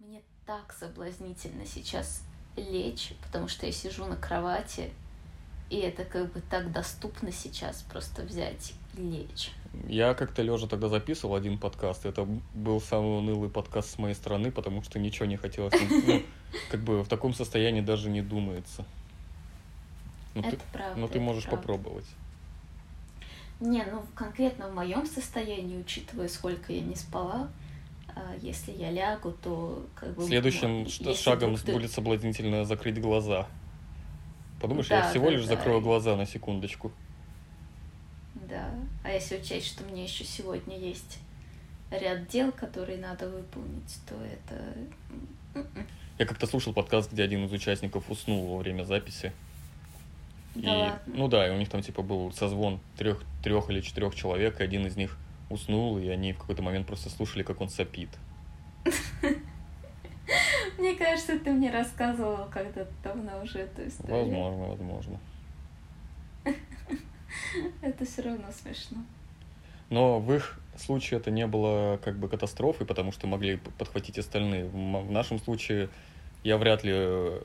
Мне 0.00 0.22
так 0.46 0.72
соблазнительно 0.72 1.66
сейчас 1.66 2.22
лечь, 2.56 3.12
потому 3.22 3.48
что 3.48 3.66
я 3.66 3.72
сижу 3.72 4.06
на 4.06 4.16
кровати, 4.16 4.90
и 5.68 5.76
это 5.76 6.04
как 6.04 6.32
бы 6.32 6.40
так 6.40 6.72
доступно 6.72 7.30
сейчас 7.30 7.82
просто 7.82 8.22
взять 8.22 8.72
и 8.96 9.02
лечь. 9.02 9.52
Я 9.86 10.14
как-то 10.14 10.40
лежа 10.40 10.66
тогда 10.66 10.88
записывал 10.88 11.34
один 11.34 11.58
подкаст. 11.58 12.06
Это 12.06 12.26
был 12.54 12.80
самый 12.80 13.18
унылый 13.18 13.50
подкаст 13.50 13.90
с 13.90 13.98
моей 13.98 14.14
стороны, 14.14 14.50
потому 14.50 14.82
что 14.82 14.98
ничего 14.98 15.26
не 15.26 15.36
хотелось. 15.36 15.74
Ну, 16.06 16.22
как 16.70 16.80
бы 16.80 17.02
в 17.02 17.08
таком 17.08 17.34
состоянии 17.34 17.82
даже 17.82 18.08
не 18.08 18.22
думается. 18.22 18.86
Ну, 20.34 20.40
это 20.40 20.56
ты, 20.56 20.62
правда. 20.72 20.98
Но 20.98 21.08
ты 21.08 21.20
можешь 21.20 21.44
правда. 21.44 21.60
попробовать. 21.60 22.06
Не, 23.60 23.84
ну 23.84 24.02
конкретно 24.14 24.68
в 24.68 24.74
моем 24.74 25.04
состоянии, 25.04 25.78
учитывая, 25.78 26.28
сколько 26.28 26.72
я 26.72 26.80
не 26.80 26.96
спала, 26.96 27.50
если 28.40 28.72
я 28.72 28.90
лягу, 28.90 29.32
то 29.42 29.86
как 29.94 30.14
бы... 30.14 30.26
Следующим 30.26 30.86
ну, 31.00 31.14
шагом 31.14 31.56
ты... 31.56 31.72
будет 31.72 31.90
соблазнительно 31.90 32.64
закрыть 32.64 33.00
глаза. 33.00 33.46
Подумаешь, 34.60 34.88
да, 34.88 34.98
я 34.98 35.10
всего 35.10 35.26
да, 35.26 35.30
лишь 35.32 35.46
да. 35.46 35.56
закрою 35.56 35.80
глаза 35.80 36.16
на 36.16 36.26
секундочку. 36.26 36.92
Да. 38.34 38.70
А 39.04 39.10
если 39.10 39.38
учесть, 39.38 39.66
что 39.66 39.84
мне 39.84 40.04
еще 40.04 40.24
сегодня 40.24 40.78
есть 40.78 41.18
ряд 41.90 42.28
дел, 42.28 42.52
которые 42.52 42.98
надо 42.98 43.28
выполнить, 43.28 43.98
то 44.08 44.14
это... 44.24 45.64
Я 46.18 46.26
как-то 46.26 46.46
слушал 46.46 46.72
подкаст, 46.72 47.12
где 47.12 47.22
один 47.22 47.44
из 47.46 47.52
участников 47.52 48.10
уснул 48.10 48.46
во 48.48 48.58
время 48.58 48.84
записи. 48.84 49.32
Да 50.54 50.74
и, 50.74 50.76
ладно. 50.76 51.00
Ну 51.06 51.28
да, 51.28 51.48
и 51.48 51.50
у 51.50 51.56
них 51.56 51.68
там 51.68 51.82
типа 51.82 52.02
был 52.02 52.32
созвон 52.32 52.80
трех, 52.96 53.22
трех 53.42 53.70
или 53.70 53.80
четырех 53.80 54.14
человек, 54.14 54.60
и 54.60 54.64
один 54.64 54.86
из 54.86 54.96
них 54.96 55.16
уснул, 55.50 55.98
и 55.98 56.08
они 56.08 56.32
в 56.32 56.38
какой-то 56.38 56.62
момент 56.62 56.86
просто 56.86 57.10
слушали, 57.10 57.42
как 57.42 57.60
он 57.60 57.68
сопит. 57.68 58.08
Мне 60.78 60.94
кажется, 60.94 61.38
ты 61.38 61.50
мне 61.50 61.70
рассказывал 61.70 62.48
когда-то 62.50 62.90
давно 63.02 63.42
уже 63.42 63.58
эту 63.60 63.86
историю. 63.86 64.18
Возможно, 64.18 64.66
возможно. 64.68 65.20
Это 67.82 68.04
все 68.04 68.22
равно 68.22 68.46
смешно. 68.52 68.98
Но 69.90 70.20
в 70.20 70.32
их 70.32 70.58
случае 70.76 71.18
это 71.18 71.30
не 71.30 71.46
было 71.46 71.98
как 72.02 72.16
бы 72.16 72.28
катастрофой, 72.28 72.86
потому 72.86 73.12
что 73.12 73.26
могли 73.26 73.56
подхватить 73.56 74.18
остальные. 74.18 74.66
В 74.68 75.10
нашем 75.10 75.38
случае 75.40 75.90
я 76.42 76.56
вряд 76.56 76.84
ли 76.84 76.94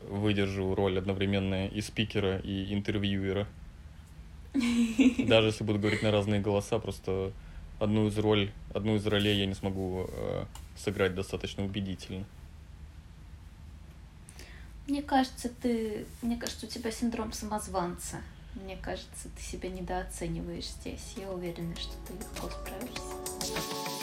выдержу 0.09 0.73
роль 0.75 0.97
одновременно 0.97 1.67
и 1.67 1.81
спикера, 1.81 2.38
и 2.38 2.73
интервьюера. 2.73 3.47
Даже 5.27 5.47
если 5.47 5.63
буду 5.63 5.79
говорить 5.79 6.03
на 6.03 6.11
разные 6.11 6.39
голоса, 6.39 6.79
просто 6.79 7.33
одну 7.79 8.07
из 8.07 8.17
роль, 8.17 8.51
одну 8.73 8.95
из 8.95 9.05
ролей 9.05 9.37
я 9.37 9.45
не 9.45 9.53
смогу 9.53 10.07
э, 10.09 10.45
сыграть 10.77 11.15
достаточно 11.15 11.63
убедительно. 11.63 12.25
Мне 14.87 15.01
кажется, 15.01 15.49
ты, 15.49 16.05
мне 16.21 16.37
кажется, 16.37 16.67
у 16.67 16.69
тебя 16.69 16.91
синдром 16.91 17.33
самозванца. 17.33 18.17
Мне 18.53 18.77
кажется, 18.77 19.29
ты 19.35 19.41
себя 19.41 19.69
недооцениваешь 19.69 20.67
здесь. 20.67 21.15
Я 21.17 21.31
уверена, 21.31 21.75
что 21.75 21.93
ты 22.07 22.13
легко 22.13 22.49
справишься. 22.49 23.95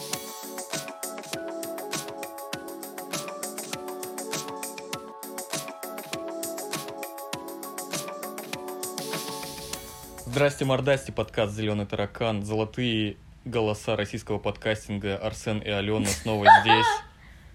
Здрасте, 10.27 10.65
мордасти, 10.65 11.11
подкаст 11.11 11.55
«Зеленый 11.55 11.87
таракан». 11.87 12.43
Золотые 12.43 13.17
голоса 13.45 13.97
российского 13.97 14.39
подкастинга 14.39 15.17
Арсен 15.17 15.59
и 15.59 15.69
Алена 15.69 16.07
снова 16.07 16.47
здесь. 16.63 16.87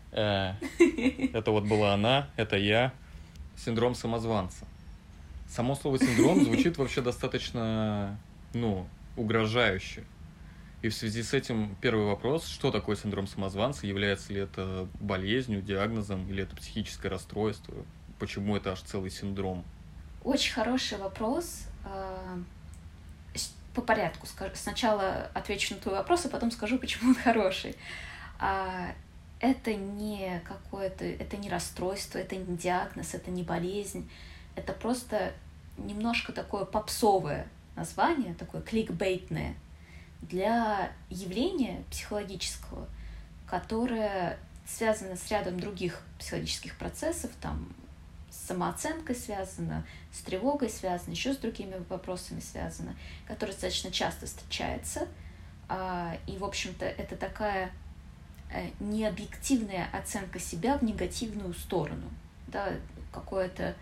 Э, 0.10 0.54
это 1.34 1.52
вот 1.52 1.66
была 1.66 1.94
она, 1.94 2.30
это 2.38 2.56
я. 2.56 2.94
Синдром 3.58 3.94
самозванца. 3.94 4.66
Само 5.48 5.76
слово 5.76 6.00
синдром 6.00 6.44
звучит 6.44 6.78
вообще 6.78 7.02
достаточно, 7.02 8.18
ну, 8.54 8.88
угрожающе. 9.18 10.06
И 10.82 10.90
в 10.90 10.96
связи 10.96 11.22
с 11.22 11.34
этим 11.34 11.76
первый 11.82 12.06
вопрос, 12.06 12.48
что 12.48 12.72
такое 12.72 12.96
синдром 12.96 13.28
самозванца, 13.28 13.86
является 13.86 14.32
ли 14.32 14.40
это 14.40 14.88
болезнью, 15.00 15.62
диагнозом, 15.62 16.28
или 16.30 16.44
это 16.44 16.56
психическое 16.56 17.10
расстройство, 17.10 17.76
почему 18.18 18.56
это 18.56 18.72
аж 18.72 18.82
целый 18.82 19.12
синдром? 19.12 19.66
Очень 20.24 20.54
хороший 20.54 20.98
вопрос. 20.98 21.68
По 23.78 23.84
порядку. 23.84 24.26
Сначала 24.56 25.30
отвечу 25.36 25.76
на 25.76 25.80
твой 25.80 25.94
вопрос, 25.94 26.26
а 26.26 26.30
потом 26.30 26.50
скажу, 26.50 26.80
почему 26.80 27.12
он 27.12 27.16
хороший. 27.16 27.76
А, 28.40 28.88
это 29.40 29.76
не 29.76 30.42
какое-то, 30.46 31.06
это 31.06 31.38
не 31.38 31.48
расстройство, 31.48 32.18
это 32.18 32.36
не 32.36 32.58
диагноз, 32.58 33.14
это 33.14 33.30
не 33.30 33.44
болезнь. 33.44 34.10
Это 34.56 34.74
просто 34.74 35.32
немножко 35.78 36.34
такое 36.34 36.66
попсовое 36.66 37.48
название, 37.76 38.34
такое 38.34 38.64
кликбейтное, 38.64 39.54
для 40.24 40.92
явления 41.12 41.84
психологического, 41.92 42.88
которое 43.46 44.40
связано 44.66 45.18
с 45.18 45.30
рядом 45.30 45.60
других 45.60 46.02
психологических 46.18 46.76
процессов, 46.80 47.30
там 47.42 47.70
самооценкой 48.48 49.16
связано, 49.16 49.86
с 50.12 50.22
тревогой 50.22 50.70
связано, 50.70 51.12
еще 51.12 51.34
с 51.34 51.38
другими 51.38 51.76
вопросами 51.90 52.40
связано, 52.40 52.96
которые 53.28 53.54
достаточно 53.54 53.92
часто 53.92 54.26
встречается. 54.26 55.08
А, 55.70 56.18
и, 56.28 56.38
в 56.38 56.46
общем-то, 56.46 56.86
это 56.86 57.18
такая 57.18 57.72
э, 58.52 58.70
необъективная 58.80 59.90
оценка 59.92 60.40
себя 60.40 60.78
в 60.78 60.84
негативную 60.84 61.54
сторону, 61.54 62.10
да, 62.48 62.72
какое-то 63.12 63.76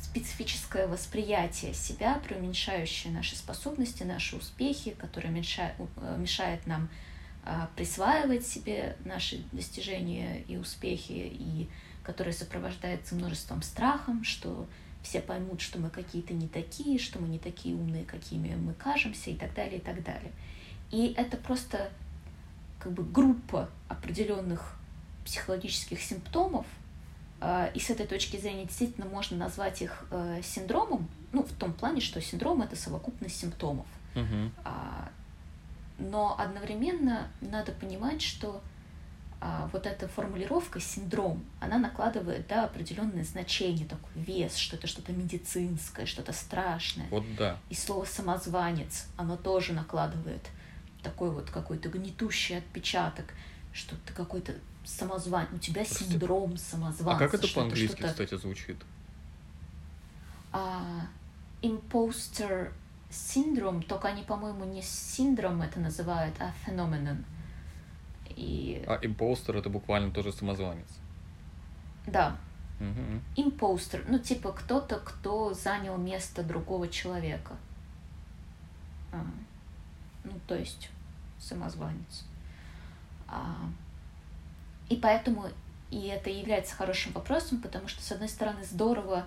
специфическое 0.00 0.86
восприятие 0.86 1.74
себя, 1.74 2.20
преуменьшающее 2.24 3.12
наши 3.12 3.34
способности, 3.34 4.04
наши 4.04 4.36
успехи, 4.36 4.92
которое 4.92 5.30
мешает, 5.30 5.74
э, 5.96 6.16
мешает 6.18 6.66
нам 6.66 6.88
а, 7.44 7.70
присваивать 7.76 8.46
себе 8.46 8.96
наши 9.06 9.42
достижения 9.52 10.42
и 10.42 10.56
успехи, 10.56 11.12
и 11.32 11.68
которое 12.08 12.32
сопровождается 12.32 13.14
множеством 13.14 13.60
страхом, 13.60 14.24
что 14.24 14.66
все 15.02 15.20
поймут, 15.20 15.60
что 15.60 15.78
мы 15.78 15.90
какие-то 15.90 16.32
не 16.32 16.48
такие, 16.48 16.98
что 16.98 17.18
мы 17.18 17.28
не 17.28 17.38
такие 17.38 17.74
умные, 17.74 18.06
какими 18.06 18.54
мы 18.54 18.72
кажемся, 18.72 19.28
и 19.28 19.34
так 19.34 19.52
далее, 19.52 19.76
и 19.76 19.82
так 19.82 20.02
далее. 20.02 20.32
И 20.90 21.12
это 21.18 21.36
просто 21.36 21.90
как 22.78 22.92
бы 22.92 23.04
группа 23.04 23.68
определенных 23.88 24.78
психологических 25.26 26.00
симптомов, 26.00 26.64
а, 27.42 27.66
и 27.74 27.78
с 27.78 27.90
этой 27.90 28.06
точки 28.06 28.38
зрения 28.38 28.64
действительно 28.64 29.06
можно 29.06 29.36
назвать 29.36 29.82
их 29.82 30.06
э, 30.10 30.40
синдромом, 30.42 31.10
ну, 31.32 31.42
в 31.42 31.52
том 31.52 31.74
плане, 31.74 32.00
что 32.00 32.22
синдром— 32.22 32.62
это 32.62 32.74
совокупность 32.74 33.36
симптомов. 33.36 33.86
Uh-huh. 34.14 34.50
Но 35.98 36.34
одновременно 36.38 37.28
надо 37.42 37.72
понимать, 37.72 38.22
что 38.22 38.62
вот 39.72 39.86
эта 39.86 40.08
формулировка 40.08 40.80
синдром, 40.80 41.44
она 41.60 41.78
накладывает 41.78 42.46
да, 42.48 42.64
определенное 42.64 43.24
значение, 43.24 43.86
такой 43.86 44.10
вес, 44.14 44.56
что 44.56 44.76
это 44.76 44.86
что-то 44.86 45.12
медицинское, 45.12 46.06
что-то 46.06 46.32
страшное. 46.32 47.06
Вот 47.10 47.24
да. 47.36 47.58
И 47.70 47.74
слово 47.74 48.04
самозванец, 48.04 49.06
оно 49.16 49.36
тоже 49.36 49.72
накладывает 49.72 50.48
такой 51.02 51.30
вот 51.30 51.50
какой-то 51.50 51.88
гнетущий 51.88 52.58
отпечаток, 52.58 53.26
что 53.72 53.94
ты 54.06 54.12
какой-то 54.12 54.54
самозванец, 54.84 55.50
у 55.52 55.58
тебя 55.58 55.84
Прости. 55.84 56.04
синдром 56.04 56.56
самозванца. 56.56 57.14
А 57.14 57.18
как 57.18 57.34
это 57.34 57.46
по-английски, 57.52 58.02
кстати, 58.02 58.36
звучит? 58.36 58.76
А, 60.50 61.06
imposter 61.62 62.72
syndrome, 63.10 63.82
только 63.82 64.08
они, 64.08 64.22
по-моему, 64.22 64.64
не 64.64 64.82
синдром 64.82 65.62
это 65.62 65.78
называют, 65.78 66.34
а 66.40 66.52
феноменон. 66.64 67.24
И... 68.38 68.84
А 68.86 69.00
импостер 69.02 69.56
это 69.56 69.68
буквально 69.68 70.12
тоже 70.12 70.32
самозванец. 70.32 70.86
Да. 72.06 72.36
Угу. 72.78 73.44
Импостер, 73.48 74.04
ну 74.08 74.20
типа 74.20 74.52
кто-то, 74.52 75.00
кто 75.00 75.52
занял 75.52 75.96
место 75.96 76.44
другого 76.44 76.86
человека. 76.86 77.56
А, 79.10 79.26
ну 80.22 80.32
то 80.46 80.54
есть 80.54 80.90
самозванец. 81.40 82.24
А, 83.26 83.56
и 84.88 84.94
поэтому 84.94 85.46
и 85.90 86.06
это 86.06 86.30
является 86.30 86.76
хорошим 86.76 87.12
вопросом, 87.12 87.60
потому 87.60 87.88
что, 87.88 88.02
с 88.02 88.12
одной 88.12 88.28
стороны, 88.28 88.62
здорово, 88.64 89.26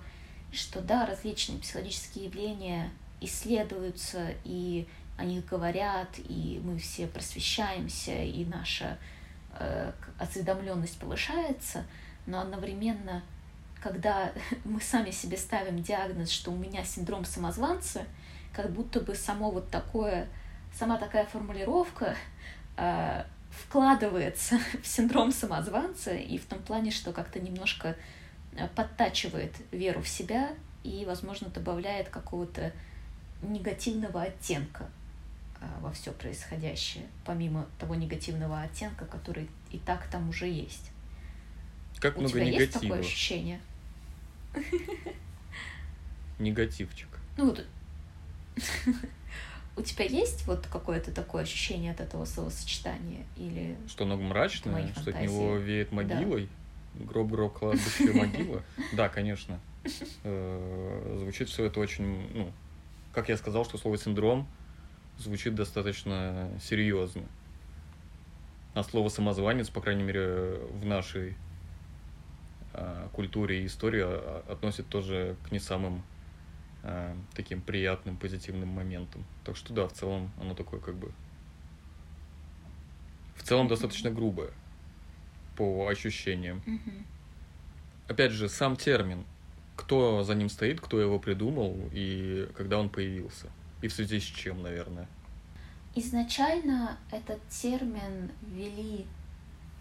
что, 0.53 0.81
да, 0.81 1.05
различные 1.05 1.59
психологические 1.59 2.25
явления 2.25 2.91
исследуются, 3.19 4.33
и 4.45 4.87
о 5.17 5.25
них 5.25 5.45
говорят, 5.45 6.09
и 6.17 6.59
мы 6.63 6.77
все 6.77 7.07
просвещаемся, 7.07 8.13
и 8.13 8.45
наша 8.45 8.97
э, 9.59 9.91
осведомленность 10.17 10.99
повышается, 10.99 11.85
но 12.25 12.41
одновременно, 12.41 13.23
когда 13.81 14.31
мы 14.65 14.81
сами 14.81 15.11
себе 15.11 15.37
ставим 15.37 15.81
диагноз, 15.81 16.29
что 16.29 16.51
у 16.51 16.55
меня 16.55 16.83
синдром 16.83 17.25
самозванца, 17.25 18.05
как 18.53 18.71
будто 18.71 18.99
бы 18.99 19.15
само 19.15 19.51
вот 19.51 19.69
такое, 19.69 20.27
сама 20.73 20.97
такая 20.97 21.25
формулировка, 21.25 22.15
э, 22.77 23.23
вкладывается 23.51 24.59
в 24.81 24.87
синдром 24.87 25.31
самозванца 25.31 26.13
и 26.13 26.37
в 26.37 26.45
том 26.45 26.59
плане, 26.59 26.91
что 26.91 27.11
как-то 27.11 27.39
немножко 27.39 27.95
э, 28.53 28.67
подтачивает 28.75 29.53
веру 29.71 30.01
в 30.01 30.07
себя 30.07 30.49
и, 30.83 31.05
возможно, 31.05 31.49
добавляет 31.49 32.09
какого-то 32.09 32.71
негативного 33.43 34.23
оттенка 34.23 34.89
во 35.81 35.91
все 35.91 36.11
происходящее, 36.11 37.05
помимо 37.25 37.67
того 37.79 37.95
негативного 37.95 38.61
оттенка, 38.61 39.05
который 39.05 39.49
и 39.71 39.77
так 39.77 40.07
там 40.09 40.29
уже 40.29 40.47
есть. 40.47 40.91
Как 41.99 42.17
У 42.17 42.21
много 42.21 42.33
тебя 42.33 42.45
негатива. 42.45 42.61
есть 42.63 42.73
такое 42.81 42.99
ощущение? 42.99 43.59
Негативчик. 46.39 47.07
Ну 47.37 47.45
вот 47.47 47.65
у 49.77 49.81
тебя 49.81 50.05
есть 50.05 50.45
вот 50.47 50.67
какое-то 50.67 51.11
такое 51.11 51.43
ощущение 51.43 51.91
от 51.91 52.01
этого 52.01 52.25
словосочетания 52.25 53.23
или 53.37 53.77
Что 53.87 54.03
оно 54.03 54.17
мрачное, 54.17 54.91
что 54.99 55.11
от 55.11 55.21
него 55.21 55.55
веет 55.57 55.89
Да. 55.89 55.95
могилой. 55.97 56.49
Гроб, 56.95 57.29
гроб, 57.31 57.53
кладбище, 57.57 58.11
могила. 58.13 58.63
Да, 58.93 59.07
конечно. 59.07 59.59
Э, 60.23 61.17
Звучит 61.21 61.47
все 61.49 61.65
это 61.65 61.79
очень, 61.79 62.27
ну, 62.33 62.51
как 63.13 63.29
я 63.29 63.37
сказал, 63.37 63.63
что 63.63 63.77
слово 63.77 63.97
синдром 63.97 64.45
звучит 65.21 65.55
достаточно 65.55 66.49
серьезно. 66.61 67.23
А 68.73 68.83
слово 68.83 69.09
самозванец, 69.09 69.69
по 69.69 69.81
крайней 69.81 70.03
мере, 70.03 70.59
в 70.71 70.85
нашей 70.85 71.35
а, 72.73 73.09
культуре 73.09 73.63
и 73.63 73.65
истории 73.65 74.01
а, 74.03 74.43
относит 74.47 74.87
тоже 74.87 75.35
к 75.43 75.51
не 75.51 75.59
самым 75.59 76.03
а, 76.83 77.15
таким 77.33 77.61
приятным, 77.61 78.15
позитивным 78.15 78.69
моментам. 78.69 79.25
Так 79.43 79.57
что 79.57 79.73
да, 79.73 79.87
в 79.87 79.93
целом 79.93 80.31
оно 80.39 80.53
такое 80.53 80.79
как 80.79 80.95
бы... 80.95 81.11
В 83.35 83.43
целом 83.43 83.67
достаточно 83.67 84.09
грубое 84.09 84.51
по 85.57 85.87
ощущениям. 85.87 86.61
Опять 88.07 88.31
же, 88.31 88.47
сам 88.47 88.75
термин. 88.75 89.25
Кто 89.75 90.23
за 90.23 90.35
ним 90.35 90.49
стоит, 90.49 90.79
кто 90.79 91.01
его 91.01 91.19
придумал 91.19 91.77
и 91.91 92.49
когда 92.55 92.77
он 92.77 92.89
появился. 92.89 93.49
И 93.81 93.87
в 93.87 93.93
связи 93.93 94.19
с 94.19 94.23
чем, 94.23 94.61
наверное. 94.61 95.07
Изначально 95.95 96.97
этот 97.11 97.39
термин 97.49 98.31
ввели 98.47 99.05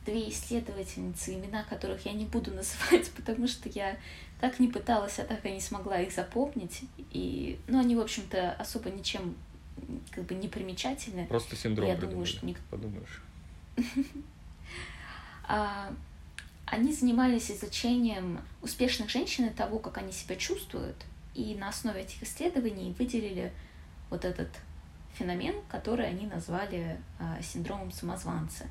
две 0.04 0.30
исследовательницы, 0.30 1.34
имена 1.34 1.62
которых 1.64 2.06
я 2.06 2.12
не 2.12 2.24
буду 2.24 2.50
называть, 2.54 3.10
потому 3.12 3.46
что 3.46 3.68
я 3.68 3.96
так 4.40 4.58
не 4.58 4.68
пыталась, 4.68 5.18
а 5.18 5.24
так 5.24 5.44
и 5.44 5.50
не 5.52 5.60
смогла 5.60 6.00
их 6.00 6.12
запомнить. 6.12 6.82
И, 7.12 7.58
ну, 7.68 7.78
они, 7.78 7.94
в 7.94 8.00
общем-то, 8.00 8.52
особо 8.52 8.90
ничем 8.90 9.36
как 10.10 10.24
бы 10.24 10.34
не 10.34 10.48
примечательны. 10.48 11.26
Просто 11.26 11.56
синдром 11.56 11.86
Я 11.88 11.94
думаю, 11.94 12.08
придумали. 12.08 12.28
что 12.30 12.46
ник- 12.46 12.60
Подумаешь. 12.70 13.22
А, 15.52 15.92
Они 16.66 16.92
занимались 16.92 17.50
изучением 17.50 18.38
успешных 18.62 19.10
женщин 19.10 19.46
и 19.46 19.50
того, 19.50 19.78
как 19.80 19.98
они 19.98 20.12
себя 20.12 20.36
чувствуют, 20.36 20.96
и 21.34 21.56
на 21.56 21.68
основе 21.70 22.02
этих 22.02 22.22
исследований 22.22 22.94
выделили 22.98 23.52
вот 24.10 24.24
этот 24.24 24.48
феномен, 25.14 25.54
который 25.68 26.06
они 26.06 26.26
назвали 26.26 26.98
а, 27.18 27.40
синдромом 27.42 27.92
самозванца. 27.92 28.66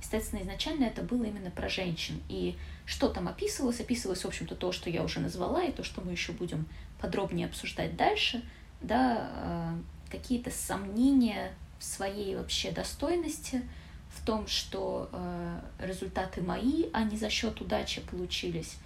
Естественно, 0.00 0.42
изначально 0.42 0.84
это 0.84 1.02
было 1.02 1.24
именно 1.24 1.50
про 1.50 1.68
женщин. 1.68 2.20
И 2.28 2.56
что 2.84 3.08
там 3.08 3.28
описывалось? 3.28 3.80
Описывалось, 3.80 4.24
в 4.24 4.28
общем-то, 4.28 4.54
то, 4.54 4.72
что 4.72 4.90
я 4.90 5.02
уже 5.02 5.20
назвала, 5.20 5.62
и 5.62 5.72
то, 5.72 5.82
что 5.82 6.02
мы 6.02 6.12
еще 6.12 6.32
будем 6.32 6.66
подробнее 7.00 7.46
обсуждать 7.46 7.96
дальше, 7.96 8.42
да, 8.80 9.30
а, 9.30 9.78
какие-то 10.10 10.50
сомнения 10.50 11.52
в 11.78 11.84
своей 11.84 12.36
вообще 12.36 12.70
достойности, 12.70 13.62
в 14.10 14.24
том, 14.24 14.46
что 14.46 15.08
э, 15.12 15.60
результаты 15.80 16.40
мои, 16.40 16.84
а 16.92 17.02
не 17.02 17.16
за 17.16 17.28
счет 17.28 17.60
удачи 17.60 18.00
получились, 18.00 18.76
а, 18.76 18.83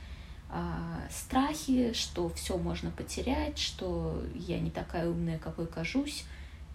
страхи, 1.10 1.92
что 1.92 2.30
все 2.30 2.56
можно 2.56 2.90
потерять, 2.90 3.58
что 3.58 4.22
я 4.34 4.58
не 4.58 4.70
такая 4.70 5.08
умная, 5.08 5.38
какой 5.38 5.66
кажусь, 5.66 6.24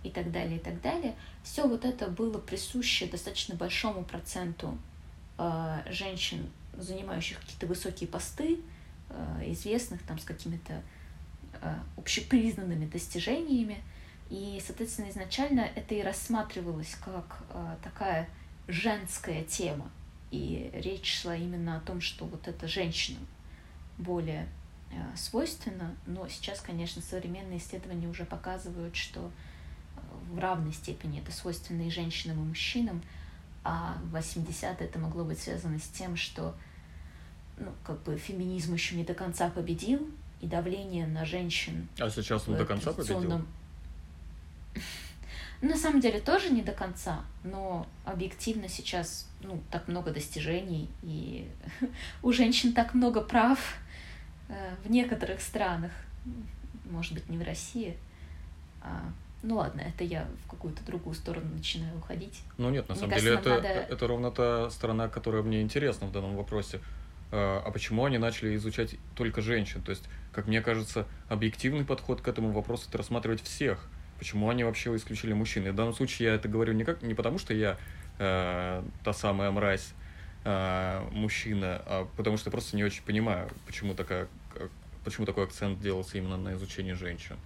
и 0.03 0.09
так 0.09 0.31
далее, 0.31 0.57
и 0.57 0.59
так 0.59 0.81
далее. 0.81 1.15
Все 1.43 1.67
вот 1.67 1.85
это 1.85 2.07
было 2.07 2.37
присуще 2.37 3.07
достаточно 3.07 3.55
большому 3.55 4.03
проценту 4.03 4.77
э, 5.37 5.83
женщин, 5.89 6.49
занимающих 6.77 7.39
какие-то 7.39 7.67
высокие 7.67 8.07
посты, 8.07 8.59
э, 9.09 9.43
известных 9.51 10.03
там 10.03 10.19
с 10.19 10.23
какими-то 10.23 10.81
общепризнанными 11.95 12.87
достижениями. 12.87 13.81
И, 14.29 14.61
соответственно, 14.65 15.09
изначально 15.09 15.61
это 15.61 15.95
и 15.95 16.01
рассматривалось 16.01 16.95
как 16.95 17.43
такая 17.81 18.27
женская 18.67 19.43
тема. 19.43 19.89
И 20.31 20.71
речь 20.73 21.21
шла 21.21 21.35
именно 21.37 21.77
о 21.77 21.79
том, 21.79 22.01
что 22.01 22.25
вот 22.25 22.47
это 22.49 22.67
женщинам 22.67 23.25
более 23.97 24.47
э, 24.91 24.95
свойственно. 25.15 25.95
Но 26.05 26.27
сейчас, 26.27 26.61
конечно, 26.61 27.01
современные 27.01 27.59
исследования 27.59 28.07
уже 28.07 28.25
показывают, 28.25 28.95
что 28.95 29.19
э, 29.21 29.99
в 30.33 30.39
равной 30.39 30.73
степени 30.73 31.19
это 31.19 31.31
свойственно 31.31 31.83
и 31.83 31.89
женщинам, 31.89 32.41
и 32.41 32.47
мужчинам. 32.47 33.01
А 33.63 33.97
в 34.03 34.15
80-е 34.15 34.75
это 34.87 34.99
могло 34.99 35.23
быть 35.23 35.39
связано 35.39 35.79
с 35.79 35.87
тем, 35.87 36.17
что 36.17 36.55
ну, 37.57 37.71
как 37.83 38.01
бы 38.03 38.17
феминизм 38.17 38.73
еще 38.73 38.95
не 38.95 39.03
до 39.03 39.13
конца 39.13 39.49
победил, 39.49 40.09
и 40.41 40.47
давление 40.47 41.07
на 41.07 41.23
женщин 41.25 41.87
А 41.97 42.09
сейчас 42.09 42.47
он 42.49 42.57
до 42.57 42.65
конца 42.65 42.91
победил? 42.91 43.21
традиционном- 43.21 43.47
На 45.61 45.77
самом 45.77 46.01
деле 46.01 46.19
тоже 46.19 46.49
не 46.49 46.61
до 46.61 46.73
конца, 46.73 47.23
но 47.45 47.87
объективно 48.03 48.67
сейчас 48.67 49.29
ну, 49.41 49.61
так 49.71 49.87
много 49.87 50.11
достижений, 50.11 50.89
и 51.01 51.49
у 52.21 52.33
женщин 52.33 52.73
так 52.73 52.93
много 52.93 53.21
прав 53.21 53.77
в 54.83 54.89
некоторых 54.89 55.41
странах, 55.41 55.91
может 56.89 57.13
быть, 57.13 57.29
не 57.29 57.37
в 57.37 57.43
России. 57.43 57.97
А, 58.81 59.01
ну 59.41 59.55
ладно, 59.55 59.81
это 59.81 60.03
я 60.03 60.27
в 60.45 60.49
какую-то 60.49 60.83
другую 60.85 61.15
сторону 61.15 61.47
начинаю 61.53 61.97
уходить. 61.97 62.41
Ну 62.57 62.69
нет, 62.69 62.87
на 62.89 62.93
Мне 62.95 62.99
самом 63.01 63.09
кажется, 63.11 63.29
деле 63.29 63.39
это, 63.39 63.49
надо- 63.49 63.93
это 63.93 64.07
ровно 64.07 64.31
та 64.31 64.69
сторона, 64.69 65.07
которая 65.07 65.41
мне 65.43 65.61
интересна 65.61 66.07
в 66.07 66.11
данном 66.11 66.35
вопросе. 66.35 66.79
А 67.31 67.63
а 67.65 67.71
почему 67.71 68.05
они 68.05 68.17
начали 68.17 68.55
изучать 68.55 68.95
только 69.15 69.41
женщин? 69.41 69.81
То 69.81 69.89
есть, 69.91 70.03
как 70.31 70.47
мне 70.47 70.61
кажется, 70.61 71.07
объективный 71.29 71.83
подход 71.85 72.21
к 72.21 72.27
этому 72.27 72.51
вопросу 72.51 72.85
это 72.89 72.99
рассматривать 72.99 73.41
всех. 73.41 73.87
Почему 74.19 74.49
они 74.49 74.63
вообще 74.63 74.95
исключили 74.95 75.33
мужчин? 75.33 75.65
И 75.67 75.71
в 75.71 75.75
данном 75.75 75.93
случае 75.93 76.29
я 76.29 76.35
это 76.35 76.47
говорю 76.47 76.73
не, 76.73 76.83
как, 76.83 77.01
не 77.01 77.13
потому, 77.15 77.39
что 77.39 77.53
я 77.53 77.77
э, 78.19 78.83
та 79.03 79.13
самая 79.13 79.49
мразь 79.51 79.93
э, 80.45 81.07
мужчина, 81.11 81.81
а 81.85 82.07
потому 82.17 82.37
что 82.37 82.51
просто 82.51 82.75
не 82.75 82.83
очень 82.83 83.03
понимаю, 83.03 83.49
почему, 83.65 83.93
такая, 83.93 84.27
как- 84.53 84.71
почему 85.03 85.25
такой 85.25 85.45
акцент 85.45 85.79
делался 85.79 86.17
именно 86.17 86.37
на 86.37 86.53
изучении 86.53 86.93
женщин. 86.93 87.37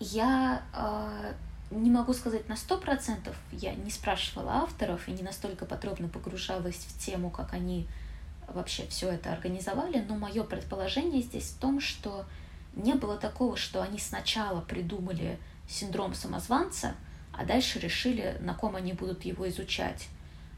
Я 0.00 0.62
э, 0.72 1.32
не 1.70 1.90
могу 1.90 2.12
сказать 2.14 2.48
на 2.48 2.56
сто 2.56 2.78
процентов, 2.78 3.36
я 3.52 3.74
не 3.74 3.90
спрашивала 3.90 4.52
авторов 4.62 5.08
и 5.08 5.12
не 5.12 5.22
настолько 5.22 5.66
подробно 5.66 6.08
погружалась 6.08 6.76
в 6.76 6.98
тему, 7.04 7.30
как 7.30 7.52
они 7.52 7.86
вообще 8.46 8.86
все 8.86 9.10
это 9.10 9.32
организовали, 9.32 10.04
но 10.08 10.16
мое 10.16 10.42
предположение 10.44 11.22
здесь 11.22 11.50
в 11.50 11.58
том, 11.58 11.80
что 11.80 12.24
не 12.74 12.94
было 12.94 13.16
такого, 13.18 13.56
что 13.56 13.82
они 13.82 13.98
сначала 13.98 14.60
придумали 14.60 15.38
синдром 15.68 16.14
самозванца, 16.14 16.94
а 17.32 17.44
дальше 17.44 17.78
решили, 17.78 18.36
на 18.40 18.54
ком 18.54 18.76
они 18.76 18.92
будут 18.92 19.24
его 19.24 19.48
изучать. 19.48 20.08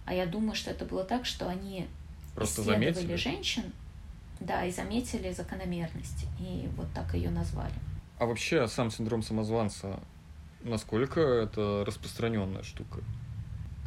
А 0.07 0.15
я 0.15 0.27
думаю, 0.27 0.55
что 0.55 0.71
это 0.71 0.85
было 0.85 1.05
так, 1.05 1.25
что 1.27 1.49
они 1.49 1.87
Просто 2.35 2.63
исследовали 2.63 2.93
заметили. 2.93 3.17
женщин, 3.17 3.73
да, 4.41 4.65
и 4.65 4.73
заметили 4.73 5.33
закономерность, 5.33 6.27
и 6.39 6.69
вот 6.77 6.87
так 6.95 7.15
ее 7.15 7.31
назвали. 7.31 7.75
А 8.19 8.27
вообще 8.27 8.67
сам 8.69 8.91
синдром 8.91 9.23
самозванца, 9.23 10.01
насколько 10.63 11.21
это 11.21 11.85
распространенная 11.87 12.63
штука? 12.63 13.01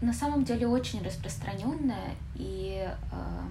на 0.02 0.12
самом 0.14 0.44
деле 0.44 0.68
очень 0.68 1.02
распространенная, 1.02 2.16
и, 2.36 2.86
э, 3.12 3.42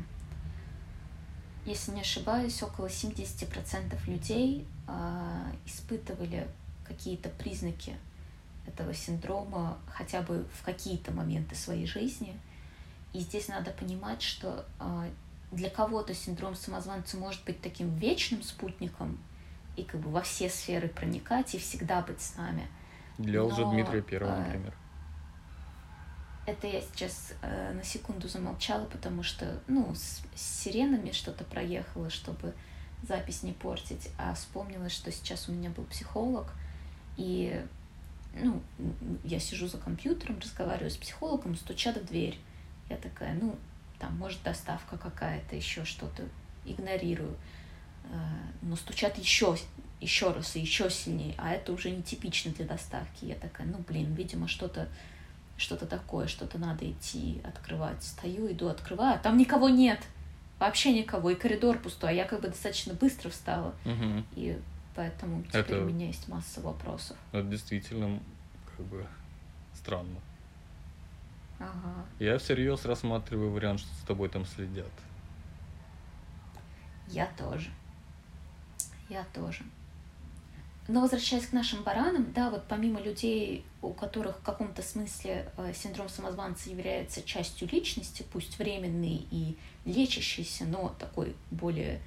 если 1.64 1.92
не 1.92 2.02
ошибаюсь, 2.02 2.62
около 2.62 2.88
70% 2.90 4.07
людей 4.07 4.66
э, 4.87 5.52
испытывали 5.64 6.47
какие-то 6.85 7.31
признаки 7.31 7.95
этого 8.66 8.92
синдрома 8.92 9.78
хотя 9.87 10.21
бы 10.21 10.45
в 10.52 10.62
какие-то 10.62 11.11
моменты 11.12 11.54
своей 11.54 11.87
жизни. 11.87 12.38
И 13.12 13.21
здесь 13.21 13.49
надо 13.49 13.71
понимать, 13.71 14.23
что 14.23 14.64
э, 14.81 15.11
для 15.50 15.71
кого-то 15.71 16.14
синдром 16.14 16.54
самозванца 16.54 17.16
может 17.16 17.45
быть 17.45 17.61
таким 17.61 17.95
вечным 17.97 18.42
спутником 18.42 19.19
и 19.76 19.85
как 19.85 20.00
бы 20.00 20.11
во 20.11 20.23
все 20.23 20.49
сферы 20.49 20.88
проникать 20.88 21.54
и 21.54 21.59
всегда 21.59 22.02
быть 22.02 22.21
с 22.21 22.37
нами. 22.37 22.69
Для 23.19 23.40
Но, 23.40 23.49
Лжедмитрия 23.49 24.02
Первого, 24.02 24.35
э, 24.35 24.38
например. 24.38 24.75
Это 26.47 26.66
я 26.66 26.81
сейчас 26.81 27.35
э, 27.42 27.73
на 27.73 27.85
секунду 27.85 28.28
замолчала, 28.28 28.87
потому 28.87 29.23
что, 29.23 29.61
ну, 29.69 29.95
с, 29.95 30.23
с 30.35 30.62
сиренами 30.62 31.12
что-то 31.12 31.45
проехало, 31.45 32.11
чтобы 32.11 32.54
запись 33.07 33.42
не 33.42 33.52
портить, 33.52 34.09
а 34.19 34.35
вспомнила, 34.35 34.88
что 34.88 35.12
сейчас 35.12 35.49
у 35.49 35.52
меня 35.52 35.71
был 35.71 35.85
психолог, 35.85 36.52
и 37.16 37.64
ну, 38.35 38.61
я 39.25 39.38
сижу 39.38 39.69
за 39.69 39.78
компьютером, 39.78 40.38
разговариваю 40.40 40.90
с 40.90 40.97
психологом, 40.97 41.57
стучат 41.57 41.97
в 41.97 42.07
дверь. 42.07 42.38
Я 42.89 42.97
такая, 42.97 43.35
ну, 43.35 43.57
там, 43.99 44.17
может, 44.17 44.43
доставка 44.43 44.97
какая-то, 44.97 45.57
еще 45.57 45.85
что-то, 45.85 46.25
игнорирую. 46.65 47.37
Э, 48.05 48.17
но 48.62 48.77
стучат 48.77 49.19
еще, 49.19 49.57
еще 50.01 50.33
раз 50.33 50.57
и 50.57 50.61
еще 50.61 50.91
сильнее, 50.91 51.35
а 51.39 51.53
это 51.53 51.73
уже 51.73 51.91
нетипично 51.91 52.53
для 52.53 52.67
доставки. 52.67 53.25
Я 53.25 53.37
такая, 53.37 53.67
ну, 53.67 53.79
блин, 53.87 54.15
видимо, 54.15 54.49
что-то 54.49 54.89
что-то 55.57 55.87
такое, 55.87 56.27
что-то 56.27 56.59
надо 56.59 56.91
идти 56.91 57.41
открывать. 57.45 58.03
Стою, 58.03 58.51
иду, 58.51 58.69
открываю, 58.69 59.15
а 59.15 59.19
там 59.19 59.37
никого 59.37 59.69
нет. 59.69 60.01
Вообще 60.59 60.93
никого, 60.93 61.31
и 61.31 61.35
коридор 61.35 61.79
пустой, 61.79 62.11
а 62.11 62.12
я 62.12 62.25
как 62.25 62.41
бы 62.41 62.49
достаточно 62.49 62.95
быстро 62.95 63.31
встала. 63.31 63.75
Угу. 63.85 64.25
И 64.37 64.59
поэтому 64.95 65.43
теперь 65.45 65.61
Это- 65.61 65.83
у 65.83 65.89
меня 65.89 66.07
есть 66.07 66.29
масса 66.29 66.61
вопросов. 66.61 67.17
Это 67.33 67.45
действительно 67.45 68.21
как 68.77 68.87
бы 68.87 69.07
странно. 69.75 70.21
Ага. 71.62 72.04
Я 72.19 72.38
всерьез 72.38 72.85
рассматриваю 72.85 73.50
вариант, 73.50 73.81
что 73.81 73.88
за 74.00 74.07
тобой 74.07 74.28
там 74.28 74.45
следят. 74.45 74.90
Я 77.09 77.26
тоже. 77.38 77.71
Я 79.09 79.25
тоже. 79.33 79.62
Но 80.88 81.00
возвращаясь 81.00 81.47
к 81.47 81.52
нашим 81.52 81.83
баранам, 81.85 82.33
да, 82.33 82.50
вот 82.50 82.64
помимо 82.69 83.00
людей, 83.00 83.64
у 83.83 83.92
которых 83.92 84.38
в 84.38 84.42
каком-то 84.42 84.83
смысле 84.83 85.49
э, 85.57 85.73
синдром 85.75 86.09
самозванца 86.09 86.71
является 86.71 87.23
частью 87.23 87.69
личности, 87.69 88.25
пусть 88.33 88.59
временный 88.59 89.26
и 89.31 89.57
лечащийся, 89.85 90.64
но 90.64 90.95
такой 90.99 91.37
более 91.52 92.00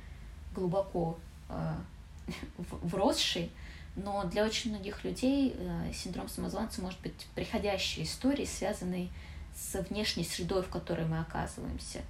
глубоко 0.53 1.17
э, 1.50 1.74
вросший, 2.57 3.50
но 3.95 4.25
для 4.25 4.43
очень 4.43 4.71
многих 4.71 5.05
людей 5.05 5.55
э, 5.57 5.91
синдром 5.93 6.27
самозванца 6.27 6.81
может 6.81 7.00
быть 7.00 7.27
приходящей 7.33 8.03
историей, 8.03 8.45
связанной 8.45 9.05
с 9.05 9.09
внешней 9.89 10.24
средой, 10.24 10.63
в 10.63 10.69
которой 10.69 11.05
мы 11.05 11.19
оказываемся. 11.19 12.01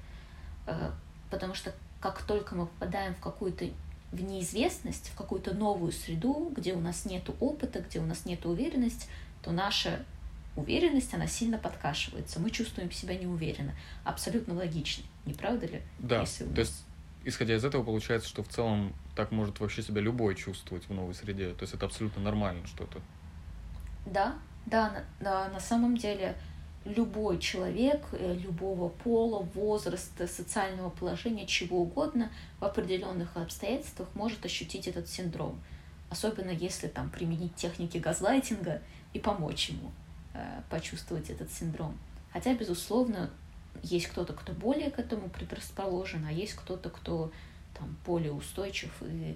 Э, 0.67 0.91
Потому 1.29 1.53
что 1.55 1.73
как 1.99 2.21
только 2.21 2.55
мы 2.55 2.67
попадаем 2.67 3.15
в 3.15 3.19
какую-то 3.19 3.65
в 4.11 4.21
неизвестность, 4.21 5.09
в 5.09 5.15
какую-то 5.15 5.53
новую 5.53 5.91
среду, 5.91 6.53
где 6.55 6.73
у 6.73 6.79
нас 6.79 7.05
нет 7.05 7.29
опыта, 7.41 7.81
где 7.81 7.99
у 7.99 8.05
нас 8.05 8.25
нет 8.25 8.45
уверенности, 8.45 9.07
то 9.41 9.51
наша 9.51 10.05
уверенность, 10.55 11.13
она 11.13 11.27
сильно 11.27 11.57
подкашивается. 11.57 12.39
Мы 12.39 12.51
чувствуем 12.51 12.91
себя 12.91 13.17
неуверенно. 13.17 13.73
Абсолютно 14.05 14.53
логично. 14.53 15.03
Не 15.25 15.33
правда 15.33 15.65
ли? 15.65 15.81
Да, 15.99 16.05
у 16.21 16.25
то 16.25 16.43
нас- 16.45 16.57
есть, 16.57 16.83
исходя 17.25 17.55
из 17.55 17.65
этого, 17.65 17.83
получается, 17.83 18.29
что 18.29 18.43
в 18.43 18.47
целом 18.47 18.93
так 19.15 19.31
может 19.31 19.59
вообще 19.59 19.81
себя 19.81 19.99
любой 19.99 20.35
чувствовать 20.35 20.87
в 20.87 20.93
новой 20.93 21.13
среде. 21.15 21.49
То 21.53 21.63
есть 21.63 21.73
это 21.73 21.85
абсолютно 21.87 22.21
нормально 22.21 22.65
что-то. 22.67 23.01
Да, 24.05 24.35
да, 24.65 24.91
на, 24.91 25.03
да, 25.19 25.49
на 25.49 25.59
самом 25.59 25.97
деле 25.97 26.37
любой 26.85 27.39
человек 27.39 28.05
э, 28.11 28.35
любого 28.35 28.89
пола, 28.89 29.41
возраста, 29.55 30.27
социального 30.27 30.91
положения, 30.91 31.47
чего 31.47 31.81
угодно 31.81 32.31
в 32.59 32.65
определенных 32.65 33.35
обстоятельствах 33.35 34.07
может 34.13 34.45
ощутить 34.45 34.87
этот 34.87 35.09
синдром. 35.09 35.59
Особенно 36.09 36.51
если 36.51 36.87
там 36.87 37.09
применить 37.09 37.55
техники 37.55 37.97
газлайтинга 37.97 38.81
и 39.13 39.19
помочь 39.19 39.69
ему 39.69 39.91
э, 40.33 40.61
почувствовать 40.69 41.29
этот 41.31 41.51
синдром. 41.51 41.97
Хотя, 42.31 42.53
безусловно, 42.53 43.31
есть 43.81 44.07
кто-то, 44.07 44.33
кто 44.33 44.53
более 44.53 44.91
к 44.91 44.99
этому 44.99 45.29
предрасположен, 45.29 46.25
а 46.25 46.31
есть 46.31 46.53
кто-то, 46.53 46.89
кто 46.89 47.31
там 47.77 47.97
более 48.05 48.31
устойчив 48.31 48.91
и 49.01 49.35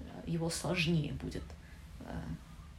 э, 0.00 0.02
его 0.26 0.50
сложнее 0.50 1.14
будет 1.14 1.44
э, 2.00 2.12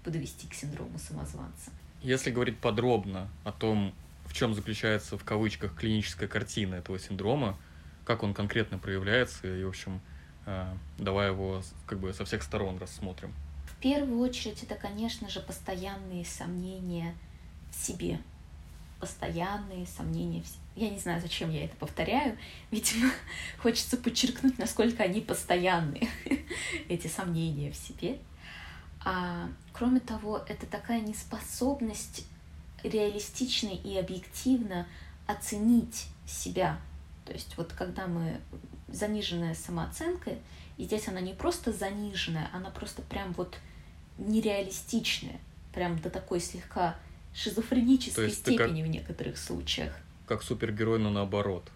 подвести 0.04 0.48
к 0.48 0.54
синдрому 0.54 1.00
самозванца. 1.00 1.72
Если 2.02 2.32
говорить 2.32 2.58
подробно 2.60 3.30
о 3.44 3.52
том, 3.52 3.94
в 4.32 4.34
чем 4.34 4.56
заключается 4.56 5.18
в 5.18 5.26
кавычках 5.26 5.76
клиническая 5.76 6.30
картина 6.30 6.76
этого 6.76 6.98
синдрома, 6.98 7.58
как 8.06 8.24
он 8.24 8.34
конкретно 8.34 8.78
проявляется, 8.78 9.46
и, 9.46 9.62
в 9.66 9.68
общем, 9.68 10.00
э, 10.46 10.74
давай 10.98 11.32
его 11.32 11.62
как 11.86 12.00
бы 12.00 12.14
со 12.14 12.24
всех 12.24 12.42
сторон 12.42 12.78
рассмотрим. 12.78 13.34
В 13.66 13.76
первую 13.82 14.20
очередь 14.20 14.64
это, 14.64 14.76
конечно 14.76 15.30
же, 15.30 15.42
постоянные 15.42 16.24
сомнения 16.24 17.14
в 17.72 17.76
себе. 17.76 18.20
Постоянные 19.02 19.86
сомнения 19.86 20.44
в 20.44 20.48
себе. 20.48 20.60
Я 20.78 20.90
не 20.92 21.00
знаю, 21.00 21.20
зачем 21.20 21.52
я 21.52 21.66
это 21.66 21.76
повторяю. 21.76 22.38
Видимо, 22.72 23.12
хочется 23.58 23.98
подчеркнуть, 23.98 24.58
насколько 24.58 25.04
они 25.04 25.20
постоянные, 25.20 26.08
эти 26.88 27.08
сомнения 27.08 27.70
в 27.70 27.76
себе. 27.76 28.18
А, 29.04 29.50
кроме 29.74 30.00
того, 30.00 30.42
это 30.48 30.66
такая 30.68 31.02
неспособность 31.02 32.26
реалистично 32.84 33.70
и 33.70 33.98
объективно 33.98 34.88
оценить 35.28 36.08
себя. 36.26 36.80
То 37.26 37.34
есть 37.34 37.56
вот 37.58 37.74
когда 37.74 38.08
мы 38.08 38.40
заниженная 38.88 39.56
самооценка, 39.56 40.32
и 40.78 40.84
здесь 40.84 41.08
она 41.08 41.22
не 41.22 41.34
просто 41.34 41.72
заниженная, 41.72 42.50
она 42.54 42.70
просто 42.70 43.02
прям 43.02 43.34
вот 43.34 43.58
нереалистичная, 44.18 45.40
прям 45.74 46.00
до 46.00 46.10
такой 46.10 46.40
слегка 46.40 46.96
шизофренической 47.34 48.30
ты 48.30 48.32
как- 48.32 48.40
степени 48.40 48.84
в 48.84 48.88
некоторых 48.88 49.38
случаях. 49.38 49.96
Как 50.28 50.44
супергерой, 50.44 51.00
но 51.00 51.10
наоборот. 51.10 51.70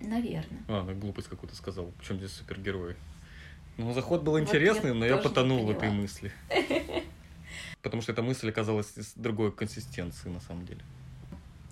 Наверное. 0.00 0.62
А, 0.68 0.82
ну, 0.82 0.94
глупость 0.94 1.28
какую-то 1.28 1.54
сказал. 1.54 1.92
Причем 1.98 2.16
здесь 2.16 2.32
супергерой? 2.32 2.96
Ну, 3.76 3.92
заход 3.92 4.22
был 4.22 4.32
Вот 4.32 4.40
интересный, 4.40 4.90
я 4.90 4.94
но 4.94 5.04
я 5.04 5.16
потонул 5.18 5.64
в 5.66 5.70
этой 5.70 5.90
мысли. 5.90 6.32
Потому 7.82 8.02
что 8.02 8.12
эта 8.12 8.22
мысль 8.22 8.50
оказалась 8.50 8.96
из 8.96 9.12
другой 9.14 9.52
консистенции, 9.52 10.28
на 10.28 10.40
самом 10.40 10.66
деле. 10.66 10.82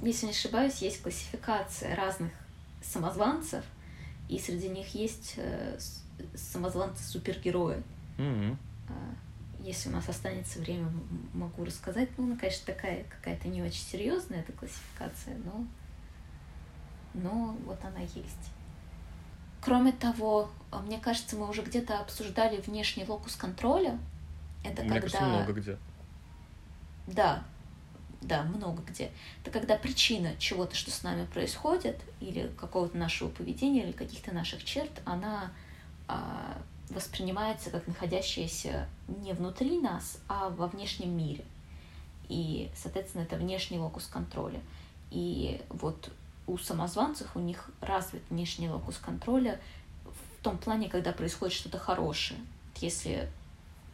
Если 0.00 0.26
не 0.26 0.32
ошибаюсь, 0.32 0.78
есть 0.78 1.02
классификация 1.02 1.94
разных 1.96 2.32
самозванцев, 2.82 3.64
и 4.28 4.38
среди 4.38 4.68
них 4.68 4.94
есть 4.94 5.34
э, 5.36 5.78
самозванцы-супергерои. 6.34 7.82
Мгм. 8.16 8.58
А, 8.88 8.92
Если 9.60 9.88
у 9.88 9.92
нас 9.92 10.08
останется 10.08 10.60
время, 10.60 10.88
могу 11.34 11.64
рассказать. 11.64 12.08
Ну, 12.16 12.24
она, 12.24 12.36
конечно, 12.36 12.72
такая 12.72 13.04
какая-то 13.04 13.48
не 13.48 13.62
очень 13.62 13.82
серьезная 13.82 14.40
эта 14.40 14.52
классификация, 14.52 15.36
но, 15.44 15.66
но 17.14 17.56
вот 17.64 17.84
она 17.84 18.00
есть. 18.00 18.52
Кроме 19.60 19.92
того, 19.92 20.50
а, 20.70 20.80
мне 20.80 20.98
кажется, 20.98 21.36
мы 21.36 21.48
уже 21.48 21.62
где-то 21.62 21.98
обсуждали 21.98 22.60
внешний 22.60 23.04
локус 23.04 23.34
контроля. 23.34 23.98
Это 24.64 24.82
Мне 24.82 24.92
когда... 24.92 25.00
кажется, 25.00 25.24
много 25.24 25.52
где. 25.52 25.76
Да, 27.08 27.42
да, 28.20 28.42
много 28.42 28.82
где. 28.82 29.10
Это 29.42 29.50
когда 29.50 29.76
причина 29.76 30.36
чего-то, 30.38 30.74
что 30.74 30.90
с 30.90 31.02
нами 31.02 31.24
происходит, 31.26 31.98
или 32.20 32.50
какого-то 32.58 32.96
нашего 32.96 33.28
поведения, 33.28 33.84
или 33.84 33.92
каких-то 33.92 34.34
наших 34.34 34.64
черт, 34.64 34.90
она 35.04 35.52
а, 36.06 36.58
воспринимается 36.90 37.70
как 37.70 37.86
находящаяся 37.86 38.88
не 39.22 39.32
внутри 39.32 39.80
нас, 39.80 40.20
а 40.28 40.50
во 40.50 40.66
внешнем 40.66 41.16
мире. 41.16 41.44
И, 42.28 42.70
соответственно, 42.76 43.22
это 43.22 43.36
внешний 43.36 43.78
локус 43.78 44.06
контроля. 44.06 44.60
И 45.10 45.60
вот 45.70 46.10
у 46.46 46.58
самозванцев 46.58 47.34
у 47.36 47.40
них 47.40 47.70
развит 47.80 48.22
внешний 48.28 48.68
локус 48.68 48.98
контроля 48.98 49.60
в 50.04 50.42
том 50.42 50.58
плане, 50.58 50.88
когда 50.88 51.12
происходит 51.12 51.54
что-то 51.54 51.78
хорошее. 51.78 52.40
Если 52.76 53.30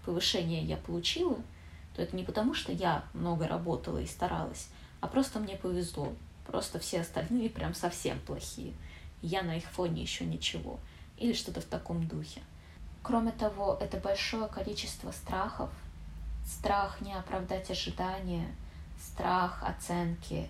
повышение 0.05 0.63
я 0.63 0.77
получила, 0.77 1.37
то 1.95 2.03
это 2.03 2.17
не 2.17 2.25
потому, 2.25 2.55
что 2.55 2.73
я 2.73 3.05
много 3.15 3.47
работала 3.47 3.99
и 3.99 4.07
старалась, 4.07 4.69
а 5.01 5.07
просто 5.07 5.39
мне 5.39 5.57
повезло. 5.57 6.13
Просто 6.47 6.79
все 6.79 7.01
остальные 7.01 7.51
прям 7.51 7.75
совсем 7.75 8.21
плохие. 8.21 8.75
Я 9.23 9.43
на 9.43 9.57
их 9.57 9.65
фоне 9.65 10.03
еще 10.03 10.27
ничего. 10.27 10.79
Или 11.17 11.33
что-то 11.33 11.61
в 11.61 11.65
таком 11.65 12.07
духе. 12.07 12.43
Кроме 13.03 13.33
того, 13.33 13.79
это 13.81 13.97
большое 13.99 14.49
количество 14.49 15.11
страхов. 15.13 15.71
Страх 16.45 17.01
не 17.01 17.15
оправдать 17.15 17.71
ожидания, 17.71 18.47
страх 19.01 19.63
оценки, 19.63 20.49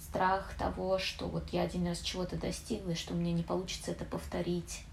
страх 0.00 0.54
того, 0.58 0.98
что 0.98 1.26
вот 1.26 1.50
я 1.50 1.62
один 1.62 1.86
раз 1.86 2.00
чего-то 2.00 2.36
достигла, 2.36 2.92
и 2.92 2.96
что 2.96 3.14
мне 3.14 3.32
не 3.32 3.42
получится 3.42 3.92
это 3.92 4.04
повторить. 4.04 4.84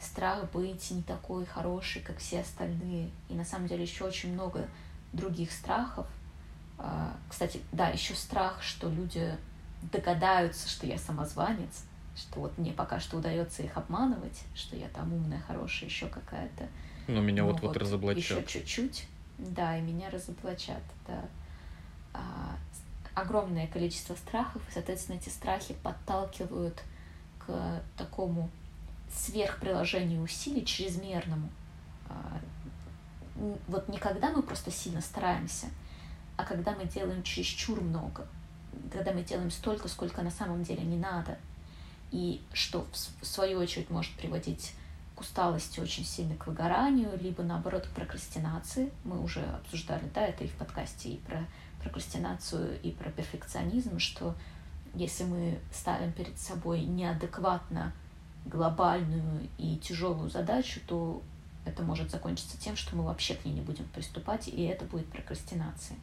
Страх 0.00 0.50
быть 0.52 0.90
не 0.90 1.02
такой 1.02 1.46
хороший, 1.46 2.02
как 2.02 2.18
все 2.18 2.40
остальные. 2.40 3.10
И 3.28 3.34
на 3.34 3.44
самом 3.44 3.66
деле 3.66 3.82
еще 3.82 4.04
очень 4.04 4.32
много 4.32 4.68
других 5.14 5.52
страхов. 5.52 6.06
А, 6.78 7.14
Кстати, 7.28 7.60
да, 7.72 7.88
еще 7.88 8.14
страх, 8.14 8.62
что 8.62 8.88
люди 8.88 9.36
догадаются, 9.92 10.68
что 10.68 10.86
я 10.86 10.98
самозванец, 10.98 11.84
что 12.16 12.40
вот 12.40 12.58
мне 12.58 12.72
пока 12.72 13.00
что 13.00 13.16
удается 13.18 13.62
их 13.62 13.76
обманывать, 13.76 14.42
что 14.54 14.76
я 14.76 14.88
там 14.88 15.12
умная, 15.12 15.40
хорошая, 15.46 15.88
еще 15.88 16.06
какая-то. 16.08 16.68
Но 17.06 17.20
меня 17.20 17.42
Ну 17.42 17.52
вот-вот 17.52 17.72
Еще 17.72 17.80
разоблачат. 17.80 18.46
чуть-чуть, 18.46 19.06
да, 19.38 19.76
и 19.78 19.82
меня 19.82 20.10
разоблачат, 20.10 20.82
да. 21.06 21.24
А, 22.14 22.56
огромное 23.14 23.66
количество 23.66 24.14
страхов, 24.14 24.62
и, 24.68 24.72
соответственно, 24.72 25.16
эти 25.16 25.28
страхи 25.28 25.74
подталкивают 25.82 26.82
к 27.46 27.82
такому 27.96 28.50
сверхприложению 29.12 30.22
усилий, 30.22 30.64
чрезмерному, 30.64 31.48
а, 32.08 32.40
вот 33.68 33.88
не 33.88 33.98
когда 33.98 34.30
мы 34.30 34.42
просто 34.42 34.70
сильно 34.70 35.00
стараемся, 35.00 35.66
а 36.36 36.44
когда 36.44 36.74
мы 36.74 36.86
делаем 36.86 37.22
чересчур 37.22 37.80
много, 37.80 38.26
когда 38.92 39.12
мы 39.12 39.22
делаем 39.22 39.50
столько, 39.50 39.88
сколько 39.88 40.22
на 40.22 40.30
самом 40.30 40.62
деле 40.62 40.82
не 40.82 40.96
надо, 40.96 41.38
и 42.10 42.40
что 42.52 42.86
в 43.20 43.26
свою 43.26 43.58
очередь 43.58 43.90
может 43.90 44.12
приводить 44.14 44.74
к 45.14 45.20
усталости 45.20 45.80
очень 45.80 46.04
сильно, 46.04 46.34
к 46.36 46.46
выгоранию, 46.46 47.18
либо 47.20 47.42
наоборот 47.42 47.86
к 47.86 47.90
прокрастинации. 47.90 48.90
Мы 49.04 49.22
уже 49.22 49.40
обсуждали, 49.40 50.08
да, 50.14 50.26
это 50.26 50.44
и 50.44 50.48
в 50.48 50.54
подкасте, 50.54 51.10
и 51.10 51.16
про 51.18 51.44
прокрастинацию, 51.82 52.80
и 52.82 52.90
про 52.90 53.10
перфекционизм, 53.10 53.98
что 53.98 54.34
если 54.94 55.24
мы 55.24 55.58
ставим 55.72 56.12
перед 56.12 56.38
собой 56.38 56.82
неадекватно 56.82 57.92
глобальную 58.46 59.48
и 59.58 59.76
тяжелую 59.78 60.30
задачу, 60.30 60.80
то 60.86 61.22
это 61.64 61.82
может 61.82 62.10
закончиться 62.10 62.58
тем, 62.58 62.76
что 62.76 62.96
мы 62.96 63.04
вообще 63.04 63.34
к 63.34 63.44
ней 63.44 63.52
не 63.52 63.60
будем 63.60 63.86
приступать, 63.86 64.48
и 64.48 64.62
это 64.64 64.84
будет 64.84 65.06
прокрастинацией. 65.06 65.98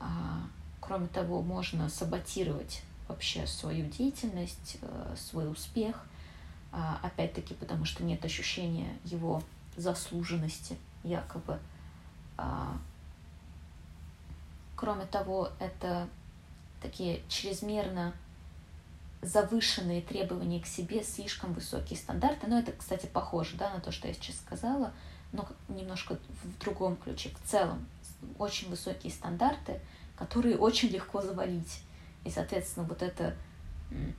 А, 0.00 0.42
кроме 0.80 1.06
того, 1.08 1.42
можно 1.42 1.88
саботировать 1.88 2.82
вообще 3.08 3.46
свою 3.46 3.88
деятельность, 3.88 4.78
э, 4.82 5.14
свой 5.16 5.50
успех, 5.50 6.04
а, 6.72 6.98
опять-таки 7.02 7.54
потому 7.54 7.84
что 7.84 8.04
нет 8.04 8.24
ощущения 8.24 8.98
его 9.04 9.42
заслуженности 9.76 10.76
якобы. 11.04 11.58
А, 12.36 12.76
кроме 14.74 15.06
того, 15.06 15.50
это 15.58 16.08
такие 16.82 17.22
чрезмерно 17.28 18.12
завышенные 19.26 20.00
требования 20.00 20.60
к 20.60 20.66
себе, 20.66 21.02
слишком 21.02 21.52
высокие 21.52 21.98
стандарты. 21.98 22.46
Но 22.46 22.58
это, 22.58 22.72
кстати, 22.72 23.06
похоже 23.06 23.56
да, 23.56 23.70
на 23.74 23.80
то, 23.80 23.90
что 23.90 24.08
я 24.08 24.14
сейчас 24.14 24.36
сказала, 24.36 24.92
но 25.32 25.46
немножко 25.68 26.18
в 26.44 26.58
другом 26.60 26.96
ключе. 26.96 27.30
В 27.42 27.48
целом, 27.48 27.86
очень 28.38 28.70
высокие 28.70 29.12
стандарты, 29.12 29.80
которые 30.16 30.56
очень 30.56 30.88
легко 30.88 31.20
завалить. 31.20 31.82
И, 32.24 32.30
соответственно, 32.30 32.86
вот 32.86 33.02
это, 33.02 33.36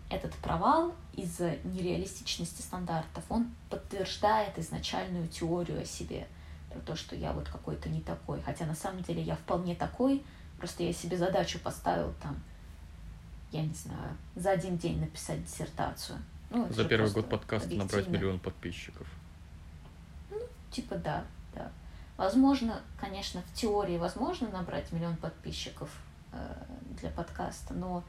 этот 0.10 0.34
провал 0.36 0.94
из-за 1.14 1.56
нереалистичности 1.64 2.62
стандартов, 2.62 3.24
он 3.30 3.50
подтверждает 3.70 4.60
изначальную 4.60 5.28
теорию 5.30 5.82
о 5.82 5.86
себе, 5.86 6.28
про 6.70 6.80
то, 6.82 6.96
что 6.96 7.16
я 7.16 7.32
вот 7.32 7.48
какой-то 7.48 7.88
не 7.90 8.02
такой. 8.02 8.42
Хотя 8.42 8.66
на 8.66 8.76
самом 8.76 9.04
деле 9.04 9.22
я 9.22 9.36
вполне 9.36 9.74
такой, 9.74 10.24
просто 10.58 10.84
я 10.84 10.92
себе 10.92 11.18
задачу 11.18 11.60
поставил 11.60 12.14
там 12.22 12.44
я 13.52 13.62
не 13.62 13.74
знаю, 13.74 14.18
за 14.36 14.52
один 14.52 14.78
день 14.78 15.00
написать 15.00 15.44
диссертацию. 15.44 16.20
Ну, 16.50 16.72
за 16.72 16.86
первый 16.86 17.12
год 17.12 17.30
подкаста 17.30 17.74
набрать 17.76 18.08
миллион 18.08 18.40
подписчиков. 18.40 19.08
Ну, 20.30 20.40
типа 20.72 20.96
да, 20.96 21.26
да. 21.54 21.72
Возможно, 22.16 22.82
конечно, 23.00 23.42
в 23.42 23.54
теории 23.54 23.98
возможно 23.98 24.50
набрать 24.50 24.92
миллион 24.92 25.18
подписчиков 25.18 25.90
э, 26.32 26.54
для 27.00 27.10
подкаста, 27.10 27.74
но, 27.74 28.04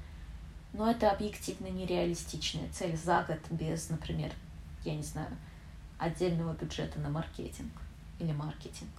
но 0.72 0.90
это 0.90 1.10
объективно 1.10 1.66
нереалистичная 1.66 2.68
цель 2.72 2.96
за 2.96 3.22
год 3.24 3.38
без, 3.50 3.90
например, 3.90 4.32
я 4.84 4.94
не 4.94 5.02
знаю, 5.02 5.36
отдельного 5.98 6.54
бюджета 6.54 7.00
на 7.00 7.10
маркетинг 7.10 7.72
или 8.18 8.32
маркетинг. 8.32 8.90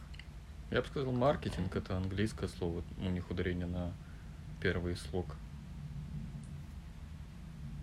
Я 0.70 0.82
бы 0.82 0.88
сказал, 0.88 1.12
маркетинг 1.12 1.76
это 1.76 1.98
английское 1.98 2.48
слово, 2.48 2.84
у 3.00 3.10
них 3.10 3.30
ударение 3.32 3.66
на 3.66 3.92
первый 4.62 4.96
слог. 4.96 5.26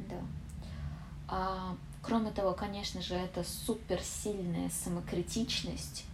Да. 0.08 0.16
А, 1.28 1.76
кроме 2.02 2.30
того, 2.30 2.52
конечно 2.52 3.02
же, 3.02 3.14
это 3.14 3.44
суперсильная 3.44 4.70
самокритичность. 4.70 6.04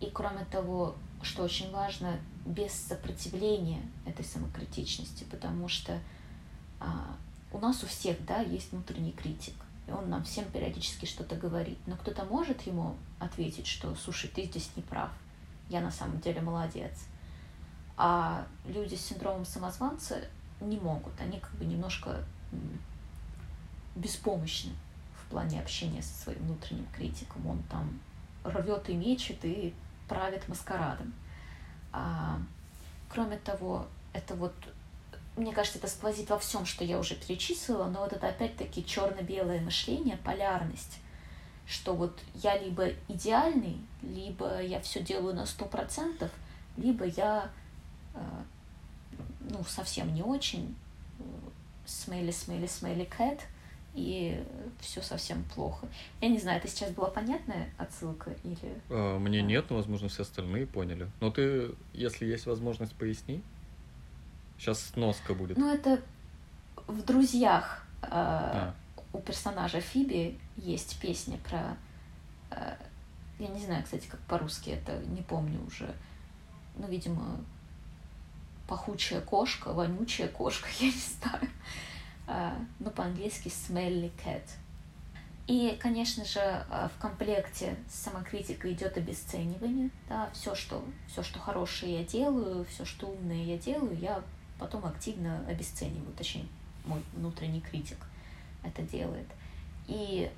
И 0.00 0.06
кроме 0.06 0.44
того, 0.46 0.94
что 1.22 1.42
очень 1.42 1.70
важно, 1.70 2.18
без 2.46 2.72
сопротивления 2.72 3.82
этой 4.06 4.24
самокритичности, 4.24 5.24
потому 5.24 5.68
что 5.68 5.98
а, 6.78 7.16
у 7.52 7.58
нас 7.58 7.82
у 7.82 7.86
всех, 7.86 8.24
да, 8.24 8.40
есть 8.40 8.72
внутренний 8.72 9.12
критик, 9.12 9.54
и 9.86 9.90
он 9.90 10.08
нам 10.08 10.24
всем 10.24 10.46
периодически 10.46 11.04
что-то 11.04 11.36
говорит. 11.36 11.78
Но 11.86 11.96
кто-то 11.96 12.24
может 12.24 12.62
ему 12.62 12.96
ответить, 13.18 13.66
что, 13.66 13.94
слушай, 13.96 14.30
ты 14.34 14.44
здесь 14.44 14.70
не 14.76 14.82
прав, 14.82 15.10
я 15.68 15.80
на 15.80 15.90
самом 15.90 16.20
деле 16.20 16.40
молодец. 16.40 16.92
А 17.96 18.46
люди 18.66 18.94
с 18.94 19.04
синдромом 19.04 19.44
самозванца 19.44 20.24
не 20.60 20.78
могут, 20.78 21.12
они 21.20 21.38
как 21.38 21.52
бы 21.52 21.64
немножко 21.64 22.24
беспомощны 24.00 24.72
в 25.14 25.30
плане 25.30 25.60
общения 25.60 26.02
со 26.02 26.22
своим 26.22 26.40
внутренним 26.40 26.86
критиком. 26.96 27.46
Он 27.46 27.62
там 27.70 28.00
рвет 28.44 28.88
и 28.88 28.94
мечет 28.94 29.44
и 29.44 29.74
правит 30.08 30.48
маскарадом. 30.48 31.12
А, 31.92 32.38
кроме 33.08 33.36
того, 33.38 33.86
это 34.12 34.34
вот, 34.34 34.54
мне 35.36 35.52
кажется, 35.52 35.78
это 35.78 35.88
сквозит 35.88 36.30
во 36.30 36.38
всем, 36.38 36.66
что 36.66 36.84
я 36.84 36.98
уже 36.98 37.14
перечислила, 37.14 37.86
но 37.86 38.00
вот 38.00 38.12
это 38.12 38.28
опять-таки 38.28 38.84
черно-белое 38.84 39.60
мышление, 39.60 40.16
полярность, 40.16 40.98
что 41.66 41.94
вот 41.94 42.18
я 42.34 42.58
либо 42.58 42.88
идеальный, 43.08 43.78
либо 44.02 44.60
я 44.60 44.80
все 44.80 45.02
делаю 45.02 45.34
на 45.34 45.46
сто 45.46 45.66
процентов, 45.66 46.30
либо 46.76 47.04
я 47.04 47.50
э, 48.14 48.20
ну, 49.50 49.62
совсем 49.64 50.12
не 50.14 50.22
очень, 50.22 50.74
смейли, 51.86 52.30
смейли, 52.30 52.66
смейли, 52.66 53.04
кэт, 53.04 53.40
и 53.94 54.42
все 54.80 55.02
совсем 55.02 55.42
плохо. 55.54 55.88
Я 56.20 56.28
не 56.28 56.38
знаю, 56.38 56.58
это 56.58 56.68
сейчас 56.68 56.90
была 56.92 57.10
понятная 57.10 57.70
отсылка 57.76 58.32
или... 58.44 58.80
А, 58.88 59.18
мне 59.18 59.42
нет, 59.42 59.66
но, 59.70 59.76
возможно, 59.76 60.08
все 60.08 60.22
остальные 60.22 60.66
поняли. 60.66 61.08
Но 61.20 61.30
ты, 61.30 61.72
если 61.92 62.26
есть 62.26 62.46
возможность, 62.46 62.94
поясни. 62.94 63.42
Сейчас 64.58 64.80
сноска 64.90 65.34
будет. 65.34 65.56
Ну, 65.56 65.72
это 65.72 66.00
в 66.86 67.02
«Друзьях» 67.04 67.84
э, 68.02 68.08
а. 68.10 68.74
у 69.12 69.18
персонажа 69.18 69.80
Фиби 69.80 70.38
есть 70.56 71.00
песня 71.00 71.38
про... 71.38 71.76
Э, 72.50 72.76
я 73.38 73.48
не 73.48 73.60
знаю, 73.60 73.82
кстати, 73.82 74.06
как 74.06 74.20
по-русски 74.20 74.70
это, 74.70 74.98
не 75.06 75.22
помню 75.22 75.64
уже. 75.66 75.92
Ну, 76.76 76.86
видимо, 76.88 77.40
пахучая 78.68 79.20
кошка, 79.20 79.72
вонючая 79.72 80.28
кошка, 80.28 80.68
я 80.80 80.86
не 80.86 80.92
знаю. 80.92 81.48
А, 82.32 82.56
ну, 82.78 82.90
по-английски 82.92 83.48
smelly 83.48 84.12
cat. 84.24 84.44
И, 85.48 85.76
конечно 85.80 86.24
же, 86.24 86.38
а, 86.38 86.88
в 86.88 87.00
комплекте 87.00 87.74
с 87.88 88.04
самокритикой 88.04 88.72
идет 88.72 88.96
обесценивание. 88.96 89.90
Да, 90.08 90.30
все, 90.32 90.54
что, 90.54 90.84
все, 91.08 91.24
что 91.24 91.40
хорошее 91.40 91.98
я 91.98 92.04
делаю, 92.04 92.64
все, 92.66 92.84
что 92.84 93.08
умное 93.08 93.42
я 93.42 93.58
делаю, 93.58 93.98
я 93.98 94.22
потом 94.60 94.86
активно 94.86 95.44
обесцениваю. 95.48 96.12
Точнее, 96.16 96.46
мой 96.84 97.02
внутренний 97.14 97.60
критик 97.60 97.98
это 98.62 98.82
делает. 98.82 99.26
И 99.88 100.30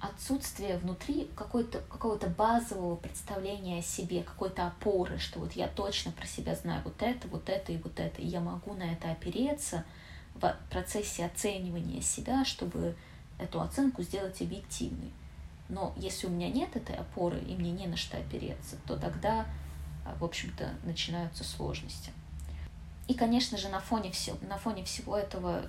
отсутствие 0.00 0.78
внутри 0.78 1.28
какой-то, 1.36 1.80
какого-то 1.90 2.28
базового 2.28 2.96
представления 2.96 3.80
о 3.80 3.82
себе, 3.82 4.22
какой-то 4.22 4.68
опоры, 4.68 5.18
что 5.18 5.40
вот 5.40 5.52
я 5.52 5.68
точно 5.68 6.12
про 6.12 6.26
себя 6.26 6.54
знаю 6.54 6.80
вот 6.84 7.02
это, 7.02 7.28
вот 7.28 7.50
это 7.50 7.70
и 7.70 7.76
вот 7.76 8.00
это, 8.00 8.22
и 8.22 8.26
я 8.26 8.40
могу 8.40 8.72
на 8.72 8.94
это 8.94 9.10
опереться– 9.10 9.84
в 10.40 10.56
процессе 10.70 11.24
оценивания 11.24 12.00
себя, 12.00 12.44
чтобы 12.44 12.96
эту 13.38 13.60
оценку 13.60 14.02
сделать 14.02 14.40
объективной. 14.40 15.10
Но 15.68 15.92
если 15.96 16.26
у 16.26 16.30
меня 16.30 16.48
нет 16.48 16.76
этой 16.76 16.94
опоры 16.94 17.40
и 17.40 17.54
мне 17.54 17.72
не 17.72 17.86
на 17.86 17.96
что 17.96 18.16
опереться, 18.16 18.76
то 18.86 18.96
тогда, 18.96 19.46
а, 20.04 20.14
в 20.18 20.24
общем-то, 20.24 20.74
начинаются 20.84 21.44
сложности. 21.44 22.12
И, 23.08 23.14
конечно 23.14 23.58
же, 23.58 23.68
на 23.68 23.80
фоне, 23.80 24.10
всего, 24.10 24.36
на 24.48 24.58
фоне 24.58 24.84
всего 24.84 25.16
этого 25.16 25.62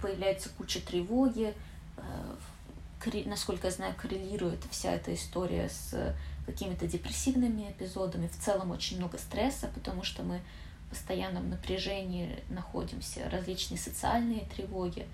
появляется 0.00 0.48
куча 0.50 0.80
тревоги, 0.80 1.54
э, 1.96 3.22
насколько 3.26 3.68
я 3.68 3.72
знаю, 3.72 3.94
коррелирует 3.96 4.64
вся 4.70 4.92
эта 4.92 5.14
история 5.14 5.68
с 5.68 6.14
какими-то 6.46 6.86
депрессивными 6.86 7.70
эпизодами. 7.70 8.28
В 8.28 8.36
целом 8.36 8.70
очень 8.70 8.98
много 8.98 9.18
стресса, 9.18 9.68
потому 9.74 10.02
что 10.02 10.22
мы 10.22 10.40
постоянном 10.90 11.50
напряжении 11.50 12.42
находимся, 12.48 13.28
различные 13.30 13.78
социальные 13.78 14.46
тревоги. 14.54 15.06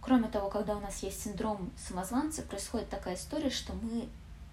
Кроме 0.00 0.28
того, 0.28 0.48
когда 0.48 0.76
у 0.76 0.80
нас 0.80 1.02
есть 1.02 1.22
синдром 1.22 1.70
самозванца, 1.76 2.42
происходит 2.42 2.88
такая 2.88 3.14
история, 3.14 3.50
что 3.50 3.72
мы 3.74 4.08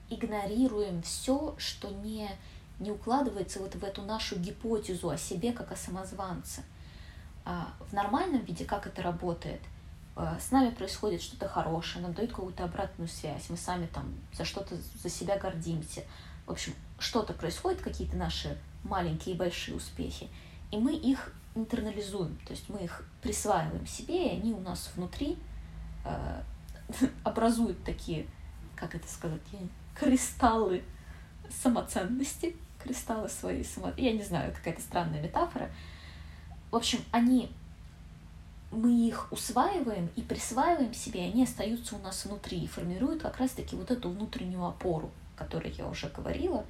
игнорируем 0.10 1.02
все, 1.02 1.56
что 1.58 1.90
не, 1.90 2.30
не 2.80 2.92
укладывается 2.92 3.60
вот 3.60 3.76
в 3.76 3.84
эту 3.84 4.02
нашу 4.02 4.38
гипотезу 4.38 5.10
о 5.10 5.18
себе 5.18 5.52
как 5.54 5.72
о 5.72 5.76
самозванце. 5.76 6.64
А 7.46 7.74
в 7.90 7.94
нормальном 7.94 8.44
виде 8.44 8.66
как 8.66 8.88
это 8.88 9.02
работает? 9.02 9.62
А, 10.16 10.40
с 10.40 10.52
нами 10.52 10.70
происходит 10.70 11.22
что-то 11.22 11.48
хорошее, 11.48 12.04
нам 12.04 12.14
дают 12.14 12.32
какую-то 12.32 12.64
обратную 12.64 13.08
связь, 13.08 13.50
мы 13.50 13.58
сами 13.58 13.86
там 13.88 14.14
за 14.34 14.46
что-то 14.46 14.78
за 15.02 15.10
себя 15.10 15.38
гордимся. 15.38 16.04
В 16.46 16.52
общем, 16.52 16.74
что-то 17.00 17.34
происходит, 17.34 17.82
какие-то 17.82 18.16
наши 18.16 18.58
маленькие 18.84 19.36
и 19.36 19.38
большие 19.38 19.76
успехи, 19.76 20.30
и 20.72 20.78
мы 20.78 20.94
их 20.96 21.34
интернализуем, 21.56 22.38
то 22.46 22.52
есть 22.52 22.70
мы 22.70 22.84
их 22.84 23.08
присваиваем 23.22 23.88
себе, 23.88 24.28
и 24.28 24.40
они 24.40 24.54
у 24.54 24.60
нас 24.60 24.92
внутри 24.96 25.38
э, 26.04 26.42
образуют 27.24 27.84
такие, 27.84 28.28
как 28.76 28.94
это 28.96 29.08
сказать, 29.08 29.42
кристаллы 29.96 30.84
самоценности, 31.50 32.56
кристаллы 32.84 33.30
своей 33.30 33.64
само... 33.64 33.92
Я 33.98 34.12
не 34.12 34.24
знаю, 34.24 34.54
какая-то 34.54 34.82
странная 34.82 35.22
метафора. 35.22 35.70
В 36.72 36.76
общем, 36.76 37.00
они 37.12 37.52
мы 38.72 39.08
их 39.08 39.32
усваиваем 39.32 40.10
и 40.16 40.22
присваиваем 40.22 40.94
себе, 40.94 41.26
и 41.26 41.32
они 41.32 41.44
остаются 41.44 41.96
у 41.96 42.00
нас 42.00 42.26
внутри 42.26 42.60
и 42.60 42.68
формируют 42.68 43.22
как 43.22 43.38
раз-таки 43.38 43.76
вот 43.76 43.90
эту 43.92 44.10
внутреннюю 44.10 44.66
опору, 44.66 45.12
о 45.36 45.40
которой 45.40 45.72
я 45.72 45.88
уже 45.88 46.10
говорила, 46.10 46.66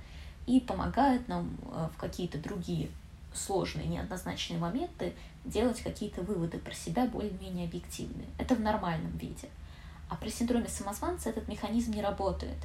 и 0.46 0.60
помогают 0.60 1.28
нам 1.28 1.58
э, 1.72 1.90
в 1.92 1.98
какие-то 1.98 2.38
другие 2.38 2.90
сложные, 3.36 3.88
неоднозначные 3.88 4.60
моменты 4.60 5.14
делать 5.44 5.82
какие-то 5.82 6.22
выводы 6.22 6.58
про 6.58 6.74
себя 6.74 7.06
более-менее 7.06 7.68
объективные. 7.68 8.28
Это 8.38 8.56
в 8.56 8.62
нормальном 8.62 9.16
виде. 9.18 9.50
А 10.10 10.16
при 10.16 10.30
синдроме 10.30 10.68
самозванца 10.68 11.30
этот 11.30 11.48
механизм 11.48 11.92
не 11.92 12.02
работает. 12.02 12.58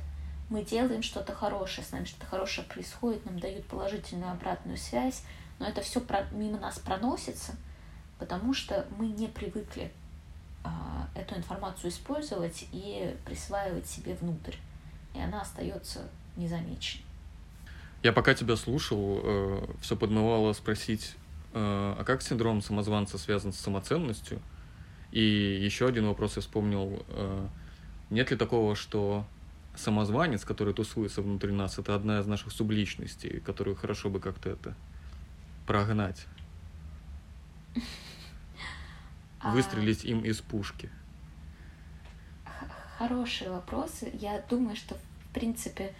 Мы 0.49 0.65
делаем 0.65 1.03
что-то 1.03 1.35
хорошее, 1.35 1.87
с 1.87 1.93
нами 1.93 2.05
что-то 2.05 2.27
хорошее 2.27 2.67
происходит, 2.67 3.25
нам 3.25 3.39
дают 3.39 3.67
положительную 3.67 4.33
обратную 4.33 4.77
связь, 4.77 5.23
но 5.59 5.67
это 5.67 5.81
все 5.81 6.03
мимо 6.33 6.59
нас 6.59 6.79
проносится, 6.79 7.55
потому 8.19 8.53
что 8.53 8.87
мы 8.99 9.07
не 9.07 9.29
привыкли 9.29 9.93
а, 10.65 11.09
эту 11.15 11.37
информацию 11.37 11.91
использовать 11.91 12.67
и 12.73 13.17
присваивать 13.25 13.87
себе 13.87 14.15
внутрь, 14.15 14.57
и 15.15 15.21
она 15.21 15.43
остается 15.43 16.09
незамеченной. 16.37 17.10
Я 18.03 18.13
пока 18.13 18.35
тебя 18.35 18.57
слушал, 18.57 19.21
э, 19.23 19.67
все 19.83 19.95
подмывало 19.95 20.55
спросить, 20.55 21.17
э, 21.53 21.95
а 21.99 22.03
как 22.05 22.23
синдром 22.23 22.63
самозванца 22.63 23.19
связан 23.19 23.53
с 23.53 23.59
самоценностью? 23.59 24.41
И 25.13 25.21
еще 25.21 25.87
один 25.87 26.07
вопрос 26.07 26.37
я 26.37 26.43
вспомнил. 26.43 27.05
Э, 27.09 27.47
нет 28.09 28.31
ли 28.31 28.39
такого, 28.39 28.75
что 28.75 29.27
самозванец, 29.77 30.45
который 30.45 30.73
тусуется 30.73 31.21
внутри 31.21 31.53
нас, 31.53 31.79
это 31.79 31.95
одна 31.95 32.21
из 32.21 32.27
наших 32.27 32.53
субличностей, 32.53 33.41
которую 33.41 33.77
хорошо 33.77 34.09
бы 34.09 34.19
как-то 34.19 34.49
это 34.49 34.75
прогнать? 35.67 36.27
А 39.41 39.53
Выстрелить 39.53 40.05
им 40.05 40.21
из 40.21 40.41
пушки? 40.41 40.91
Хорошие 42.99 43.51
вопросы. 43.51 44.11
Я 44.15 44.43
думаю, 44.49 44.77
что, 44.77 44.95
в 44.95 45.35
принципе, 45.35 45.95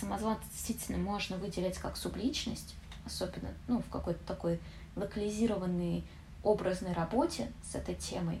самозванца 0.00 0.44
действительно 0.50 0.98
можно 0.98 1.36
выделять 1.36 1.78
как 1.78 1.96
субличность, 1.96 2.74
особенно 3.04 3.50
ну, 3.66 3.80
в 3.80 3.88
какой-то 3.90 4.24
такой 4.24 4.60
локализированной 4.96 6.04
образной 6.42 6.92
работе 6.92 7.52
с 7.62 7.74
этой 7.74 7.94
темой. 7.94 8.40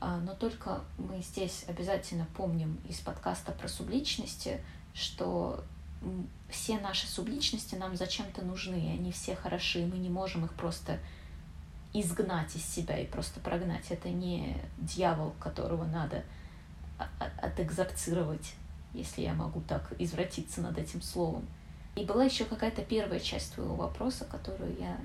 А, 0.00 0.18
но 0.18 0.34
только 0.34 0.82
мы 0.96 1.20
здесь 1.22 1.64
обязательно 1.66 2.26
помним 2.36 2.78
из 2.88 2.98
подкаста 3.00 3.52
про 3.52 3.68
субличности, 3.68 4.62
что 4.94 5.64
все 6.48 6.78
наши 6.78 7.06
субличности 7.08 7.74
нам 7.74 7.96
зачем-то 7.96 8.44
нужны, 8.44 8.92
они 8.92 9.10
все 9.10 9.34
хороши, 9.34 9.84
мы 9.84 9.98
не 9.98 10.08
можем 10.08 10.44
их 10.44 10.54
просто 10.54 11.00
изгнать 11.92 12.54
из 12.54 12.64
себя 12.64 12.98
и 12.98 13.06
просто 13.06 13.40
прогнать. 13.40 13.90
Это 13.90 14.08
не 14.10 14.56
дьявол, 14.78 15.34
которого 15.40 15.84
надо 15.84 16.24
отэкзорцировать 17.40 18.54
если 18.98 19.22
я 19.22 19.34
могу 19.34 19.60
так 19.60 19.92
извратиться 19.98 20.60
над 20.60 20.78
этим 20.78 21.00
словом. 21.02 21.46
И 21.96 22.04
была 22.04 22.24
еще 22.24 22.44
какая-то 22.44 22.82
первая 22.82 23.18
часть 23.18 23.54
твоего 23.54 23.74
вопроса, 23.74 24.24
которую 24.24 24.76
я 24.78 24.96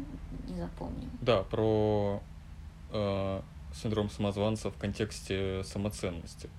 не 0.48 0.56
запомнила. 0.56 1.10
Да, 1.22 1.44
про 1.44 2.22
э, 2.92 3.42
синдром 3.74 4.10
самозванца 4.10 4.70
в 4.70 4.78
контексте 4.78 5.64
самоценности. 5.64 6.50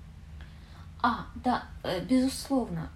А, 1.02 1.26
да, 1.36 1.64
э, 1.82 2.04
безусловно. 2.04 2.90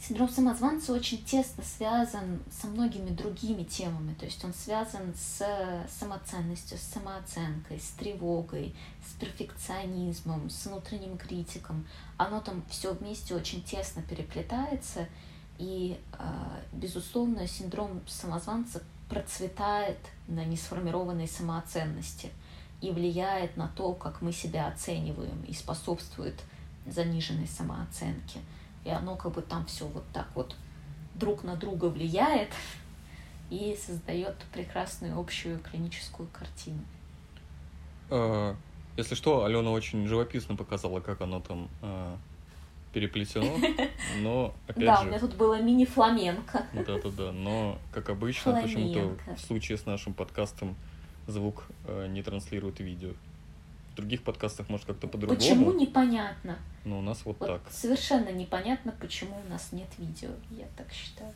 Синдром 0.00 0.30
самозванца 0.30 0.94
очень 0.94 1.22
тесно 1.24 1.62
связан 1.62 2.42
со 2.50 2.68
многими 2.68 3.10
другими 3.10 3.64
темами, 3.64 4.14
то 4.14 4.24
есть 4.24 4.42
он 4.42 4.54
связан 4.54 5.14
с 5.14 5.44
самоценностью, 5.88 6.78
с 6.78 6.94
самооценкой, 6.94 7.78
с 7.78 7.90
тревогой, 7.90 8.74
с 9.06 9.12
перфекционизмом, 9.20 10.48
с 10.48 10.64
внутренним 10.64 11.18
критиком. 11.18 11.86
Оно 12.16 12.40
там 12.40 12.64
все 12.70 12.94
вместе 12.94 13.34
очень 13.34 13.62
тесно 13.62 14.00
переплетается, 14.00 15.06
и, 15.58 16.00
а, 16.14 16.58
безусловно, 16.72 17.46
синдром 17.46 18.00
самозванца 18.06 18.82
процветает 19.10 19.98
на 20.28 20.46
несформированной 20.46 21.28
самооценности 21.28 22.30
и 22.80 22.90
влияет 22.90 23.58
на 23.58 23.68
то, 23.68 23.92
как 23.92 24.22
мы 24.22 24.32
себя 24.32 24.68
оцениваем 24.68 25.42
и 25.42 25.52
способствует 25.52 26.40
заниженной 26.86 27.46
самооценке 27.46 28.40
и 28.84 28.90
оно 28.90 29.16
как 29.16 29.32
бы 29.32 29.42
там 29.42 29.66
все 29.66 29.86
вот 29.86 30.04
так 30.12 30.28
вот 30.34 30.56
друг 31.14 31.44
на 31.44 31.56
друга 31.56 31.86
влияет 31.86 32.50
и 33.50 33.76
создает 33.76 34.36
прекрасную 34.52 35.18
общую 35.18 35.58
клиническую 35.58 36.28
картину. 36.32 36.80
А, 38.10 38.56
если 38.96 39.14
что, 39.14 39.44
Алена 39.44 39.70
очень 39.70 40.06
живописно 40.06 40.56
показала, 40.56 41.00
как 41.00 41.20
оно 41.20 41.40
там 41.40 41.68
а, 41.82 42.16
переплетено, 42.92 43.56
но 44.20 44.54
опять 44.66 44.86
да, 44.86 44.96
же... 44.96 45.02
у 45.04 45.08
меня 45.08 45.18
тут 45.18 45.34
было 45.34 45.60
мини-фламенко. 45.60 46.66
Да-да-да, 46.72 47.32
но, 47.32 47.78
как 47.92 48.08
обычно, 48.08 48.60
почему-то 48.60 49.34
в 49.34 49.40
случае 49.40 49.78
с 49.78 49.86
нашим 49.86 50.14
подкастом 50.14 50.76
звук 51.26 51.64
а, 51.86 52.06
не 52.06 52.22
транслирует 52.22 52.80
видео 52.80 53.10
в 53.92 53.96
других 53.96 54.22
подкастах, 54.22 54.68
может, 54.68 54.86
как-то 54.86 55.08
по-другому. 55.08 55.38
Почему 55.38 55.72
непонятно? 55.72 56.58
Ну, 56.84 56.98
у 56.98 57.02
нас 57.02 57.24
вот, 57.24 57.38
вот 57.40 57.48
так. 57.48 57.62
Совершенно 57.70 58.30
непонятно, 58.30 58.94
почему 59.00 59.40
у 59.46 59.50
нас 59.50 59.72
нет 59.72 59.88
видео, 59.98 60.30
я 60.50 60.66
так 60.76 60.92
считаю. 60.92 61.32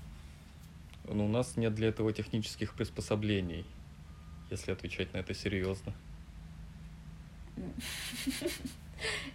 Ну, 1.08 1.26
у 1.26 1.28
нас 1.28 1.56
нет 1.56 1.74
для 1.74 1.88
этого 1.88 2.12
технических 2.12 2.74
приспособлений, 2.74 3.66
если 4.50 4.72
отвечать 4.72 5.12
на 5.12 5.18
это 5.18 5.34
серьезно. 5.34 5.92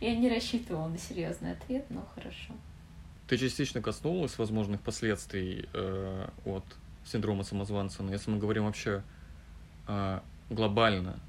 Я 0.01 0.15
не 0.15 0.29
рассчитывала 0.29 0.87
на 0.87 0.97
серьезный 0.97 1.51
ответ, 1.51 1.85
но 1.89 2.05
хорошо. 2.15 2.53
Ты 3.27 3.37
частично 3.37 3.81
коснулась 3.81 4.37
возможных 4.37 4.81
последствий 4.81 5.69
э, 5.73 6.29
от 6.45 6.63
синдрома 7.05 7.43
самозванца, 7.43 8.01
но 8.01 8.11
если 8.11 8.31
мы 8.31 8.39
говорим 8.39 8.65
вообще 8.65 9.03
э, 9.87 10.19
глобально, 10.49 11.19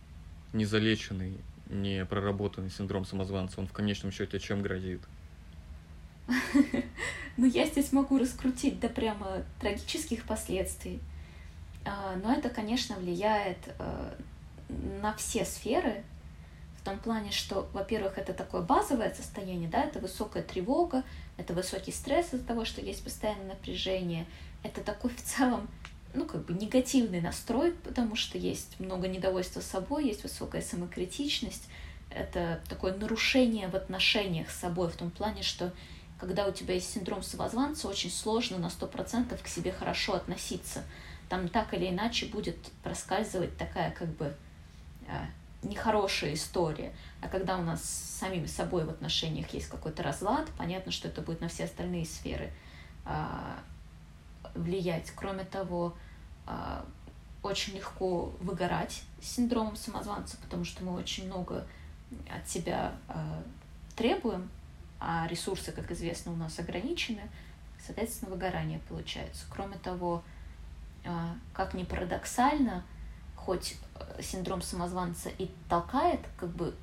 незалеченный 0.53 1.37
не 1.70 2.04
проработанный 2.04 2.70
синдром 2.70 3.04
самозванца, 3.04 3.61
он 3.61 3.66
в 3.66 3.72
конечном 3.72 4.12
счете 4.12 4.38
чем 4.38 4.62
грозит? 4.62 5.00
Ну, 7.37 7.46
я 7.46 7.64
здесь 7.64 7.92
могу 7.92 8.18
раскрутить 8.18 8.80
до 8.80 8.90
прямо 8.90 9.44
трагических 9.61 10.24
последствий. 10.24 11.00
А, 11.87 12.16
но 12.22 12.35
это, 12.35 12.50
конечно, 12.50 12.96
влияет 12.96 13.56
э, 13.78 14.14
на 15.00 15.14
все 15.14 15.46
сферы, 15.46 16.02
в 16.80 16.85
том 16.85 16.98
плане, 16.98 17.30
что, 17.30 17.68
во-первых, 17.72 18.18
это 18.18 18.33
такое 18.33 18.62
базовое 18.62 19.12
состояние, 19.14 19.68
да, 19.68 19.85
это 19.85 20.00
высокая 20.00 20.42
тревога, 20.42 21.02
это 21.37 21.54
высокий 21.54 21.92
стресс 21.92 22.33
из-за 22.33 22.44
того, 22.44 22.64
что 22.64 22.80
есть 22.80 23.04
постоянное 23.04 23.48
напряжение, 23.48 24.26
это 24.62 24.83
такой 24.83 25.11
в 25.11 25.22
целом 25.22 25.68
ну, 26.14 26.27
как 26.27 26.44
бы 26.44 26.55
негативный 26.55 27.20
настрой, 27.20 27.73
потому 27.73 28.16
что 28.16 28.38
есть 28.38 28.79
много 28.81 29.09
недовольства 29.09 29.61
собой, 29.61 30.07
есть 30.07 30.23
высокая 30.23 30.62
самокритичность. 30.62 31.68
Это 32.11 32.61
такое 32.68 32.94
нарушение 32.94 33.68
в 33.68 33.77
отношениях 33.77 34.51
с 34.51 34.59
собой, 34.59 34.88
в 34.88 34.96
том 34.96 35.11
плане, 35.11 35.42
что 35.42 35.73
когда 36.18 36.46
у 36.46 36.53
тебя 36.53 36.75
есть 36.75 36.92
синдром 36.92 37.23
самозванца, 37.23 37.88
очень 37.88 38.11
сложно 38.11 38.59
на 38.59 38.68
сто 38.68 38.87
процентов 38.87 39.42
к 39.42 39.49
себе 39.49 39.73
хорошо 39.73 40.14
относиться. 40.14 40.83
Там 41.29 41.49
так 41.49 41.73
или 41.73 41.88
иначе 41.88 42.27
будет 42.27 42.57
проскальзывать 42.83 43.57
такая 43.57 43.92
как 43.92 44.09
бы 44.16 44.35
а, 45.09 45.27
нехорошая 45.62 46.35
история. 46.35 46.92
А 47.23 47.29
когда 47.29 47.57
у 47.57 47.62
нас 47.62 47.83
с 47.83 48.18
самими 48.18 48.46
собой 48.46 48.85
в 48.85 48.90
отношениях 48.90 49.49
есть 49.55 49.68
какой-то 49.68 50.03
разлад, 50.03 50.49
понятно, 50.59 50.92
что 50.92 51.09
это 51.09 51.23
будет 51.23 51.40
на 51.40 51.49
все 51.49 51.64
остальные 51.64 52.05
сферы 52.05 52.51
а, 53.05 53.61
влиять. 54.54 55.10
Кроме 55.14 55.44
того, 55.44 55.94
а, 56.46 56.84
очень 57.42 57.74
легко 57.74 58.32
выгорать 58.40 59.02
с 59.22 59.28
синдромом 59.36 59.76
самозванца, 59.76 60.36
потому 60.38 60.64
что 60.64 60.84
мы 60.84 60.94
очень 60.94 61.26
много 61.26 61.66
от 62.28 62.48
себя 62.48 62.92
а, 63.08 63.42
требуем, 63.96 64.50
а 64.98 65.26
ресурсы, 65.28 65.72
как 65.72 65.90
известно, 65.90 66.32
у 66.32 66.36
нас 66.36 66.58
ограничены, 66.58 67.22
соответственно, 67.84 68.30
выгорание 68.32 68.80
получается. 68.88 69.44
Кроме 69.50 69.76
того, 69.78 70.22
а, 71.04 71.34
как 71.52 71.74
ни 71.74 71.84
парадоксально, 71.84 72.84
хоть 73.36 73.76
синдром 74.20 74.60
самозванца 74.60 75.30
и 75.30 75.50
толкает, 75.68 76.20
как 76.36 76.50
бы, 76.50 76.74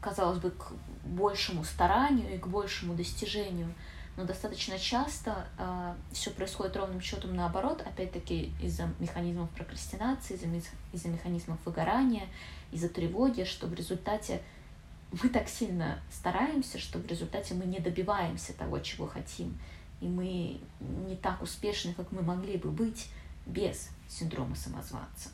казалось 0.00 0.38
бы, 0.38 0.50
к 0.50 0.72
большему 1.04 1.64
старанию 1.64 2.34
и 2.34 2.38
к 2.38 2.46
большему 2.46 2.94
достижению– 2.94 3.72
но 4.16 4.24
достаточно 4.24 4.78
часто 4.78 5.30
э, 5.30 5.34
а, 5.58 5.96
все 6.12 6.30
происходит 6.30 6.76
ровным 6.76 7.00
счетом 7.00 7.34
наоборот, 7.34 7.82
опять-таки 7.84 8.52
из-за 8.62 8.88
механизмов 9.00 9.50
прокрастинации, 9.50 10.34
из-за, 10.34 10.46
из 10.92 11.04
механизмов 11.04 11.58
выгорания, 11.64 12.28
из-за 12.70 12.88
тревоги, 12.88 13.44
что 13.44 13.66
в 13.66 13.74
результате 13.74 14.40
мы 15.22 15.28
так 15.28 15.48
сильно 15.48 15.98
стараемся, 16.12 16.78
что 16.78 16.98
в 16.98 17.06
результате 17.06 17.54
мы 17.54 17.64
не 17.64 17.80
добиваемся 17.80 18.52
того, 18.52 18.78
чего 18.80 19.06
хотим. 19.06 19.58
и 20.00 20.06
мы 20.06 20.60
не 21.06 21.16
так 21.16 21.42
успешны, 21.42 21.94
как 21.94 22.12
мы 22.12 22.22
могли 22.22 22.56
бы 22.56 22.70
быть 22.70 23.08
без 23.46 23.90
синдрома 24.08 24.54
самозванца. 24.54 25.30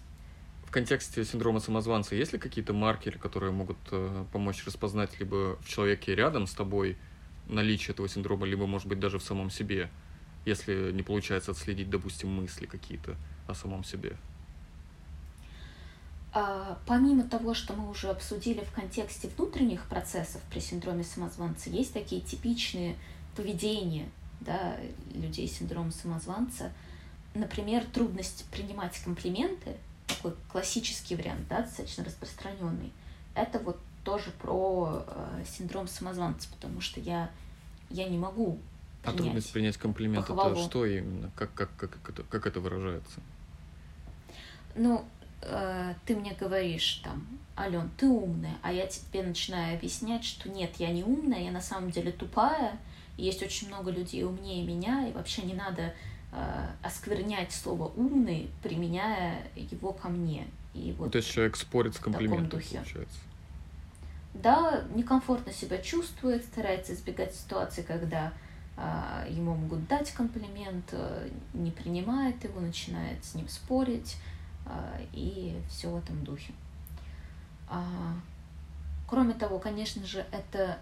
В 0.64 0.70
контексте 0.70 1.24
синдрома 1.24 1.60
самозванца 1.60 2.14
есть 2.14 2.32
ли 2.32 2.38
какие-то 2.38 2.72
маркеры, 2.72 3.18
которые 3.18 3.50
могут 3.50 3.78
э, 3.90 4.24
помочь 4.32 4.64
распознать 4.64 5.18
либо 5.18 5.58
в 5.60 5.68
человеке 5.68 6.14
рядом 6.14 6.46
с 6.46 6.52
тобой 6.52 6.96
наличие 7.50 7.92
этого 7.92 8.08
синдрома, 8.08 8.46
либо, 8.46 8.66
может 8.66 8.88
быть, 8.88 9.00
даже 9.00 9.18
в 9.18 9.22
самом 9.22 9.50
себе, 9.50 9.90
если 10.44 10.92
не 10.92 11.02
получается 11.02 11.50
отследить, 11.50 11.90
допустим, 11.90 12.30
мысли 12.30 12.66
какие-то 12.66 13.16
о 13.46 13.54
самом 13.54 13.84
себе? 13.84 14.16
А, 16.32 16.78
помимо 16.86 17.24
того, 17.24 17.54
что 17.54 17.74
мы 17.74 17.90
уже 17.90 18.08
обсудили 18.08 18.60
в 18.60 18.72
контексте 18.72 19.28
внутренних 19.36 19.84
процессов 19.86 20.40
при 20.50 20.60
синдроме 20.60 21.02
самозванца, 21.02 21.70
есть 21.70 21.92
такие 21.92 22.20
типичные 22.20 22.96
поведения 23.36 24.08
да, 24.40 24.76
людей 25.12 25.48
с 25.48 25.58
синдромом 25.58 25.90
самозванца. 25.90 26.72
Например, 27.34 27.84
трудность 27.84 28.44
принимать 28.50 28.98
комплименты, 28.98 29.76
такой 30.06 30.34
классический 30.50 31.16
вариант, 31.16 31.48
да, 31.48 31.62
достаточно 31.62 32.04
распространенный. 32.04 32.92
Это 33.34 33.58
вот 33.58 33.78
тоже 34.04 34.30
про 34.40 35.04
э, 35.06 35.44
синдром 35.46 35.88
самозванца, 35.88 36.48
потому 36.50 36.80
что 36.80 37.00
я, 37.00 37.30
я 37.90 38.08
не 38.08 38.18
могу 38.18 38.58
принять 39.02 39.20
А 39.20 39.22
трудность 39.22 39.52
принять 39.52 39.76
комплимент, 39.76 40.26
похвалу. 40.26 40.52
это 40.52 40.62
что 40.62 40.86
именно? 40.86 41.30
Как, 41.36 41.52
как, 41.54 41.70
как, 41.76 41.90
как, 41.90 42.10
это, 42.10 42.22
как 42.24 42.46
это 42.46 42.60
выражается? 42.60 43.20
Ну, 44.74 45.04
э, 45.42 45.94
ты 46.06 46.16
мне 46.16 46.34
говоришь 46.38 47.00
там, 47.04 47.26
Ален, 47.56 47.90
ты 47.96 48.06
умная, 48.06 48.56
а 48.62 48.72
я 48.72 48.86
тебе 48.86 49.22
начинаю 49.22 49.76
объяснять, 49.76 50.24
что 50.24 50.48
нет, 50.48 50.76
я 50.78 50.90
не 50.90 51.04
умная, 51.04 51.40
я 51.40 51.50
на 51.50 51.60
самом 51.60 51.90
деле 51.90 52.12
тупая, 52.12 52.78
есть 53.16 53.42
очень 53.42 53.68
много 53.68 53.90
людей 53.90 54.24
умнее 54.24 54.64
меня, 54.64 55.08
и 55.08 55.12
вообще 55.12 55.42
не 55.42 55.54
надо 55.54 55.94
э, 56.32 56.66
осквернять 56.82 57.52
слово 57.52 57.92
умный, 57.96 58.50
применяя 58.62 59.46
его 59.54 59.92
ко 59.92 60.08
мне. 60.08 60.46
И 60.74 60.94
вот 60.96 61.12
То 61.12 61.18
есть 61.18 61.30
человек 61.30 61.56
спорит 61.56 61.96
с 61.96 61.98
комплиментом, 61.98 62.60
получается. 62.60 63.18
Да, 64.34 64.84
некомфортно 64.94 65.52
себя 65.52 65.78
чувствует, 65.78 66.44
старается 66.44 66.94
избегать 66.94 67.34
ситуации, 67.34 67.82
когда 67.82 68.32
э, 68.76 69.26
ему 69.28 69.54
могут 69.54 69.86
дать 69.88 70.12
комплимент, 70.12 70.86
э, 70.92 71.28
не 71.52 71.70
принимает 71.72 72.42
его, 72.44 72.60
начинает 72.60 73.24
с 73.24 73.34
ним 73.34 73.48
спорить 73.48 74.16
э, 74.66 75.04
и 75.12 75.60
все 75.68 75.90
в 75.90 75.96
этом 75.96 76.22
духе. 76.24 76.52
А, 77.68 78.14
кроме 79.08 79.34
того, 79.34 79.58
конечно 79.58 80.06
же, 80.06 80.24
это 80.30 80.78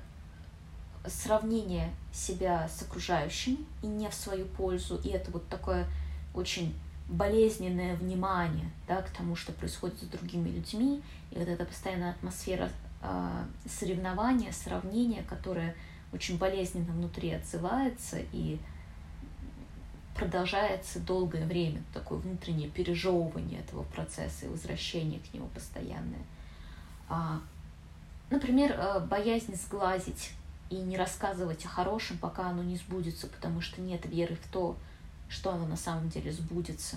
сравнение 1.06 1.90
себя 2.12 2.68
с 2.68 2.82
окружающими 2.82 3.58
и 3.82 3.86
не 3.86 4.08
в 4.08 4.14
свою 4.14 4.44
пользу, 4.44 5.00
и 5.02 5.08
это 5.08 5.30
вот 5.30 5.48
такое 5.48 5.86
очень 6.34 6.74
болезненное 7.08 7.96
внимание 7.96 8.70
да, 8.86 9.00
к 9.00 9.10
тому, 9.10 9.34
что 9.34 9.52
происходит 9.52 9.98
с 9.98 10.06
другими 10.06 10.50
людьми, 10.50 11.02
и 11.30 11.38
вот 11.38 11.48
эта 11.48 11.64
постоянная 11.64 12.10
атмосфера 12.10 12.70
э, 13.02 13.44
соревнования, 13.68 14.52
сравнения, 14.52 15.22
которая 15.22 15.74
очень 16.12 16.38
болезненно 16.38 16.92
внутри 16.92 17.32
отзывается 17.32 18.18
и 18.32 18.58
продолжается 20.14 20.98
долгое 21.00 21.46
время, 21.46 21.82
такое 21.94 22.18
внутреннее 22.18 22.68
пережевывание 22.68 23.60
этого 23.60 23.84
процесса 23.84 24.46
и 24.46 24.48
возвращение 24.48 25.20
к 25.20 25.32
нему 25.32 25.46
постоянное. 25.48 26.22
А, 27.08 27.40
например, 28.30 28.72
э, 28.72 29.00
боязнь 29.00 29.54
сглазить 29.54 30.32
и 30.70 30.76
не 30.76 30.96
рассказывать 30.96 31.64
о 31.64 31.68
хорошем, 31.68 32.18
пока 32.18 32.48
оно 32.48 32.62
не 32.62 32.76
сбудется, 32.76 33.28
потому 33.28 33.60
что 33.60 33.80
нет 33.80 34.04
веры 34.06 34.34
в 34.36 34.52
то, 34.52 34.76
что 35.28 35.52
оно 35.52 35.66
на 35.66 35.76
самом 35.76 36.08
деле 36.08 36.32
сбудется. 36.32 36.96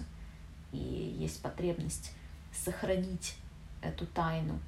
И 0.71 0.77
есть 0.77 1.41
потребность 1.41 2.13
сохранить 2.51 3.35
эту 3.81 4.05
тайну. 4.07 4.59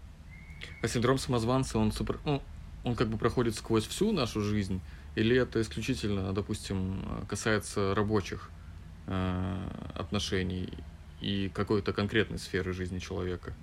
А 0.81 0.87
синдром 0.87 1.17
самозванца, 1.17 1.77
он, 1.77 1.91
супер, 1.91 2.19
ну, 2.25 2.41
он 2.83 2.95
как 2.95 3.07
бы 3.07 3.17
проходит 3.17 3.55
сквозь 3.55 3.85
всю 3.87 4.11
нашу 4.11 4.41
жизнь, 4.41 4.81
или 5.15 5.37
это 5.37 5.61
исключительно, 5.61 6.33
допустим, 6.33 7.25
касается 7.27 7.93
рабочих 7.95 8.49
э, 9.07 9.69
отношений 9.95 10.73
и 11.21 11.49
какой-то 11.53 11.93
конкретной 11.93 12.39
сферы 12.39 12.73
жизни 12.73 12.99
человека? 12.99 13.53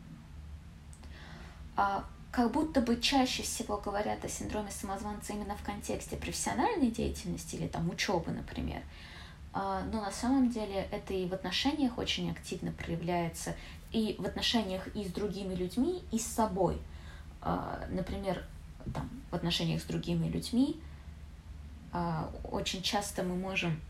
А 1.76 2.04
как 2.30 2.52
будто 2.52 2.80
бы 2.80 3.00
чаще 3.00 3.42
всего 3.42 3.76
говорят 3.76 4.24
о 4.24 4.28
синдроме 4.28 4.70
самозванца 4.70 5.32
именно 5.32 5.56
в 5.56 5.62
контексте 5.62 6.16
профессиональной 6.16 6.90
деятельности 6.90 7.56
или 7.56 7.66
там 7.66 7.90
учебы, 7.90 8.30
например. 8.30 8.82
А, 9.52 9.82
но 9.92 10.00
на 10.00 10.12
самом 10.12 10.50
деле 10.50 10.86
это 10.92 11.12
и 11.12 11.26
в 11.26 11.34
отношениях 11.34 11.98
очень 11.98 12.30
активно 12.30 12.70
проявляется, 12.70 13.56
и 13.92 14.16
в 14.18 14.24
отношениях 14.24 14.86
и 14.94 15.04
с 15.04 15.12
другими 15.12 15.54
людьми, 15.54 16.02
и 16.12 16.18
с 16.18 16.26
собой. 16.26 16.78
А, 17.40 17.84
например, 17.90 18.44
там, 18.94 19.08
в 19.30 19.34
отношениях 19.34 19.82
с 19.82 19.84
другими 19.84 20.28
людьми 20.28 20.80
а, 21.92 22.30
очень 22.50 22.82
часто 22.82 23.22
мы 23.22 23.36
можем 23.36 23.80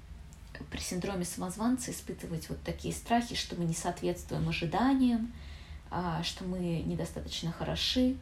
при 0.70 0.80
синдроме 0.80 1.24
самозванца 1.24 1.90
испытывать 1.90 2.48
вот 2.48 2.62
такие 2.62 2.94
страхи, 2.94 3.34
что 3.34 3.56
мы 3.56 3.64
не 3.64 3.74
соответствуем 3.74 4.48
ожиданиям, 4.48 5.32
что 6.22 6.44
мы 6.44 6.58
недостаточно 6.58 7.50
хороши, 7.50 8.16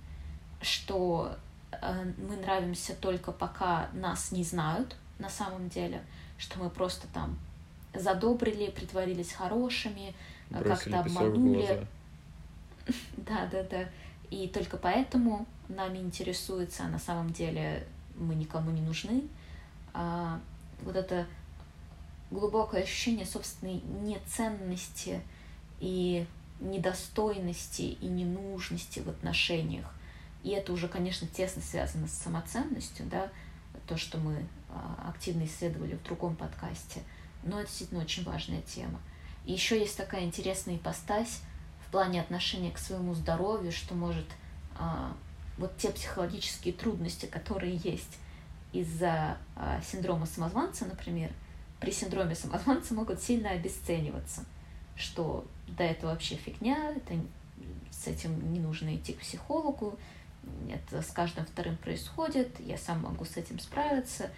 что 0.61 1.37
э, 1.73 2.12
мы 2.17 2.37
нравимся 2.37 2.95
только 2.95 3.33
пока 3.33 3.88
нас 3.93 4.33
не 4.33 4.45
знают 4.45 4.97
на 5.19 5.29
самом 5.29 5.69
деле, 5.69 6.03
что 6.38 6.59
мы 6.59 6.71
просто 6.71 7.07
там 7.09 7.38
задобрили, 7.95 8.71
притворились 8.71 9.33
хорошими, 9.33 10.14
как-то 10.51 11.01
обманули. 11.01 11.87
Да, 13.19 13.47
да, 13.53 13.63
да. 13.65 13.87
И 14.31 14.49
только 14.49 14.79
поэтому 14.79 15.47
нами 15.69 15.99
интересуется, 15.99 16.85
а 16.85 16.89
на 16.89 16.99
самом 16.99 17.35
деле 17.35 17.87
мы 18.17 18.35
никому 18.35 18.71
не 18.71 18.81
нужны. 18.81 19.25
А, 19.93 20.41
вот 20.81 20.97
это 20.97 21.27
глубокое 22.31 22.85
ощущение 22.85 23.27
собственной 23.27 23.83
неценности 24.01 25.21
и 25.81 26.27
недостойности 26.61 27.83
и 27.83 28.07
ненужности 28.07 29.01
в 29.01 29.11
отношениях 29.11 29.93
и 30.43 30.51
это 30.51 30.73
уже, 30.73 30.89
конечно, 30.89 31.27
тесно 31.27 31.63
связано 31.63 32.07
с 32.07 32.13
самоценностью, 32.13 33.07
да, 33.07 33.31
то, 33.87 33.97
что 33.97 34.19
мы 34.19 34.47
а, 34.71 35.11
активно 35.11 35.45
исследовали 35.45 35.95
в 35.95 36.03
другом 36.05 36.37
подкасте. 36.37 37.03
Но 37.43 37.59
это 37.59 37.69
действительно 37.69 38.01
очень 38.01 38.25
важная 38.25 38.63
тема. 38.63 39.01
Еще 39.49 39.81
есть 39.81 39.97
такая 39.97 40.25
интересная 40.25 40.77
ипостась 40.77 41.41
в 41.87 41.91
плане 41.91 42.21
отношения 42.21 42.71
к 42.71 42.77
своему 42.77 43.15
здоровью, 43.15 43.73
что 43.73 43.95
может 43.95 44.27
а, 44.79 45.17
вот 45.57 45.75
те 45.79 45.89
психологические 45.89 46.75
трудности, 46.75 47.25
которые 47.25 47.77
есть 47.77 48.19
из-за 48.75 49.39
а, 49.57 49.81
синдрома 49.81 50.27
самозванца, 50.27 50.85
например, 50.85 51.31
при 51.81 51.93
синдроме 51.93 52.35
самозванца 52.35 52.93
могут 52.93 53.23
сильно 53.23 53.49
обесцениваться, 53.49 54.45
что 54.97 55.47
да, 55.67 55.85
это 55.85 56.09
вообще 56.09 56.35
фигня, 56.35 56.93
это 56.95 57.15
с 57.91 58.07
этим 58.07 58.53
не 58.53 58.61
нужно 58.61 58.95
идти 58.97 59.15
к 59.15 59.21
психологу, 59.21 59.99
это 60.71 61.01
с 61.01 61.07
каждым 61.07 61.47
вторым 61.47 61.79
происходит, 61.79 62.61
я 62.61 62.77
сам 62.77 63.01
могу 63.01 63.25
с 63.25 63.39
этим 63.39 63.59
справиться, 63.61 64.31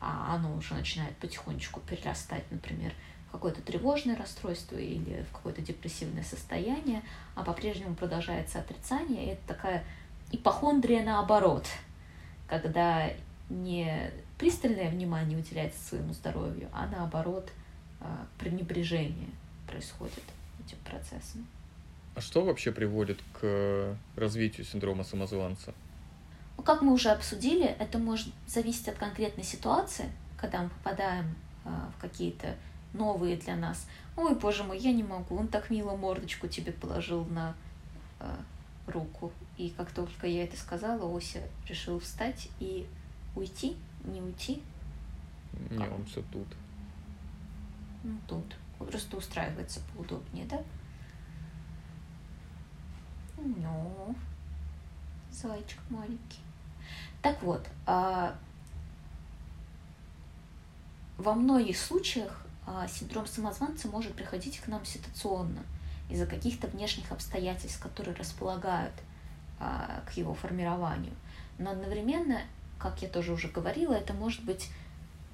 а 0.00 0.34
оно 0.34 0.56
уже 0.56 0.72
начинает 0.72 1.14
потихонечку 1.18 1.80
перерастать, 1.80 2.50
например, 2.50 2.94
какое-то 3.30 3.62
тревожное 3.62 4.16
расстройство 4.16 4.76
или 4.76 5.24
в 5.30 5.32
какое-то 5.32 5.62
депрессивное 5.62 6.24
состояние, 6.24 7.02
а 7.34 7.44
по-прежнему 7.44 7.94
продолжается 7.94 8.58
отрицание, 8.58 9.32
это 9.32 9.48
такая 9.48 9.84
ипохондрия 10.32 11.04
наоборот, 11.04 11.66
когда 12.48 13.10
не 13.48 14.10
пристальное 14.38 14.90
внимание 14.90 15.38
уделяется 15.38 15.82
своему 15.82 16.12
здоровью, 16.12 16.68
а 16.72 16.86
наоборот 16.86 17.50
а, 18.00 18.26
пренебрежение 18.38 19.28
происходит 19.66 20.22
этим 20.64 20.78
процессом. 20.84 21.46
А 22.14 22.20
что 22.20 22.44
вообще 22.44 22.72
приводит 22.72 23.18
к 23.40 23.96
развитию 24.16 24.66
синдрома 24.66 25.04
самозванца? 25.04 25.74
Ну, 26.56 26.62
как 26.64 26.82
мы 26.82 26.92
уже 26.92 27.10
обсудили, 27.10 27.64
это 27.64 27.98
может 27.98 28.28
зависеть 28.46 28.88
от 28.88 28.96
конкретной 28.96 29.44
ситуации, 29.44 30.10
когда 30.36 30.62
мы 30.62 30.68
попадаем 30.70 31.34
э, 31.64 31.70
в 31.96 32.00
какие-то 32.00 32.56
новые 32.92 33.36
для 33.36 33.56
нас. 33.56 33.86
Ой, 34.16 34.34
боже 34.34 34.64
мой, 34.64 34.78
я 34.78 34.92
не 34.92 35.02
могу, 35.02 35.36
он 35.36 35.48
так 35.48 35.70
мило 35.70 35.96
мордочку 35.96 36.48
тебе 36.48 36.72
положил 36.72 37.24
на 37.26 37.54
э, 38.18 38.36
руку. 38.86 39.32
И 39.56 39.70
как 39.70 39.90
только 39.92 40.26
я 40.26 40.44
это 40.44 40.56
сказала, 40.56 41.04
Ося 41.04 41.40
решил 41.68 41.98
встать 42.00 42.48
и 42.58 42.86
уйти, 43.34 43.76
не 44.04 44.20
уйти. 44.20 44.62
Не, 45.70 45.88
он 45.88 46.04
все 46.06 46.22
тут. 46.32 46.46
Ну, 48.02 48.18
тут. 48.26 48.56
Просто 48.78 49.16
устраивается 49.18 49.80
поудобнее, 49.94 50.46
да? 50.46 50.62
Ну, 53.36 54.14
зайчик 55.30 55.78
маленький. 55.90 56.40
Так 57.20 57.42
вот, 57.42 57.66
а, 57.86 58.34
во 61.18 61.34
многих 61.34 61.78
случаях 61.78 62.46
синдром 62.88 63.26
самозванца 63.26 63.88
может 63.88 64.14
приходить 64.14 64.60
к 64.60 64.68
нам 64.68 64.84
ситуационно 64.84 65.62
из-за 66.08 66.26
каких-то 66.26 66.66
внешних 66.66 67.12
обстоятельств, 67.12 67.80
которые 67.80 68.16
располагают 68.16 68.94
а, 69.58 70.02
к 70.06 70.16
его 70.16 70.34
формированию. 70.34 71.14
Но 71.58 71.70
одновременно, 71.70 72.40
как 72.78 73.02
я 73.02 73.08
тоже 73.08 73.32
уже 73.32 73.48
говорила, 73.48 73.94
это 73.94 74.12
может 74.12 74.44
быть 74.44 74.70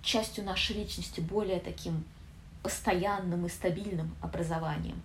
частью 0.02 0.44
нашей 0.44 0.76
личности 0.76 1.20
более 1.20 1.60
таким 1.60 2.04
постоянным 2.62 3.46
и 3.46 3.48
стабильным 3.48 4.14
образованием. 4.20 5.00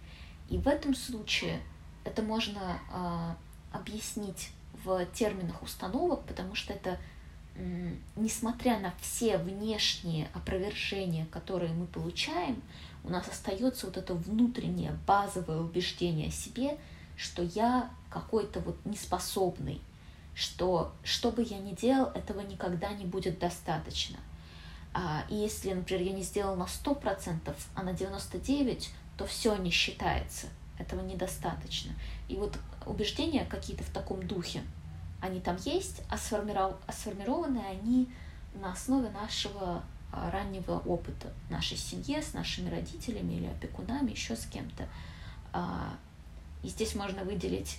И 0.49 0.57
в 0.57 0.67
этом 0.67 0.95
случае 0.95 1.61
это 2.03 2.21
можно 2.21 2.79
э, 2.91 3.77
объяснить 3.77 4.49
в 4.83 5.05
терминах 5.13 5.61
установок, 5.61 6.25
потому 6.25 6.55
что 6.55 6.73
это, 6.73 6.97
несмотря 8.15 8.79
на 8.79 8.93
все 9.01 9.37
внешние 9.37 10.29
опровержения, 10.33 11.25
которые 11.27 11.73
мы 11.73 11.85
получаем, 11.85 12.61
у 13.03 13.09
нас 13.09 13.27
остается 13.27 13.87
вот 13.87 13.97
это 13.97 14.13
внутреннее 14.13 14.97
базовое 15.05 15.59
убеждение 15.59 16.29
о 16.29 16.31
себе, 16.31 16.77
что 17.17 17.43
я 17.43 17.89
какой-то 18.09 18.59
вот 18.61 18.77
неспособный, 18.85 19.81
что 20.33 20.93
что 21.03 21.31
бы 21.31 21.43
я 21.43 21.59
ни 21.59 21.73
делал, 21.73 22.11
этого 22.13 22.41
никогда 22.41 22.93
не 22.93 23.05
будет 23.05 23.39
достаточно. 23.39 24.17
А, 24.93 25.23
и 25.29 25.35
если, 25.35 25.73
например, 25.73 26.03
я 26.03 26.13
не 26.13 26.23
сделал 26.23 26.55
на 26.55 26.63
100%, 26.65 27.55
а 27.75 27.83
на 27.83 27.91
99%, 27.91 28.87
то 29.17 29.25
все 29.25 29.55
не 29.55 29.69
считается. 29.69 30.47
Этого 30.77 31.01
недостаточно. 31.01 31.93
И 32.27 32.35
вот 32.35 32.57
убеждения 32.85 33.45
какие-то 33.45 33.83
в 33.83 33.91
таком 33.91 34.25
духе, 34.25 34.63
они 35.21 35.39
там 35.39 35.55
есть, 35.57 36.01
а, 36.09 36.17
сформиров... 36.17 36.75
а 36.87 36.91
сформированы 36.91 37.59
они 37.59 38.09
на 38.55 38.73
основе 38.73 39.09
нашего 39.11 39.83
а, 40.11 40.31
раннего 40.31 40.79
опыта 40.79 41.31
нашей 41.49 41.77
семье, 41.77 42.21
с 42.21 42.33
нашими 42.33 42.69
родителями 42.69 43.33
или 43.33 43.45
опекунами, 43.45 44.11
еще 44.11 44.35
с 44.35 44.45
кем-то. 44.47 44.87
А, 45.53 45.93
и 46.63 46.67
здесь 46.67 46.95
можно 46.95 47.23
выделить 47.23 47.77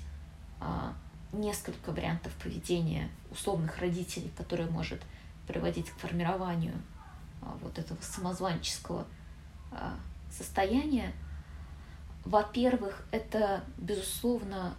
несколько 1.33 1.91
вариантов 1.91 2.33
поведения 2.35 3.09
условных 3.33 3.79
родителей, 3.79 4.31
которые 4.37 4.71
может 4.71 5.03
приводить 5.49 5.91
к 5.91 5.99
формированию 5.99 6.75
вот 7.61 7.81
этого 7.81 7.99
самозванческого 8.01 9.05
состояния. 10.31 11.13
Во-первых, 12.25 13.05
это, 13.11 13.65
безусловно, 13.77 14.77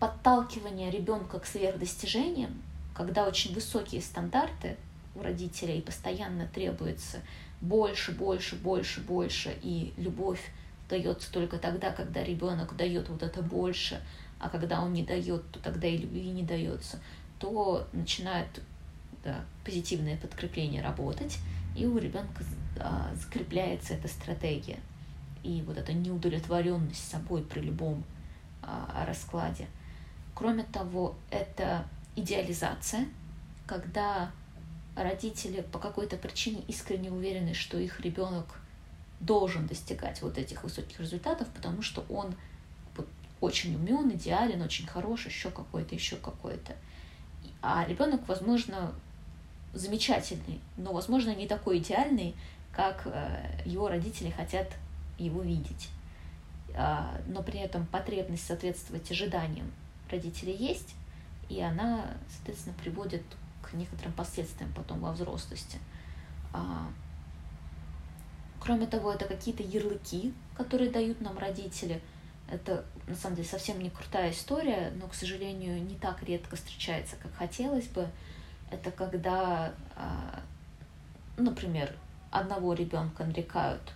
подталкивание 0.00 0.90
ребенка 0.90 1.38
к 1.38 1.46
сверхдостижениям, 1.46 2.62
когда 2.94 3.28
очень 3.28 3.54
высокие 3.54 4.00
стандарты 4.00 4.76
у 5.14 5.22
родителей 5.22 5.82
постоянно 5.82 6.48
требуется 6.48 7.18
больше, 7.60 8.12
больше, 8.12 8.56
больше, 8.56 9.00
больше, 9.02 9.56
и 9.62 9.92
любовь 9.98 10.40
дается 10.88 11.30
только 11.30 11.58
тогда, 11.58 11.92
когда 11.92 12.24
ребенок 12.24 12.74
дает 12.76 13.08
вот 13.10 13.22
это 13.22 13.42
больше, 13.42 14.00
а 14.40 14.48
когда 14.48 14.82
он 14.82 14.94
не 14.94 15.02
дает, 15.02 15.48
то 15.52 15.60
тогда 15.60 15.86
и 15.86 15.98
любви 15.98 16.30
не 16.30 16.42
дается, 16.42 16.98
то 17.38 17.86
начинает 17.92 18.48
да, 19.22 19.44
позитивное 19.64 20.16
подкрепление 20.16 20.82
работать, 20.82 21.38
и 21.76 21.84
у 21.84 21.98
ребенка 21.98 22.42
а, 22.78 23.10
закрепляется 23.14 23.94
эта 23.94 24.08
стратегия 24.08 24.78
и 25.42 25.62
вот 25.66 25.76
эта 25.76 25.92
неудовлетворенность 25.92 27.08
собой 27.08 27.42
при 27.42 27.60
любом 27.60 28.02
а, 28.62 29.04
раскладе. 29.06 29.66
Кроме 30.40 30.62
того, 30.62 31.16
это 31.30 31.84
идеализация, 32.16 33.06
когда 33.66 34.30
родители 34.96 35.60
по 35.60 35.78
какой-то 35.78 36.16
причине 36.16 36.62
искренне 36.66 37.10
уверены, 37.10 37.52
что 37.52 37.76
их 37.76 38.00
ребенок 38.00 38.46
должен 39.20 39.66
достигать 39.66 40.22
вот 40.22 40.38
этих 40.38 40.64
высоких 40.64 40.98
результатов, 40.98 41.46
потому 41.54 41.82
что 41.82 42.06
он 42.08 42.34
очень 43.42 43.76
умен, 43.76 44.10
идеален, 44.12 44.62
очень 44.62 44.86
хороший, 44.86 45.28
еще 45.28 45.50
какой-то, 45.50 45.94
еще 45.94 46.16
какой-то. 46.16 46.74
А 47.60 47.84
ребенок, 47.86 48.26
возможно, 48.26 48.94
замечательный, 49.74 50.58
но, 50.78 50.94
возможно, 50.94 51.34
не 51.34 51.48
такой 51.48 51.80
идеальный, 51.80 52.34
как 52.72 53.02
э, 53.04 53.60
его 53.66 53.88
родители 53.88 54.30
хотят 54.30 54.68
его 55.18 55.42
видеть. 55.42 55.90
А, 56.74 57.20
но 57.26 57.42
при 57.42 57.58
этом 57.58 57.84
потребность 57.84 58.46
соответствовать 58.46 59.10
ожиданиям 59.10 59.70
родителей 60.10 60.54
есть, 60.54 60.94
и 61.48 61.60
она, 61.60 62.06
соответственно, 62.28 62.74
приводит 62.82 63.22
к 63.62 63.72
некоторым 63.74 64.12
последствиям 64.12 64.72
потом 64.74 65.00
во 65.00 65.12
взрослости. 65.12 65.78
А, 66.52 66.88
кроме 68.60 68.86
того, 68.86 69.12
это 69.12 69.24
какие-то 69.26 69.62
ярлыки, 69.62 70.32
которые 70.56 70.90
дают 70.90 71.20
нам 71.20 71.38
родители. 71.38 72.00
Это, 72.50 72.84
на 73.06 73.14
самом 73.14 73.36
деле, 73.36 73.48
совсем 73.48 73.80
не 73.80 73.90
крутая 73.90 74.32
история, 74.32 74.92
но, 75.00 75.06
к 75.06 75.14
сожалению, 75.14 75.82
не 75.82 75.94
так 75.94 76.22
редко 76.22 76.56
встречается, 76.56 77.16
как 77.16 77.34
хотелось 77.34 77.86
бы. 77.86 78.08
Это 78.70 78.90
когда, 78.90 79.72
а, 79.96 80.40
например, 81.36 81.94
одного 82.30 82.74
ребенка 82.74 83.24
нарекают 83.24 83.92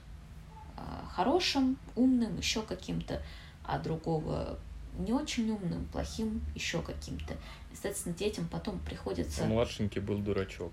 а, 0.76 1.04
хорошим, 1.12 1.78
умным, 1.94 2.36
еще 2.38 2.62
каким-то, 2.62 3.22
а 3.64 3.78
другого 3.78 4.58
не 4.98 5.12
очень 5.12 5.50
умным, 5.50 5.86
плохим, 5.86 6.42
еще 6.54 6.82
каким-то. 6.82 7.34
Естественно, 7.72 8.14
детям 8.14 8.48
потом 8.48 8.78
приходится... 8.80 9.44
Младшенький 9.44 10.00
был 10.00 10.18
дурачок. 10.18 10.72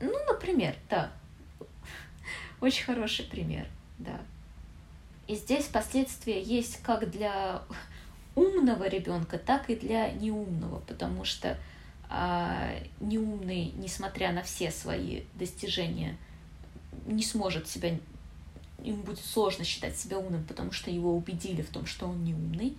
Ну, 0.00 0.12
например, 0.26 0.76
да. 0.90 1.12
Очень 2.60 2.84
хороший 2.84 3.24
пример, 3.24 3.66
да. 3.98 4.20
И 5.26 5.34
здесь 5.34 5.66
последствия 5.66 6.42
есть 6.42 6.82
как 6.82 7.10
для 7.10 7.62
умного 8.34 8.88
ребенка, 8.88 9.38
так 9.38 9.70
и 9.70 9.76
для 9.76 10.10
неумного, 10.10 10.80
потому 10.80 11.24
что 11.24 11.58
а, 12.08 12.74
неумный, 13.00 13.72
несмотря 13.76 14.32
на 14.32 14.42
все 14.42 14.70
свои 14.70 15.22
достижения, 15.34 16.16
не 17.06 17.22
сможет 17.22 17.68
себя 17.68 17.98
ему 18.82 19.02
будет 19.02 19.18
сложно 19.20 19.64
считать 19.64 19.96
себя 19.96 20.18
умным, 20.18 20.44
потому 20.44 20.72
что 20.72 20.90
его 20.90 21.16
убедили 21.16 21.62
в 21.62 21.70
том, 21.70 21.86
что 21.86 22.06
он 22.08 22.24
не 22.24 22.34
умный. 22.34 22.76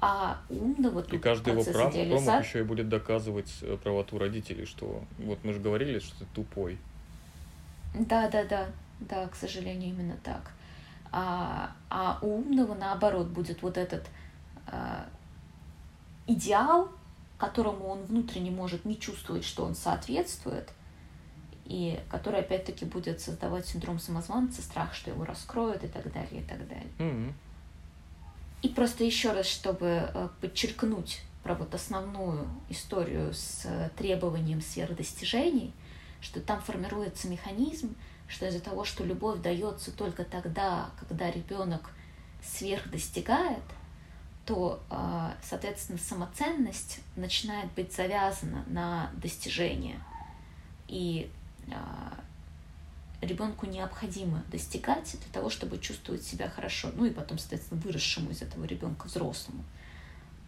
А 0.00 0.40
умного 0.48 1.02
тут 1.02 1.14
И 1.14 1.18
каждый 1.18 1.52
его 1.52 1.62
прав, 1.62 1.92
идеализа... 1.92 2.24
промах 2.24 2.44
еще 2.44 2.60
и 2.60 2.62
будет 2.62 2.88
доказывать 2.88 3.52
э, 3.62 3.76
правоту 3.76 4.18
родителей, 4.18 4.66
что 4.66 5.04
вот 5.18 5.38
мы 5.44 5.52
же 5.52 5.60
говорили, 5.60 6.00
что 6.00 6.18
ты 6.18 6.24
тупой. 6.34 6.78
Да, 7.94 8.28
да, 8.28 8.44
да, 8.44 8.68
да, 8.98 9.28
к 9.28 9.36
сожалению, 9.36 9.90
именно 9.90 10.16
так. 10.24 10.50
А, 11.12 11.76
а 11.88 12.18
у 12.22 12.38
умного, 12.38 12.74
наоборот, 12.74 13.28
будет 13.28 13.62
вот 13.62 13.76
этот 13.76 14.08
а, 14.66 15.06
идеал, 16.26 16.88
которому 17.38 17.86
он 17.86 18.02
внутренне 18.02 18.50
может 18.50 18.84
не 18.84 18.98
чувствовать, 18.98 19.44
что 19.44 19.64
он 19.64 19.74
соответствует– 19.74 20.70
и 21.64 21.98
который 22.10 22.40
опять-таки 22.40 22.84
будет 22.84 23.20
создавать 23.20 23.66
синдром 23.66 23.98
самозванца, 23.98 24.62
страх, 24.62 24.94
что 24.94 25.10
его 25.10 25.24
раскроют 25.24 25.84
и 25.84 25.88
так 25.88 26.12
далее, 26.12 26.42
и 26.42 26.44
так 26.44 26.66
далее. 26.68 26.90
Mm-hmm. 26.98 27.32
И 28.62 28.68
просто 28.68 29.04
еще 29.04 29.32
раз, 29.32 29.46
чтобы 29.46 30.10
э, 30.12 30.28
подчеркнуть 30.40 31.22
про 31.42 31.54
вот 31.54 31.74
основную 31.74 32.46
историю 32.68 33.32
с 33.34 33.62
э, 33.64 33.90
требованием 33.96 34.60
сверхдостижений, 34.60 35.72
что 36.20 36.40
там 36.40 36.60
формируется 36.60 37.28
механизм, 37.28 37.96
что 38.28 38.46
из-за 38.46 38.60
того, 38.60 38.84
что 38.84 39.04
любовь 39.04 39.40
дается 39.40 39.90
только 39.90 40.24
тогда, 40.24 40.90
когда 40.98 41.30
ребенок 41.30 41.90
сверхдостигает, 42.42 43.62
то, 44.46 44.80
э, 44.90 45.30
соответственно, 45.42 45.98
самоценность 45.98 47.00
начинает 47.16 47.70
быть 47.72 47.92
завязана 47.92 48.64
на 48.68 49.10
достижение. 49.14 50.00
И 50.86 51.30
ребенку 53.20 53.66
необходимо 53.66 54.42
достигать 54.50 55.16
для 55.18 55.32
того, 55.32 55.48
чтобы 55.48 55.78
чувствовать 55.78 56.22
себя 56.22 56.48
хорошо. 56.48 56.90
Ну 56.94 57.04
и 57.06 57.10
потом, 57.10 57.38
соответственно, 57.38 57.80
выросшему 57.80 58.30
из 58.30 58.42
этого 58.42 58.64
ребенка 58.64 59.06
взрослому. 59.06 59.64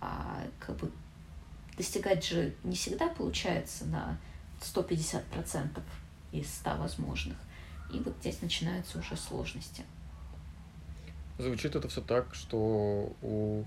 А 0.00 0.42
как 0.58 0.76
бы 0.76 0.90
достигать 1.76 2.24
же 2.24 2.54
не 2.64 2.74
всегда 2.76 3.08
получается 3.08 3.86
на 3.86 4.18
150% 4.60 5.80
из 6.32 6.52
100 6.54 6.76
возможных. 6.76 7.38
И 7.92 7.98
вот 7.98 8.16
здесь 8.20 8.42
начинаются 8.42 8.98
уже 8.98 9.16
сложности. 9.16 9.84
Звучит 11.38 11.74
это 11.76 11.88
все 11.88 12.00
так, 12.00 12.34
что 12.34 13.12
у 13.22 13.64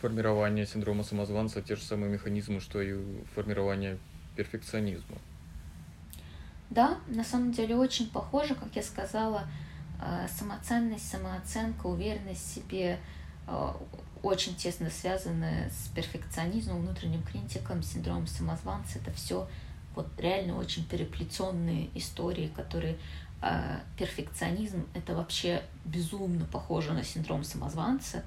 формирования 0.00 0.66
синдрома 0.66 1.04
самозванца 1.04 1.62
те 1.62 1.76
же 1.76 1.82
самые 1.82 2.10
механизмы, 2.10 2.60
что 2.60 2.80
и 2.80 2.92
у 2.92 3.24
формирования 3.34 3.98
перфекционизма. 4.36 5.18
Да, 6.72 6.96
на 7.06 7.22
самом 7.22 7.52
деле 7.52 7.76
очень 7.76 8.08
похоже, 8.08 8.54
как 8.54 8.74
я 8.74 8.82
сказала, 8.82 9.46
э, 10.00 10.26
самоценность, 10.26 11.06
самооценка, 11.06 11.86
уверенность 11.86 12.40
в 12.40 12.54
себе 12.54 12.98
э, 13.46 13.72
очень 14.22 14.54
тесно 14.54 14.88
связаны 14.88 15.70
с 15.70 15.88
перфекционизмом, 15.88 16.80
внутренним 16.80 17.22
критиком, 17.24 17.82
синдромом 17.82 18.26
самозванца. 18.26 19.00
Это 19.00 19.12
все 19.12 19.46
вот 19.94 20.08
реально 20.16 20.56
очень 20.56 20.86
переплетенные 20.86 21.90
истории, 21.94 22.50
которые 22.56 22.96
э, 23.42 23.80
перфекционизм 23.98 24.86
это 24.94 25.14
вообще 25.14 25.62
безумно 25.84 26.46
похоже 26.46 26.94
на 26.94 27.04
синдром 27.04 27.44
самозванца. 27.44 28.24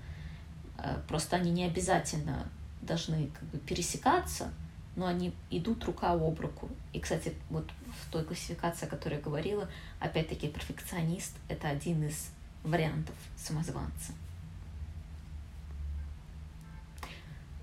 Э, 0.78 0.98
просто 1.08 1.38
они 1.38 1.50
не 1.50 1.66
обязательно 1.66 2.48
должны 2.84 3.26
как 3.28 3.44
бы 3.50 3.58
пересекаться, 3.58 4.52
но 4.96 5.08
они 5.08 5.34
идут 5.50 5.84
рука 5.86 6.12
об 6.12 6.40
руку. 6.40 6.70
И, 6.94 7.00
кстати, 7.00 7.34
вот 7.50 7.70
в 8.02 8.12
той 8.12 8.24
классификации, 8.24 8.86
о 8.86 8.90
которой 8.90 9.16
я 9.16 9.22
говорила, 9.22 9.70
опять-таки 10.00 10.48
перфекционист— 10.48 11.36
это 11.50 11.68
один 11.68 12.08
из 12.08 12.30
вариантов 12.64 13.16
самозванца. 13.38 14.14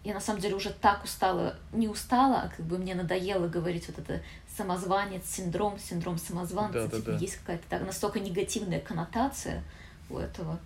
Я 0.04 0.14
на 0.14 0.20
самом 0.20 0.40
деле 0.40 0.56
уже 0.56 0.70
так 0.70 1.04
устала, 1.04 1.56
не 1.72 1.86
устала, 1.86 2.42
а 2.42 2.48
как 2.48 2.66
бы 2.66 2.76
мне 2.76 2.94
надоело 2.94 3.46
говорить 3.46 3.86
вот 3.86 3.98
это 3.98 4.20
самозванец, 4.56 5.24
синдром, 5.26 5.78
синдром 5.78 6.18
самозванца. 6.18 6.88
Да, 6.88 6.96
типа, 6.96 7.12
да, 7.12 7.18
Есть 7.18 7.36
какая-то 7.36 7.64
так, 7.68 7.86
настолько 7.86 8.18
негативная 8.18 8.80
коннотация 8.80 9.62
у 10.10 10.18
этого 10.18 10.58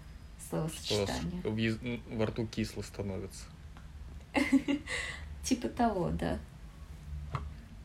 словосочетания. 0.48 1.40
Что 1.40 1.50
в, 1.50 2.16
во 2.16 2.26
рту 2.26 2.46
кисло 2.46 2.82
становится. 2.82 3.44
Типа 5.42 5.68
того, 5.68 6.10
да. 6.10 6.38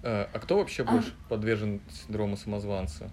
А, 0.04 0.30
а 0.34 0.40
кто 0.40 0.58
вообще 0.58 0.84
а. 0.84 0.92
больше 0.92 1.14
подвержен 1.30 1.82
синдрому 1.92 2.38
самозванца? 2.38 3.12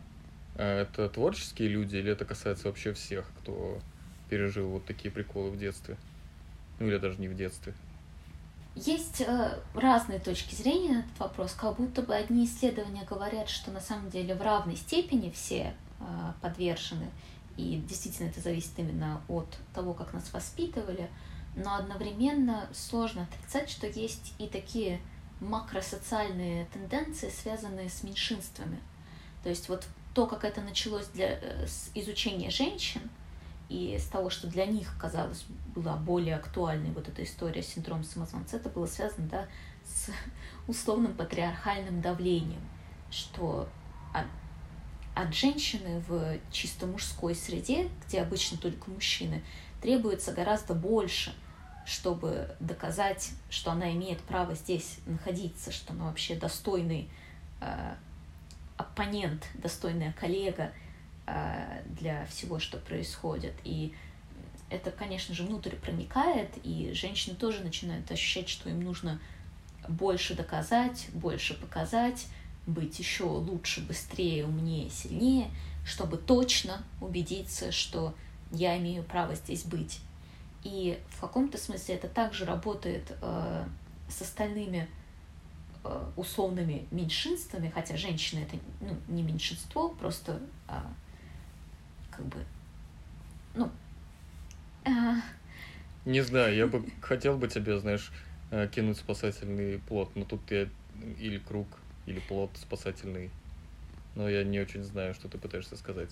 А, 0.57 0.83
это 0.83 1.09
творческие 1.09 1.69
люди 1.69 1.97
или 1.97 2.13
это 2.13 2.25
касается 2.25 2.69
вообще 2.69 2.93
всех, 2.93 3.27
кто 3.41 3.79
пережил 4.29 4.69
вот 4.69 4.87
такие 4.87 5.11
приколы 5.11 5.51
в 5.51 5.59
детстве? 5.59 5.97
Ну 6.79 6.87
или 6.87 6.99
даже 6.99 7.19
не 7.21 7.29
в 7.29 7.35
детстве. 7.35 7.75
Есть 8.75 9.23
э, 9.23 9.59
разные 9.75 10.21
точки 10.21 10.55
зрения 10.55 10.95
на 10.95 10.99
этот 11.01 11.19
вопрос. 11.19 11.53
Как 11.53 11.77
будто 11.77 12.03
бы 12.03 12.15
одни 12.15 12.45
исследования 12.45 13.05
говорят, 13.09 13.49
что 13.49 13.73
на 13.73 13.81
самом 13.81 14.09
деле 14.11 14.37
в 14.37 14.43
равной 14.43 14.77
степени 14.77 15.31
все 15.31 15.75
э, 15.99 16.05
подвержены. 16.41 17.09
И 17.57 17.83
действительно 17.89 18.29
это 18.29 18.41
зависит 18.41 18.71
именно 18.77 19.21
от 19.27 19.49
того, 19.75 19.95
как 19.95 20.13
нас 20.13 20.33
воспитывали. 20.33 21.09
Но 21.57 21.75
одновременно 21.75 22.69
сложно 22.73 23.25
отрицать, 23.25 23.69
что 23.69 23.89
есть 23.89 24.33
и 24.39 24.47
такие 24.47 25.01
макросоциальные 25.41 26.67
тенденции, 26.67 27.29
связанные 27.29 27.89
с 27.89 28.03
меньшинствами. 28.03 28.81
То 29.43 29.49
есть 29.49 29.69
вот 29.69 29.87
то, 30.15 30.27
как 30.27 30.45
это 30.45 30.61
началось 30.61 31.07
для, 31.09 31.39
э, 31.41 31.67
с 31.67 31.91
изучения 31.95 32.51
женщин, 32.51 33.03
и 33.69 33.99
с 33.99 34.07
того, 34.07 34.31
что 34.31 34.47
для 34.47 34.65
них, 34.65 34.97
казалось, 34.99 35.45
была 35.75 35.97
более 35.97 36.37
актуальной 36.37 36.91
вот 36.91 37.07
эта 37.09 37.23
история 37.23 37.63
синдрома 37.63 38.03
самозванца, 38.03 38.57
это 38.57 38.71
было 38.71 38.87
связано 38.87 39.29
да, 39.29 39.47
с 39.85 40.11
условным 40.67 41.15
патриархальным 41.15 42.01
давлением, 42.01 42.63
что 43.11 43.69
от, 44.15 44.25
от 45.15 45.35
женщины 45.35 46.03
в 46.09 46.39
чисто 46.51 46.87
мужской 46.87 47.35
среде, 47.35 47.91
где 48.07 48.23
обычно 48.23 48.57
только 48.57 48.91
мужчины, 48.91 49.45
требуется 49.83 50.33
гораздо 50.33 50.75
больше– 50.75 51.35
чтобы 51.89 52.55
доказать, 52.61 53.31
что 53.49 53.71
она 53.71 53.91
имеет 53.93 54.21
право 54.21 54.55
здесь 54.55 54.99
находиться, 55.07 55.73
что 55.73 55.95
она 55.95 56.05
вообще 56.05 56.35
достойный 56.35 57.09
э, 57.63 57.95
оппонент, 58.77 59.47
достойная 59.55 60.13
коллега 60.13 60.73
э, 61.27 61.83
для 61.87 62.27
всего, 62.27 62.59
что 62.59 62.77
происходит. 62.77 63.55
И 63.65 63.95
это, 64.69 64.91
конечно 64.91 65.35
же, 65.35 65.45
внутрь 65.45 65.77
проникает, 65.77 66.51
и 66.63 66.93
женщины 66.93 67.35
тоже 67.35 67.65
начинают 67.65 68.11
ощущать, 68.11 68.51
что 68.51 68.69
им 68.69 68.83
нужно 68.83 69.19
больше 69.89 70.35
доказать, 70.35 71.07
больше 71.15 71.59
показать, 71.59 72.27
быть 72.67 72.99
еще 72.99 73.25
лучше, 73.25 73.81
быстрее, 73.81 74.45
умнее, 74.45 74.91
сильнее, 74.91 75.51
чтобы 75.87 76.19
точно 76.19 76.85
убедиться, 77.01 77.73
что 77.73 78.15
я 78.53 78.77
имею 78.77 79.05
право 79.05 79.35
здесь 79.35 79.65
быть. 79.65 80.01
И 80.69 80.99
в 81.09 81.21
каком-то 81.23 81.57
смысле 81.57 81.95
это 81.95 82.09
также 82.09 82.45
работает 82.45 83.17
э, 83.23 83.65
с 84.07 84.21
остальными 84.21 84.87
э, 85.83 86.05
условными 86.15 86.87
меньшинствами, 86.91 87.73
хотя 87.75 87.97
женщины 87.97 88.41
это 88.41 88.59
ну, 88.83 88.95
не 89.09 89.23
меньшинство, 89.23 89.89
просто 89.89 90.39
э, 90.69 90.75
как 92.11 92.27
бы, 92.27 92.45
ну... 93.55 93.71
Э... 94.85 94.91
Не 96.05 96.21
знаю, 96.21 96.55
я 96.55 96.67
бы 96.67 96.85
хотел 97.01 97.39
бы 97.39 97.49
тебе, 97.49 97.81
знаешь, 97.81 98.13
э, 98.51 98.69
кинуть 98.69 98.99
спасательный 98.99 99.79
плод, 99.79 100.15
но 100.17 100.27
тут 100.27 100.43
я 100.51 100.69
или 101.19 101.39
круг, 101.39 101.67
или 102.05 102.21
плод 102.21 102.51
спасательный. 102.57 103.31
Но 104.17 104.29
я 104.29 104.45
не 104.45 104.61
очень 104.61 104.83
знаю, 104.83 105.15
что 105.15 105.29
ты 105.29 105.39
пытаешься 105.39 105.79
сказать. 105.79 106.11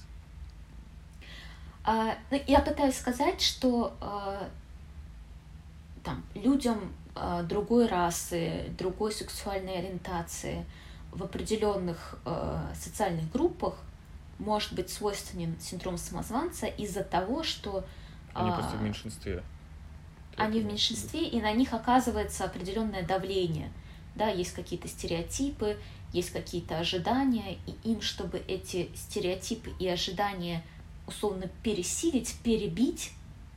А, 1.86 2.18
ну, 2.32 2.42
я 2.48 2.58
пытаюсь 2.60 2.96
сказать, 2.96 3.40
что 3.40 3.96
а, 4.00 4.48
там, 6.02 6.24
людям 6.34 6.92
а, 7.14 7.44
другой 7.44 7.86
расы, 7.86 8.64
другой 8.76 9.12
сексуальной 9.12 9.78
ориентации 9.78 10.66
в 11.12 11.22
определенных 11.22 12.18
социальных 12.74 13.32
группах 13.32 13.74
может 14.38 14.74
быть 14.74 14.90
свойственен 14.90 15.58
синдром 15.58 15.96
самозванца 15.96 16.66
из-за 16.66 17.02
того, 17.02 17.42
что 17.42 17.86
они 18.34 18.50
просто 18.50 18.76
в 18.76 18.82
меньшинстве. 18.82 19.42
Они 20.36 20.60
в 20.60 20.66
меньшинстве, 20.66 21.26
и 21.26 21.40
на 21.40 21.52
них 21.52 21.72
оказывается 21.72 22.44
определенное 22.44 23.02
давление. 23.02 23.70
Да, 24.14 24.28
есть 24.28 24.52
какие-то 24.52 24.88
стереотипы, 24.88 25.78
есть 26.12 26.32
какие-то 26.32 26.78
ожидания, 26.78 27.56
и 27.66 27.90
им, 27.90 28.02
чтобы 28.02 28.36
эти 28.36 28.90
стереотипы 28.94 29.70
и 29.78 29.88
ожидания– 29.88 30.62
условно 31.06 31.48
пересилить, 31.62 32.36
перебить 32.42 33.12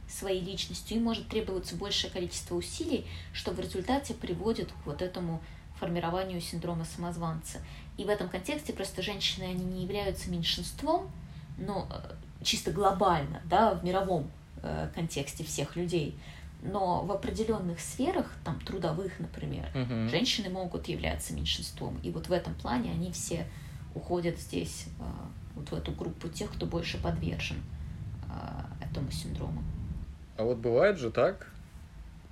своей 0.08 0.42
личностью, 0.42 0.98
им 0.98 1.04
может 1.04 1.28
требоваться 1.28 1.76
большее 1.76 2.12
количество 2.12 2.56
усилий, 2.56 3.06
что 3.32 3.52
в 3.52 3.60
результате 3.60 4.14
приводит 4.14 4.72
к 4.72 4.86
вот 4.86 5.02
этому 5.02 5.42
формированию 5.80 6.42
синдрома 6.42 6.86
самозванца. 6.86 7.60
И 7.98 8.04
в 8.04 8.10
этом 8.10 8.30
контексте 8.30 8.74
просто 8.74 9.02
женщины, 9.02 9.44
они 9.44 9.64
не 9.64 9.84
являются 9.84 10.30
меньшинством, 10.30 11.10
но 11.58 11.88
э, 11.92 12.44
чисто 12.44 12.72
глобально, 12.72 13.42
да, 13.46 13.76
в 13.76 13.84
мировом 13.84 14.30
э, 14.62 14.90
контексте 14.96 15.44
всех 15.44 15.76
людей. 15.76 16.18
Но 16.62 17.04
в 17.06 17.12
определенных 17.12 17.80
сферах, 17.80 18.34
там 18.44 18.60
трудовых, 18.62 19.18
например, 19.20 19.70
uh-huh. 19.74 20.10
женщины 20.10 20.50
могут 20.50 20.90
являться 20.90 21.34
меньшинством. 21.34 21.98
И 22.04 22.12
вот 22.12 22.28
в 22.28 22.34
этом 22.34 22.54
плане 22.56 22.92
они 22.92 23.12
все 23.14 23.48
уходят 23.96 24.38
здесь 24.38 24.88
э, 25.00 25.04
вот 25.60 25.72
в 25.72 25.74
эту 25.74 25.92
группу 25.92 26.28
тех, 26.30 26.52
кто 26.52 26.66
больше 26.66 27.02
подвержен 27.02 27.58
э, 28.30 28.86
этому 28.86 29.12
синдрому. 29.12 29.64
А 30.38 30.44
вот 30.44 30.58
бывает 30.58 30.98
же 30.98 31.12
так, 31.12 31.52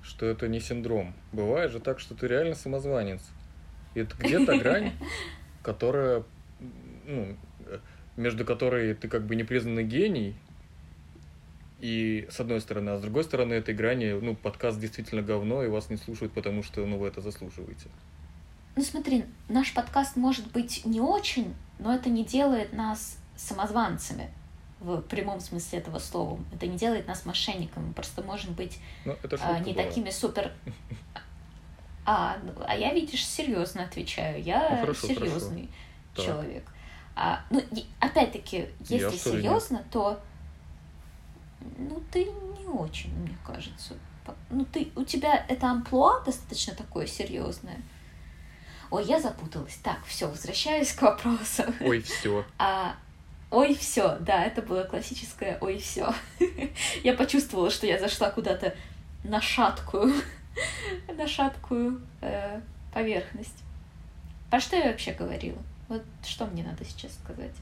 что 0.02 0.26
это 0.26 0.48
не 0.48 0.60
синдром. 0.60 1.14
Бывает 1.32 1.70
же 1.70 1.80
так, 1.80 2.00
что 2.00 2.14
ты 2.14 2.26
реально 2.26 2.54
самозванец. 2.54 3.20
И 3.94 4.00
это 4.00 4.16
где-то 4.16 4.58
грань, 4.62 4.92
которая, 5.62 6.24
ну, 7.06 7.36
между 8.16 8.44
которой 8.44 8.94
ты 8.94 9.08
как 9.08 9.26
бы 9.26 9.36
непризнанный 9.36 9.84
гений, 9.84 10.34
и 11.80 12.26
с 12.30 12.40
одной 12.40 12.60
стороны, 12.60 12.90
а 12.90 12.98
с 12.98 13.02
другой 13.02 13.22
стороны, 13.22 13.54
этой 13.54 13.74
грани, 13.74 14.18
ну, 14.20 14.34
подкаст 14.34 14.80
действительно 14.80 15.22
говно, 15.22 15.62
и 15.62 15.68
вас 15.68 15.90
не 15.90 15.96
слушают, 15.96 16.32
потому 16.32 16.64
что, 16.64 16.84
ну, 16.84 16.98
вы 16.98 17.06
это 17.06 17.20
заслуживаете. 17.20 17.88
Ну 18.74 18.82
смотри, 18.82 19.24
наш 19.48 19.74
подкаст 19.74 20.16
может 20.16 20.50
быть 20.52 20.84
не 20.84 21.00
очень, 21.00 21.54
но 21.78 21.94
это 21.94 22.10
не 22.10 22.24
делает 22.24 22.72
нас 22.72 23.17
самозванцами 23.38 24.30
в 24.80 25.00
прямом 25.02 25.40
смысле 25.40 25.78
этого 25.78 25.98
слова. 25.98 26.38
Это 26.52 26.66
не 26.66 26.76
делает 26.76 27.06
нас 27.08 27.24
мошенниками. 27.24 27.86
Мы 27.86 27.92
просто 27.92 28.22
можем 28.22 28.54
быть 28.54 28.78
ну, 29.04 29.16
а, 29.40 29.58
не 29.60 29.72
была. 29.72 29.84
такими 29.84 30.10
супер. 30.10 30.52
А, 32.10 32.38
а 32.66 32.74
я, 32.74 32.94
видишь, 32.94 33.26
серьезно 33.26 33.84
отвечаю. 33.84 34.42
Я 34.42 34.70
ну, 34.70 34.80
хорошо, 34.80 35.08
серьезный 35.08 35.68
хорошо. 36.14 36.32
человек. 36.32 36.72
А, 37.14 37.44
ну, 37.50 37.62
опять-таки, 38.00 38.68
если 38.80 39.14
серьезно, 39.14 39.84
то 39.90 40.18
ну 41.76 42.02
ты 42.10 42.24
не 42.24 42.66
очень, 42.66 43.14
мне 43.14 43.36
кажется. 43.46 43.92
Ну, 44.48 44.64
ты, 44.64 44.90
у 44.96 45.04
тебя 45.04 45.44
это 45.48 45.70
амплуа 45.70 46.22
достаточно 46.24 46.74
такое 46.74 47.06
серьезное. 47.06 47.82
Ой, 48.90 49.04
я 49.04 49.20
запуталась. 49.20 49.76
Так, 49.82 50.02
все, 50.06 50.28
возвращаюсь 50.28 50.92
к 50.92 51.02
вопросу. 51.02 51.64
Ой, 51.80 52.00
все. 52.00 52.42
А, 52.58 52.96
ой, 53.50 53.74
все, 53.74 54.18
да, 54.20 54.44
это 54.44 54.62
было 54.62 54.84
классическое 54.84 55.58
ой, 55.60 55.78
все. 55.78 56.12
я 57.04 57.14
почувствовала, 57.14 57.70
что 57.70 57.86
я 57.86 57.98
зашла 57.98 58.30
куда-то 58.30 58.74
на 59.24 59.40
шаткую, 59.40 60.12
на 61.16 61.26
шаткую 61.26 62.00
э, 62.20 62.60
поверхность. 62.92 63.64
Про 64.50 64.60
что 64.60 64.76
я 64.76 64.90
вообще 64.90 65.12
говорила? 65.12 65.58
Вот 65.88 66.02
что 66.24 66.46
мне 66.46 66.62
надо 66.62 66.84
сейчас 66.84 67.14
сказать? 67.14 67.54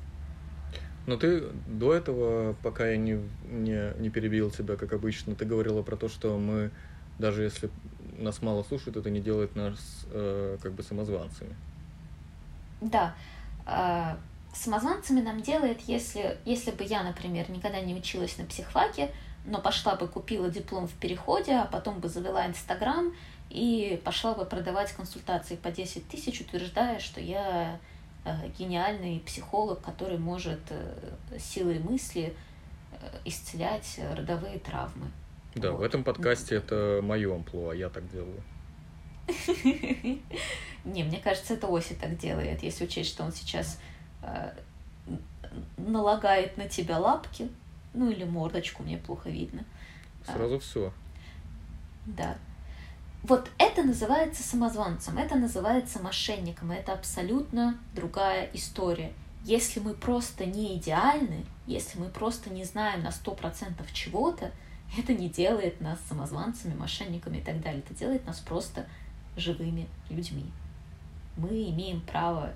Ну, 1.06 1.16
ты 1.16 1.44
до 1.68 1.94
этого, 1.94 2.54
пока 2.64 2.88
я 2.88 2.96
не, 2.96 3.20
не, 3.48 3.92
не 4.00 4.10
перебил 4.10 4.50
тебя, 4.50 4.76
как 4.76 4.92
обычно, 4.92 5.36
ты 5.36 5.44
говорила 5.44 5.82
про 5.82 5.96
то, 5.96 6.08
что 6.08 6.36
мы, 6.36 6.72
даже 7.18 7.44
если 7.44 7.70
нас 8.18 8.42
мало 8.42 8.64
слушают, 8.64 8.96
это 8.96 9.08
не 9.10 9.20
делает 9.20 9.54
нас 9.54 10.06
э, 10.10 10.58
как 10.60 10.72
бы 10.72 10.82
самозванцами. 10.82 11.54
Да. 12.80 13.14
А, 14.56 14.62
самозванцами 14.64 15.20
нам 15.20 15.42
делает, 15.42 15.80
если, 15.82 16.38
если 16.44 16.70
бы 16.70 16.84
я, 16.84 17.02
например, 17.02 17.50
никогда 17.50 17.80
не 17.80 17.94
училась 17.94 18.38
на 18.38 18.44
психфаке, 18.44 19.10
но 19.44 19.60
пошла 19.60 19.94
бы 19.96 20.08
купила 20.08 20.50
диплом 20.50 20.88
в 20.88 20.94
переходе, 20.94 21.52
а 21.52 21.66
потом 21.66 22.00
бы 22.00 22.08
завела 22.08 22.46
Инстаграм 22.46 23.12
и 23.50 24.00
пошла 24.04 24.34
бы 24.34 24.44
продавать 24.44 24.92
консультации 24.92 25.56
по 25.56 25.70
10 25.70 26.08
тысяч, 26.08 26.40
утверждая, 26.40 26.98
что 26.98 27.20
я 27.20 27.78
э, 28.24 28.48
гениальный 28.58 29.20
психолог, 29.20 29.80
который 29.82 30.18
может 30.18 30.60
э, 30.70 31.38
силой 31.38 31.78
мысли 31.78 32.34
э, 32.92 33.18
исцелять 33.24 34.00
родовые 34.16 34.58
травмы. 34.58 35.06
Да, 35.54 35.70
вот. 35.70 35.80
в 35.80 35.82
этом 35.82 36.02
подкасте 36.02 36.56
это 36.56 37.00
мое 37.02 37.34
амплуа, 37.34 37.72
я 37.72 37.88
так 37.88 38.10
делаю. 38.10 38.42
Не, 40.84 41.02
мне 41.02 41.18
кажется, 41.18 41.54
это 41.54 41.66
Оси 41.68 41.94
так 41.94 42.18
делает, 42.18 42.62
если 42.62 42.84
учесть, 42.84 43.10
что 43.10 43.24
он 43.24 43.32
сейчас 43.32 43.80
налагает 45.76 46.56
на 46.56 46.68
тебя 46.68 46.98
лапки, 46.98 47.48
ну 47.94 48.10
или 48.10 48.24
мордочку, 48.24 48.82
мне 48.82 48.98
плохо 48.98 49.30
видно. 49.30 49.64
Сразу 50.24 50.58
все. 50.58 50.92
Да. 52.06 52.36
Вот 53.22 53.50
это 53.58 53.82
называется 53.82 54.42
самозванцем, 54.42 55.18
это 55.18 55.34
называется 55.34 56.00
мошенником, 56.00 56.70
это 56.70 56.92
абсолютно 56.92 57.78
другая 57.94 58.48
история. 58.52 59.12
Если 59.42 59.80
мы 59.80 59.94
просто 59.94 60.46
не 60.46 60.76
идеальны, 60.76 61.44
если 61.66 61.98
мы 61.98 62.08
просто 62.08 62.50
не 62.50 62.64
знаем 62.64 63.02
на 63.02 63.10
сто 63.10 63.32
процентов 63.32 63.92
чего-то, 63.92 64.52
это 64.96 65.12
не 65.14 65.28
делает 65.28 65.80
нас 65.80 65.98
самозванцами, 66.08 66.74
мошенниками 66.74 67.38
и 67.38 67.42
так 67.42 67.60
далее. 67.60 67.82
Это 67.84 67.94
делает 67.94 68.26
нас 68.26 68.38
просто 68.40 68.86
живыми 69.36 69.88
людьми. 70.08 70.46
Мы 71.36 71.70
имеем 71.70 72.00
право 72.00 72.50
э, 72.50 72.52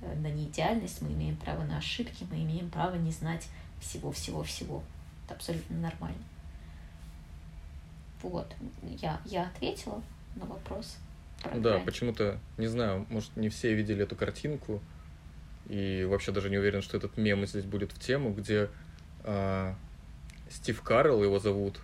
на 0.00 0.28
неидеальность, 0.28 1.02
мы 1.02 1.12
имеем 1.12 1.36
право 1.36 1.62
на 1.64 1.78
ошибки, 1.78 2.26
мы 2.30 2.42
имеем 2.42 2.70
право 2.70 2.94
не 2.96 3.10
знать 3.10 3.48
всего-всего-всего. 3.80 4.82
Это 5.24 5.34
абсолютно 5.34 5.76
нормально. 5.78 6.22
Вот, 8.22 8.54
я, 8.82 9.20
я 9.24 9.44
ответила 9.44 10.02
на 10.36 10.44
вопрос. 10.46 10.98
Да, 11.54 11.78
почему-то, 11.78 12.38
не 12.58 12.66
знаю, 12.66 13.06
может, 13.08 13.34
не 13.36 13.48
все 13.48 13.74
видели 13.74 14.02
эту 14.02 14.14
картинку, 14.14 14.82
и 15.68 16.04
вообще 16.04 16.32
даже 16.32 16.50
не 16.50 16.58
уверен, 16.58 16.82
что 16.82 16.96
этот 16.96 17.16
мем 17.16 17.46
здесь 17.46 17.64
будет 17.64 17.92
в 17.92 17.98
тему, 17.98 18.34
где 18.34 18.68
э, 19.24 19.74
Стив 20.50 20.82
Карл, 20.82 21.22
его 21.22 21.38
зовут, 21.38 21.80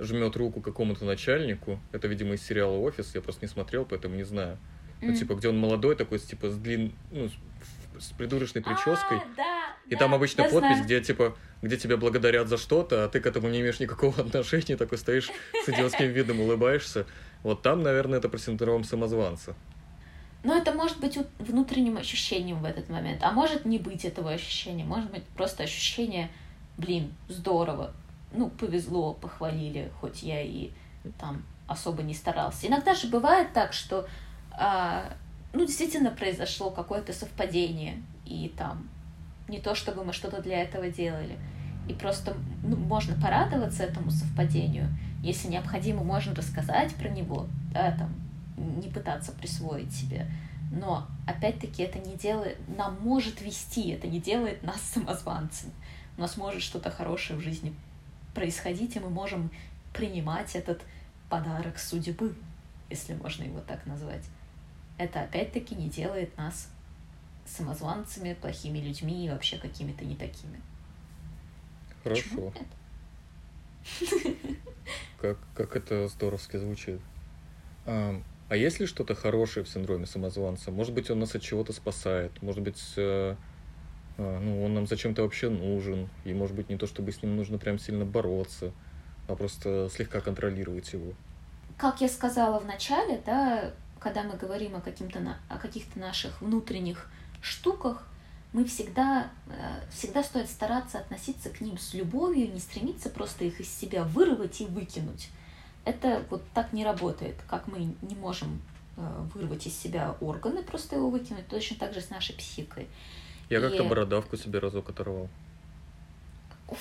жмет 0.00 0.36
руку 0.36 0.60
какому-то 0.60 1.04
начальнику. 1.04 1.78
Это, 1.92 2.08
видимо, 2.08 2.34
из 2.34 2.42
сериала 2.42 2.76
Офис. 2.76 3.14
Я 3.14 3.20
просто 3.20 3.44
не 3.44 3.48
смотрел, 3.48 3.84
поэтому 3.84 4.16
не 4.16 4.24
знаю. 4.24 4.58
Mm. 5.02 5.06
Ну, 5.08 5.14
типа, 5.16 5.34
где 5.34 5.48
он 5.48 5.58
молодой 5.58 5.96
такой, 5.96 6.20
типа, 6.20 6.48
с 6.48 6.56
длин, 6.56 6.92
ну, 7.10 7.28
с 7.98 8.12
придурочной 8.12 8.62
прической. 8.62 9.18
А, 9.18 9.24
да, 9.36 9.62
и 9.86 9.94
да, 9.94 9.98
там 9.98 10.14
обычно 10.14 10.44
подпись, 10.44 10.60
знаю. 10.60 10.84
где 10.84 11.00
типа, 11.00 11.36
где 11.60 11.76
тебя 11.76 11.96
благодарят 11.96 12.48
за 12.48 12.56
что-то, 12.56 13.04
а 13.04 13.08
ты 13.08 13.20
к 13.20 13.26
этому 13.26 13.48
не 13.48 13.60
имеешь 13.60 13.80
никакого 13.80 14.14
отношения, 14.22 14.76
такой 14.76 14.98
стоишь 14.98 15.30
с 15.64 15.68
идиотским 15.68 16.06
видом, 16.12 16.40
улыбаешься. 16.40 17.06
Вот 17.42 17.62
там, 17.62 17.82
наверное, 17.82 18.18
это 18.18 18.28
про 18.28 18.38
синдром 18.38 18.84
самозванца. 18.84 19.54
Но 20.44 20.56
это 20.56 20.72
может 20.72 20.98
быть 20.98 21.18
внутренним 21.38 21.98
ощущением 21.98 22.60
в 22.60 22.64
этот 22.64 22.88
момент, 22.88 23.22
а 23.22 23.30
может 23.30 23.64
не 23.64 23.78
быть 23.78 24.04
этого 24.04 24.32
ощущения, 24.32 24.84
может 24.84 25.10
быть 25.10 25.24
просто 25.36 25.62
ощущение, 25.62 26.30
блин, 26.76 27.12
здорово, 27.28 27.92
ну, 28.32 28.50
повезло, 28.50 29.14
похвалили, 29.14 29.92
хоть 30.00 30.24
я 30.24 30.42
и 30.42 30.70
там 31.20 31.44
особо 31.68 32.02
не 32.02 32.14
старался. 32.14 32.66
Иногда 32.66 32.94
же 32.94 33.06
бывает 33.06 33.52
так, 33.52 33.72
что 33.72 34.00
а, 34.00 34.06
ну, 35.52 35.66
действительно 35.66 36.10
произошло 36.10 36.70
какое-то 36.70 37.12
совпадение, 37.12 38.02
и 38.24 38.52
там 38.56 38.88
не 39.48 39.60
то, 39.60 39.74
чтобы 39.74 40.04
мы 40.04 40.12
что-то 40.12 40.40
для 40.40 40.62
этого 40.62 40.88
делали. 40.88 41.38
И 41.88 41.94
просто 41.94 42.36
ну, 42.62 42.76
можно 42.76 43.20
порадоваться 43.20 43.82
этому 43.82 44.10
совпадению. 44.10 44.88
Если 45.22 45.48
необходимо, 45.48 46.04
можно 46.04 46.34
рассказать 46.34 46.94
про 46.94 47.08
него, 47.08 47.46
да, 47.72 47.92
там, 47.92 48.14
не 48.56 48.88
пытаться 48.88 49.32
присвоить 49.32 49.92
себе. 49.92 50.26
Но, 50.70 51.06
опять-таки, 51.26 51.82
это 51.82 51.98
не 51.98 52.16
делает... 52.16 52.56
Нам 52.76 52.98
может 53.00 53.42
вести, 53.42 53.90
это 53.90 54.06
не 54.06 54.20
делает 54.20 54.62
нас 54.62 54.80
самозванцами. 54.80 55.72
У 56.16 56.20
нас 56.20 56.36
может 56.36 56.62
что-то 56.62 56.90
хорошее 56.90 57.38
в 57.38 57.42
жизни 57.42 57.74
происходить, 58.34 58.96
и 58.96 59.00
мы 59.00 59.10
можем 59.10 59.50
принимать 59.92 60.54
этот 60.54 60.80
подарок 61.28 61.78
судьбы, 61.78 62.34
если 62.88 63.14
можно 63.14 63.42
его 63.42 63.60
так 63.60 63.84
назвать 63.86 64.22
это 64.98 65.22
опять-таки 65.22 65.74
не 65.74 65.88
делает 65.88 66.36
нас 66.36 66.70
самозванцами, 67.44 68.34
плохими 68.34 68.78
людьми 68.78 69.26
и 69.26 69.30
вообще 69.30 69.58
какими-то 69.58 70.04
не 70.04 70.16
такими. 70.16 70.60
Хорошо. 72.02 72.52
Как, 75.20 75.38
как 75.54 75.76
это 75.76 76.08
здоровски 76.08 76.56
звучит. 76.56 77.00
А, 77.86 78.20
а 78.48 78.56
есть 78.56 78.80
ли 78.80 78.86
что-то 78.86 79.14
хорошее 79.14 79.64
в 79.64 79.68
синдроме 79.68 80.06
самозванца? 80.06 80.72
Может 80.72 80.92
быть, 80.92 81.10
он 81.10 81.20
нас 81.20 81.34
от 81.36 81.42
чего-то 81.42 81.72
спасает? 81.72 82.42
Может 82.42 82.62
быть, 82.62 82.82
э, 82.96 83.36
э, 84.18 84.38
ну, 84.40 84.64
он 84.64 84.74
нам 84.74 84.88
зачем-то 84.88 85.22
вообще 85.22 85.48
нужен? 85.48 86.08
И, 86.24 86.34
может 86.34 86.56
быть, 86.56 86.68
не 86.68 86.76
то, 86.76 86.88
чтобы 86.88 87.12
с 87.12 87.22
ним 87.22 87.36
нужно 87.36 87.58
прям 87.58 87.78
сильно 87.78 88.04
бороться, 88.04 88.72
а 89.28 89.36
просто 89.36 89.88
слегка 89.94 90.20
контролировать 90.20 90.92
его? 90.92 91.12
Как 91.76 92.00
я 92.00 92.08
сказала 92.08 92.58
в 92.58 92.66
начале, 92.66 93.22
да, 93.24 93.72
когда 94.02 94.24
мы 94.24 94.36
говорим 94.36 94.74
о, 94.74 94.80
каким-то, 94.80 95.38
о 95.48 95.58
каких-то 95.58 95.98
наших 95.98 96.42
внутренних 96.42 97.08
штуках, 97.40 98.06
мы 98.52 98.64
всегда, 98.64 99.30
э, 99.46 99.80
всегда 99.90 100.22
стоит 100.22 100.50
стараться 100.50 100.98
относиться 100.98 101.48
к 101.50 101.60
ним 101.60 101.78
с 101.78 101.94
любовью, 101.94 102.52
не 102.52 102.60
стремиться 102.60 103.08
просто 103.08 103.44
их 103.44 103.60
из 103.60 103.72
себя 103.72 104.04
вырвать 104.04 104.60
и 104.60 104.66
выкинуть. 104.66 105.30
Это 105.84 106.24
вот 106.30 106.42
так 106.52 106.72
не 106.72 106.84
работает, 106.84 107.36
как 107.48 107.66
мы 107.68 107.94
не 108.02 108.14
можем 108.16 108.60
э, 108.96 109.26
вырвать 109.34 109.66
из 109.66 109.78
себя 109.78 110.16
органы, 110.20 110.62
просто 110.62 110.96
его 110.96 111.08
выкинуть, 111.08 111.46
точно 111.48 111.76
так 111.76 111.94
же 111.94 112.00
с 112.00 112.10
нашей 112.10 112.34
психикой. 112.34 112.88
Я 113.48 113.58
и... 113.58 113.60
как-то 113.62 113.84
бородавку 113.84 114.36
себе 114.36 114.58
разок 114.58 114.90
оторвал. 114.90 115.28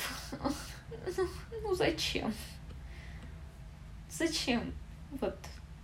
Ну 1.63 1.75
зачем? 1.75 2.33
Зачем? 4.09 4.73
Вот. 5.19 5.37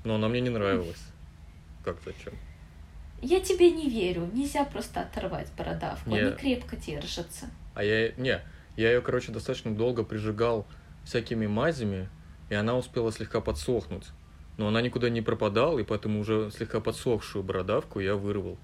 Но 0.03 0.15
она 0.15 0.27
мне 0.27 0.41
не 0.41 0.49
нравилась. 0.49 1.01
Как 1.87 1.95
зачем? 2.03 2.33
Я 3.21 3.39
тебе 3.39 3.71
не 3.71 3.89
верю. 3.89 4.29
Нельзя 4.33 4.65
просто 4.65 4.99
оторвать 4.99 5.47
бородавку. 5.57 6.09
Не. 6.09 6.19
Они 6.19 6.31
крепко 6.35 6.75
держатся. 6.75 7.49
А 7.75 7.81
я... 7.81 8.11
Не, 8.17 8.41
я 8.75 8.91
ее, 8.91 8.99
короче, 8.99 9.31
достаточно 9.31 9.73
долго 9.73 10.03
прижигал 10.03 10.67
всякими 11.05 11.47
мазями, 11.47 12.09
и 12.49 12.55
она 12.55 12.75
успела 12.75 13.09
слегка 13.13 13.39
подсохнуть. 13.39 14.03
Но 14.57 14.67
она 14.67 14.81
никуда 14.81 15.09
не 15.09 15.21
пропадала, 15.21 15.79
и 15.79 15.85
поэтому 15.85 16.19
уже 16.19 16.51
слегка 16.51 16.81
подсохшую 16.81 17.41
бородавку 17.41 18.01
я 18.01 18.15
вырвал. 18.15 18.57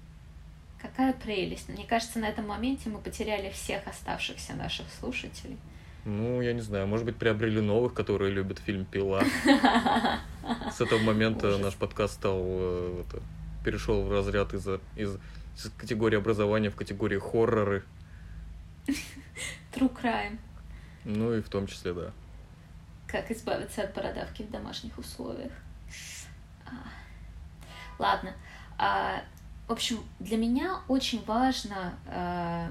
Какая 0.82 1.14
прелесть. 1.14 1.70
Мне 1.70 1.86
кажется, 1.86 2.18
на 2.18 2.28
этом 2.28 2.46
моменте 2.46 2.90
мы 2.90 2.98
потеряли 2.98 3.48
всех 3.48 3.86
оставшихся 3.86 4.52
наших 4.52 4.84
слушателей. 5.00 5.56
Ну, 6.04 6.42
я 6.42 6.52
не 6.52 6.60
знаю, 6.60 6.86
может 6.86 7.06
быть, 7.06 7.16
приобрели 7.16 7.60
новых, 7.60 7.94
которые 7.94 8.30
любят 8.30 8.58
фильм 8.58 8.84
«Пила». 8.84 9.22
С 10.70 10.80
этого 10.80 10.98
момента 10.98 11.56
наш 11.56 11.74
подкаст 11.76 12.14
стал, 12.14 12.40
э, 12.42 13.04
это, 13.06 13.22
перешел 13.64 14.02
в 14.02 14.12
разряд 14.12 14.52
из, 14.52 14.68
из, 14.96 15.16
из 15.56 15.72
категории 15.78 16.18
образования 16.18 16.68
в 16.68 16.76
категории 16.76 17.18
хорроры. 17.18 17.84
True 19.72 19.90
crime. 19.94 20.38
Ну 21.04 21.32
и 21.32 21.40
в 21.40 21.48
том 21.48 21.66
числе, 21.66 21.94
да. 21.94 22.12
Как 23.06 23.30
избавиться 23.30 23.82
от 23.82 23.94
бородавки 23.94 24.42
в 24.42 24.50
домашних 24.50 24.98
условиях. 24.98 25.52
А. 26.66 26.70
Ладно. 27.98 28.34
А, 28.76 29.22
в 29.66 29.72
общем, 29.72 30.00
для 30.18 30.36
меня 30.36 30.80
очень 30.88 31.24
важно 31.24 31.94
а, 32.06 32.70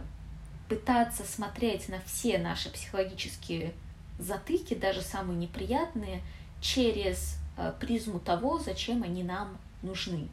пытаться 0.69 1.23
смотреть 1.23 1.89
на 1.89 1.99
все 2.01 2.37
наши 2.37 2.69
психологические 2.69 3.73
затыки, 4.19 4.73
даже 4.73 5.01
самые 5.01 5.37
неприятные, 5.37 6.21
через 6.61 7.37
э, 7.57 7.73
призму 7.79 8.19
того, 8.19 8.59
зачем 8.59 9.03
они 9.03 9.23
нам 9.23 9.57
нужны, 9.81 10.29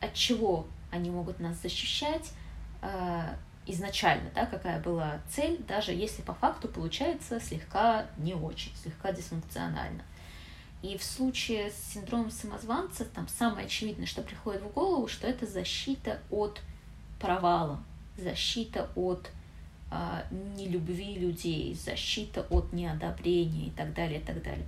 от 0.00 0.14
чего 0.14 0.66
они 0.90 1.10
могут 1.10 1.40
нас 1.40 1.60
защищать 1.60 2.32
э, 2.82 3.34
изначально, 3.66 4.30
да, 4.34 4.46
какая 4.46 4.80
была 4.80 5.20
цель, 5.28 5.58
даже 5.66 5.92
если 5.92 6.22
по 6.22 6.34
факту 6.34 6.68
получается 6.68 7.40
слегка 7.40 8.06
не 8.16 8.34
очень, 8.34 8.74
слегка 8.76 9.12
дисфункционально. 9.12 10.02
И 10.82 10.96
в 10.96 11.02
случае 11.02 11.70
с 11.70 11.92
синдромом 11.92 12.30
самозванца 12.30 13.04
там 13.04 13.26
самое 13.28 13.66
очевидное, 13.66 14.06
что 14.06 14.22
приходит 14.22 14.62
в 14.62 14.72
голову, 14.72 15.08
что 15.08 15.26
это 15.26 15.46
защита 15.46 16.20
от 16.30 16.60
провала, 17.18 17.82
защита 18.16 18.88
от 18.94 19.30
нелюбви 20.30 21.14
людей, 21.18 21.74
защита 21.74 22.46
от 22.50 22.72
неодобрения 22.72 23.68
и 23.68 23.70
так 23.70 23.94
далее, 23.94 24.20
и 24.20 24.24
так 24.24 24.42
далее. 24.42 24.66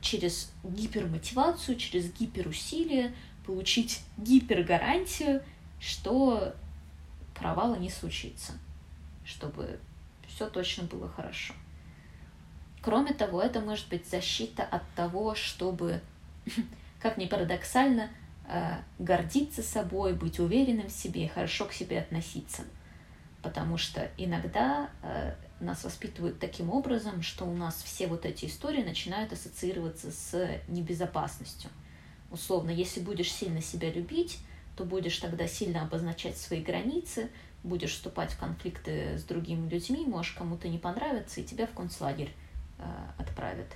Через 0.00 0.52
гипермотивацию, 0.62 1.76
через 1.76 2.12
гиперусилие 2.12 3.14
получить 3.46 4.00
гипергарантию, 4.16 5.42
что 5.80 6.54
провала 7.34 7.76
не 7.76 7.90
случится, 7.90 8.52
чтобы 9.24 9.78
все 10.28 10.48
точно 10.48 10.84
было 10.84 11.08
хорошо. 11.08 11.54
Кроме 12.82 13.14
того, 13.14 13.40
это 13.40 13.60
может 13.60 13.88
быть 13.88 14.06
защита 14.06 14.62
от 14.62 14.82
того, 14.94 15.34
чтобы, 15.34 16.00
как 17.00 17.16
ни 17.16 17.26
парадоксально, 17.26 18.10
э, 18.46 18.76
гордиться 18.98 19.62
собой, 19.62 20.12
быть 20.12 20.38
уверенным 20.38 20.88
в 20.88 20.92
себе, 20.92 21.28
хорошо 21.28 21.64
к 21.64 21.72
себе 21.72 22.00
относиться. 22.00 22.62
Потому 23.44 23.76
что 23.76 24.10
иногда 24.16 24.88
э, 25.02 25.34
нас 25.60 25.84
воспитывают 25.84 26.40
таким 26.40 26.70
образом, 26.70 27.20
что 27.20 27.44
у 27.44 27.54
нас 27.54 27.82
все 27.84 28.06
вот 28.06 28.24
эти 28.24 28.46
истории 28.46 28.82
начинают 28.82 29.34
ассоциироваться 29.34 30.10
с 30.10 30.60
небезопасностью. 30.66 31.68
Условно, 32.30 32.70
если 32.70 33.00
будешь 33.00 33.30
сильно 33.30 33.60
себя 33.60 33.92
любить, 33.92 34.38
то 34.78 34.84
будешь 34.84 35.18
тогда 35.18 35.46
сильно 35.46 35.82
обозначать 35.82 36.38
свои 36.38 36.62
границы, 36.62 37.30
будешь 37.62 37.92
вступать 37.92 38.32
в 38.32 38.38
конфликты 38.38 39.18
с 39.18 39.24
другими 39.24 39.68
людьми, 39.68 40.06
можешь 40.06 40.32
кому-то 40.32 40.66
не 40.68 40.78
понравиться, 40.78 41.42
и 41.42 41.44
тебя 41.44 41.66
в 41.66 41.72
концлагерь 41.72 42.32
э, 42.78 42.84
отправят. 43.18 43.68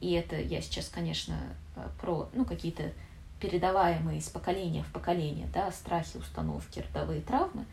И 0.00 0.12
это 0.12 0.38
я 0.38 0.60
сейчас, 0.60 0.90
конечно, 0.90 1.38
э, 1.76 1.88
про 1.98 2.28
ну, 2.34 2.44
какие-то 2.44 2.92
передаваемые 3.40 4.18
из 4.18 4.28
поколения 4.28 4.82
в 4.82 4.92
поколение, 4.92 5.48
да, 5.54 5.72
страхи, 5.72 6.18
установки, 6.18 6.80
родовые 6.80 7.22
травмы. 7.22 7.64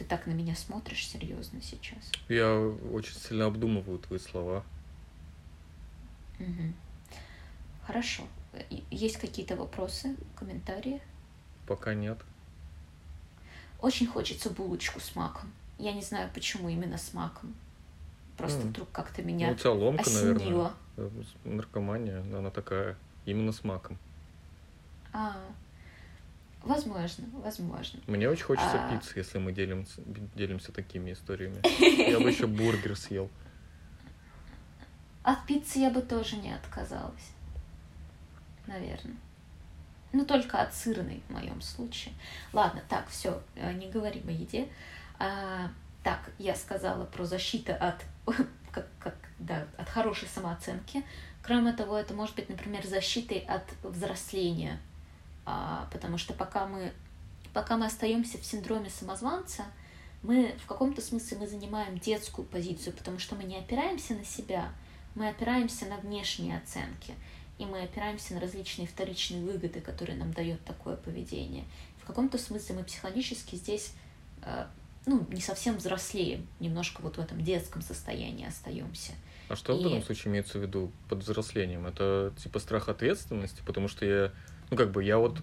Ты 0.00 0.06
так 0.06 0.26
на 0.26 0.30
меня 0.30 0.54
смотришь 0.54 1.06
серьезно 1.06 1.60
сейчас. 1.60 2.10
Я 2.30 2.58
очень 2.58 3.14
сильно 3.14 3.44
обдумываю 3.44 3.98
твои 3.98 4.18
слова. 4.18 4.64
Угу. 6.38 6.72
Хорошо. 7.86 8.22
Есть 8.90 9.18
какие-то 9.18 9.56
вопросы, 9.56 10.16
комментарии? 10.36 11.02
Пока 11.66 11.92
нет. 11.92 12.16
Очень 13.82 14.06
хочется 14.06 14.48
булочку 14.48 15.00
с 15.00 15.14
маком. 15.14 15.52
Я 15.76 15.92
не 15.92 16.00
знаю, 16.00 16.30
почему 16.32 16.70
именно 16.70 16.96
с 16.96 17.12
маком. 17.12 17.54
Просто 18.38 18.62
mm. 18.62 18.68
вдруг 18.68 18.90
как-то 18.92 19.22
меня 19.22 19.48
ну, 19.48 19.52
у 19.52 19.56
тебя 19.56 19.72
ломка, 19.72 20.00
осенило. 20.04 20.32
наверное. 20.32 20.72
Э, 20.96 21.10
наркомания, 21.44 22.20
она 22.20 22.48
такая, 22.48 22.96
именно 23.26 23.52
с 23.52 23.64
маком. 23.64 23.98
А, 25.12 25.36
возможно, 26.70 27.24
возможно. 27.32 28.00
Мне 28.06 28.28
очень 28.28 28.44
хочется 28.44 28.86
а... 28.86 28.92
пиццы, 28.92 29.18
если 29.18 29.38
мы 29.38 29.52
делимся, 29.52 30.00
делимся 30.34 30.72
такими 30.72 31.12
историями. 31.12 31.60
Я 32.10 32.20
бы 32.20 32.30
еще 32.30 32.46
бургер 32.46 32.96
съел. 32.96 33.30
От 35.22 35.46
пиццы 35.46 35.80
я 35.80 35.90
бы 35.90 36.00
тоже 36.00 36.36
не 36.36 36.50
отказалась. 36.50 37.32
Наверное. 38.66 39.16
Ну, 40.12 40.24
только 40.24 40.60
от 40.60 40.74
сырной 40.74 41.22
в 41.28 41.32
моем 41.32 41.60
случае. 41.60 42.14
Ладно, 42.52 42.82
так, 42.88 43.08
все, 43.08 43.42
э, 43.54 43.72
не 43.74 43.90
говорим 43.90 44.26
о 44.28 44.32
еде. 44.32 44.68
А, 45.18 45.70
так, 46.02 46.30
я 46.38 46.54
сказала 46.54 47.04
про 47.04 47.24
защиту 47.24 47.72
от, 47.78 48.04
как, 48.72 48.88
как, 48.98 49.14
да, 49.38 49.66
от 49.76 49.88
хорошей 49.88 50.26
самооценки. 50.26 51.04
Кроме 51.42 51.72
того, 51.72 51.96
это 51.96 52.14
может 52.14 52.34
быть, 52.34 52.48
например, 52.48 52.86
защитой 52.86 53.38
от 53.38 53.64
взросления. 53.82 54.80
А, 55.50 55.88
потому 55.92 56.16
что 56.16 56.32
пока 56.32 56.66
мы, 56.66 56.92
пока 57.52 57.76
мы 57.76 57.86
остаемся 57.86 58.38
в 58.38 58.44
синдроме 58.44 58.88
самозванца, 58.88 59.64
мы 60.22 60.54
в 60.62 60.66
каком-то 60.66 61.00
смысле 61.00 61.38
мы 61.38 61.48
занимаем 61.48 61.98
детскую 61.98 62.46
позицию, 62.46 62.94
потому 62.94 63.18
что 63.18 63.34
мы 63.34 63.42
не 63.42 63.56
опираемся 63.56 64.14
на 64.14 64.24
себя, 64.24 64.72
мы 65.16 65.28
опираемся 65.28 65.86
на 65.86 65.96
внешние 65.96 66.58
оценки 66.58 67.14
и 67.58 67.66
мы 67.66 67.82
опираемся 67.82 68.32
на 68.32 68.40
различные 68.40 68.88
вторичные 68.88 69.42
выгоды, 69.42 69.82
которые 69.82 70.16
нам 70.16 70.32
дает 70.32 70.64
такое 70.64 70.96
поведение. 70.96 71.64
В 72.02 72.06
каком-то 72.06 72.38
смысле 72.38 72.76
мы 72.76 72.84
психологически 72.84 73.56
здесь 73.56 73.92
э, 74.42 74.64
ну, 75.04 75.26
не 75.30 75.42
совсем 75.42 75.76
взрослеем, 75.76 76.46
немножко 76.58 77.02
вот 77.02 77.16
в 77.16 77.20
этом 77.20 77.42
детском 77.44 77.82
состоянии 77.82 78.46
остаемся. 78.46 79.12
А 79.50 79.56
что 79.56 79.74
и... 79.74 79.78
в 79.78 79.82
данном 79.82 80.02
случае 80.02 80.30
имеется 80.30 80.58
в 80.58 80.62
виду 80.62 80.90
под 81.10 81.18
взрослением? 81.18 81.86
Это 81.86 82.32
типа 82.42 82.60
страх 82.60 82.88
ответственности, 82.88 83.60
потому 83.66 83.88
что 83.88 84.06
я, 84.06 84.32
ну 84.70 84.76
как 84.76 84.90
бы 84.92 85.02
я 85.04 85.18
вот 85.18 85.40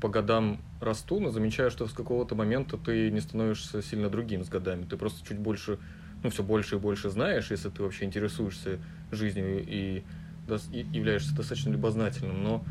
по 0.00 0.08
годам 0.08 0.58
расту, 0.80 1.20
но 1.20 1.30
замечаю, 1.30 1.70
что 1.70 1.86
с 1.86 1.92
какого-то 1.92 2.34
момента 2.34 2.78
ты 2.78 3.10
не 3.10 3.20
становишься 3.20 3.82
сильно 3.82 4.08
другим 4.08 4.44
с 4.44 4.48
годами. 4.48 4.84
Ты 4.84 4.96
просто 4.96 5.26
чуть 5.26 5.38
больше, 5.38 5.78
ну 6.22 6.30
все 6.30 6.42
больше 6.42 6.76
и 6.76 6.78
больше 6.78 7.10
знаешь, 7.10 7.50
если 7.50 7.68
ты 7.68 7.82
вообще 7.82 8.06
интересуешься 8.06 8.78
жизнью 9.10 9.62
и 9.66 10.02
являешься 10.48 11.34
достаточно 11.34 11.70
любознательным, 11.70 12.42
но 12.42 12.64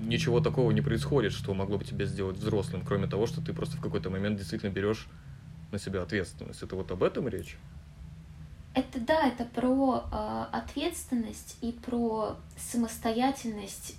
ничего 0.00 0.40
такого 0.40 0.70
не 0.72 0.80
происходит, 0.80 1.32
что 1.32 1.54
могло 1.54 1.78
бы 1.78 1.84
тебя 1.84 2.06
сделать 2.06 2.38
взрослым, 2.38 2.82
кроме 2.84 3.06
того, 3.06 3.26
что 3.26 3.40
ты 3.40 3.52
просто 3.52 3.76
в 3.76 3.80
какой-то 3.80 4.10
момент 4.10 4.38
действительно 4.38 4.70
берешь 4.70 5.06
на 5.70 5.78
себя 5.78 6.02
ответственность. 6.02 6.62
Это 6.62 6.74
вот 6.76 6.90
об 6.90 7.02
этом 7.02 7.28
речь? 7.28 7.56
Это 8.74 9.00
да, 9.00 9.28
это 9.28 9.44
про 9.44 10.04
э, 10.10 10.44
ответственность 10.56 11.58
и 11.60 11.72
про 11.72 12.36
самостоятельность 12.56 13.96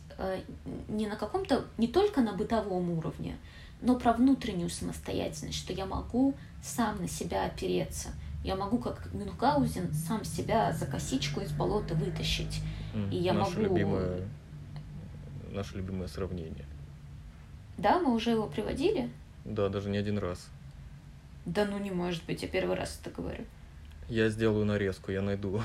не 0.88 1.08
на 1.08 1.16
каком-то, 1.16 1.66
не 1.78 1.88
только 1.88 2.22
на 2.22 2.34
бытовом 2.34 2.90
уровне, 2.92 3.38
но 3.82 3.98
про 4.00 4.14
внутреннюю 4.14 4.70
самостоятельность, 4.70 5.58
что 5.58 5.74
я 5.74 5.86
могу 5.86 6.36
сам 6.62 7.02
на 7.02 7.08
себя 7.08 7.46
опереться, 7.46 8.10
я 8.44 8.56
могу, 8.56 8.78
как 8.78 9.14
Мюнхгаузен, 9.14 9.94
сам 9.94 10.24
себя 10.26 10.74
за 10.74 10.86
косичку 10.86 11.40
из 11.42 11.52
болота 11.52 11.96
вытащить. 11.96 12.62
Mm, 12.94 13.12
и 13.12 13.18
я 13.18 13.34
наше 13.34 13.60
могу... 13.60 13.76
Любимое, 13.76 14.28
наше 15.52 15.78
любимое 15.78 16.08
сравнение. 16.08 16.66
Да, 17.78 18.00
мы 18.00 18.14
уже 18.14 18.32
его 18.32 18.48
приводили? 18.48 19.10
Да, 19.46 19.70
даже 19.70 19.90
не 19.90 19.98
один 19.98 20.18
раз. 20.18 20.48
Да 21.46 21.66
ну 21.66 21.78
не 21.78 21.92
может 21.92 22.26
быть, 22.26 22.42
я 22.44 22.48
первый 22.48 22.76
раз 22.76 23.00
это 23.02 23.14
говорю. 23.16 23.46
Я 24.10 24.30
сделаю 24.30 24.66
нарезку, 24.66 25.12
я 25.12 25.22
найду. 25.22 25.62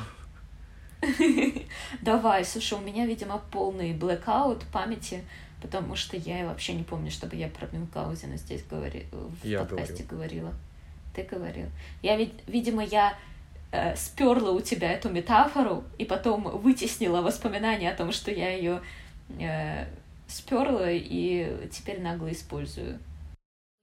Давай, 2.02 2.44
слушай, 2.44 2.74
у 2.74 2.80
меня, 2.80 3.06
видимо, 3.06 3.42
полный 3.50 3.92
блэкаут 3.92 4.64
памяти, 4.72 5.24
потому 5.62 5.96
что 5.96 6.16
я 6.16 6.46
вообще 6.46 6.74
не 6.74 6.84
помню, 6.84 7.10
чтобы 7.10 7.36
я 7.36 7.48
про 7.48 7.66
Мюнхгаузена 7.66 8.36
здесь 8.36 8.64
говори... 8.64 9.06
в 9.12 9.44
я 9.44 9.60
подкасте 9.60 10.04
говорил. 10.04 10.44
говорила 10.44 10.54
ты 11.18 11.36
говорил. 11.36 11.66
Я 12.02 12.16
ведь, 12.16 12.32
видимо, 12.46 12.84
я 12.84 13.18
э, 13.72 13.96
сперла 13.96 14.52
у 14.52 14.60
тебя 14.60 14.92
эту 14.92 15.08
метафору 15.10 15.84
и 15.98 16.04
потом 16.04 16.44
вытеснила 16.58 17.22
воспоминания 17.22 17.90
о 17.90 17.96
том, 17.96 18.12
что 18.12 18.30
я 18.30 18.50
ее 18.54 18.80
э, 19.38 19.86
сперла 20.26 20.90
и 20.90 21.68
теперь 21.70 22.00
нагло 22.00 22.30
использую. 22.32 22.98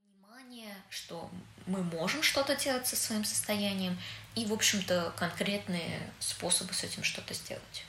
Понимание, 0.02 0.74
что 0.90 1.30
мы 1.66 1.84
можем 1.84 2.24
что-то 2.24 2.56
делать 2.56 2.88
со 2.88 2.96
своим 2.96 3.26
состоянием 3.26 3.98
и, 4.36 4.46
в 4.46 4.54
общем-то, 4.54 5.14
конкретные 5.18 6.00
способы 6.20 6.74
с 6.74 6.84
этим 6.84 7.04
что-то 7.04 7.34
сделать. 7.34 7.86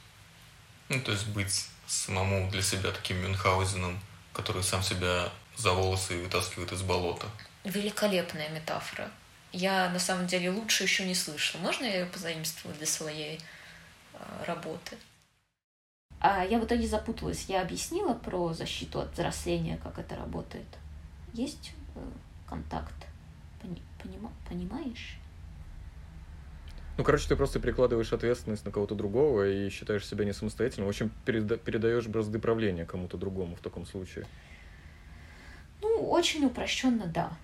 Ну, 0.89 1.01
то 1.01 1.13
есть 1.13 1.27
быть 1.29 1.69
самому 1.87 2.51
для 2.51 2.63
себя 2.63 2.91
таким 2.93 3.19
Мюнхгаузеном, 3.19 4.01
который 4.33 4.63
сам 4.63 4.83
себя 4.83 5.31
за 5.57 5.73
волосы 5.73 6.23
вытаскивает 6.23 6.73
из 6.73 6.83
болота. 6.83 7.27
Великолепная 7.65 8.49
метафора. 8.51 9.11
Я 9.53 9.89
на 9.91 9.99
самом 9.99 10.27
деле 10.27 10.51
лучше 10.51 10.85
еще 10.85 11.05
не 11.05 11.15
слышала. 11.15 11.61
Можно 11.63 11.85
я 11.85 12.01
ее 12.01 12.07
позаимствую 12.07 12.75
для 12.75 12.87
своей 12.87 13.41
э, 14.13 14.45
работы? 14.47 14.97
А 16.21 16.45
я 16.45 16.59
в 16.59 16.65
итоге 16.65 16.87
запуталась. 16.87 17.47
Я 17.49 17.63
объяснила 17.63 18.15
про 18.15 18.53
защиту 18.53 19.01
от 19.01 19.13
взросления, 19.13 19.79
как 19.83 19.99
это 19.99 20.17
работает. 20.17 20.67
Есть 21.33 21.73
э, 21.95 22.01
контакт? 22.49 23.06
Пони 24.03 24.15
понима 24.15 24.33
понимаешь? 24.49 25.19
Ну, 26.99 27.05
короче, 27.05 27.29
ты 27.29 27.37
просто 27.37 27.61
перекладываешь 27.61 28.13
ответственность 28.13 28.65
на 28.65 28.71
кого-то 28.71 28.95
другого 28.95 29.49
и 29.49 29.69
считаешь 29.69 30.07
себя 30.07 30.25
не 30.25 30.33
самостоятельным. 30.33 30.87
В 30.87 30.91
общем, 30.91 31.11
переда 31.27 31.59
передаешь 31.59 32.07
бразды 32.07 32.39
правления 32.39 32.87
кому-то 32.87 33.19
другому 33.19 33.55
в 33.55 33.61
таком 33.61 33.85
случае. 33.85 34.27
Ну, 35.83 36.09
очень 36.09 36.45
упрощенно, 36.47 37.07
да 37.07 37.37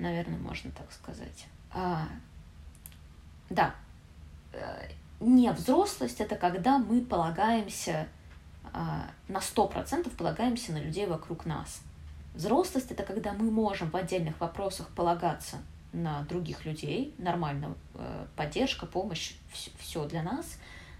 наверное, 0.00 0.38
можно 0.38 0.70
так 0.72 0.90
сказать. 0.92 1.46
А, 1.72 2.08
да, 3.48 3.74
э, 4.52 4.88
не 5.20 5.52
взрослость 5.52 6.20
это 6.20 6.34
когда 6.34 6.78
мы 6.78 7.02
полагаемся 7.02 8.08
а, 8.72 9.10
на 9.28 9.40
сто 9.40 9.66
процентов 9.68 10.12
полагаемся 10.14 10.72
на 10.72 10.78
людей 10.78 11.06
вокруг 11.06 11.46
нас. 11.46 11.82
Взрослость 12.34 12.90
это 12.90 13.02
когда 13.02 13.32
мы 13.32 13.50
можем 13.50 13.90
в 13.90 13.96
отдельных 13.96 14.40
вопросах 14.40 14.88
полагаться 14.88 15.58
на 15.92 16.22
других 16.22 16.64
людей, 16.64 17.14
нормально, 17.18 17.74
э, 17.94 18.26
поддержка, 18.36 18.86
помощь, 18.86 19.34
все 19.78 20.06
для 20.06 20.22
нас, 20.22 20.58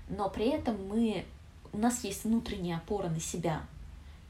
но 0.09 0.28
при 0.28 0.49
этом 0.49 0.86
мы, 0.88 1.24
у 1.72 1.78
нас 1.78 2.03
есть 2.05 2.24
внутренняя 2.24 2.78
опора 2.78 3.09
на 3.09 3.20
себя, 3.20 3.62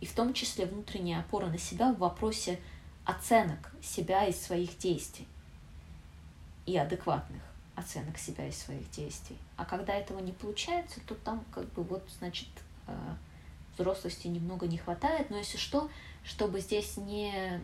и 0.01 0.07
в 0.07 0.13
том 0.13 0.33
числе 0.35 0.67
внутренняя 0.67 1.21
опора 1.21 1.47
на 1.47 1.59
себя 1.59 1.93
в 1.93 1.99
вопросе 1.99 2.59
оценок 3.05 3.73
себя 3.83 4.27
и 4.27 4.33
своих 4.33 4.77
действий. 4.79 5.27
И 6.67 6.77
адекватных 6.77 7.43
оценок 7.75 8.19
себя 8.19 8.47
и 8.47 8.53
своих 8.53 8.91
действий. 8.91 9.39
А 9.57 9.65
когда 9.65 9.95
этого 9.95 10.21
не 10.21 10.33
получается, 10.33 11.01
то 11.07 11.15
там 11.15 11.45
как 11.53 11.67
бы 11.73 11.83
вот, 11.83 12.09
значит, 12.19 12.49
э, 12.87 12.93
взрослости 13.75 14.29
немного 14.29 14.67
не 14.67 14.79
хватает, 14.79 15.31
но 15.31 15.39
если 15.39 15.57
что, 15.57 15.91
чтобы 16.25 16.61
здесь 16.61 16.97
не, 16.99 17.61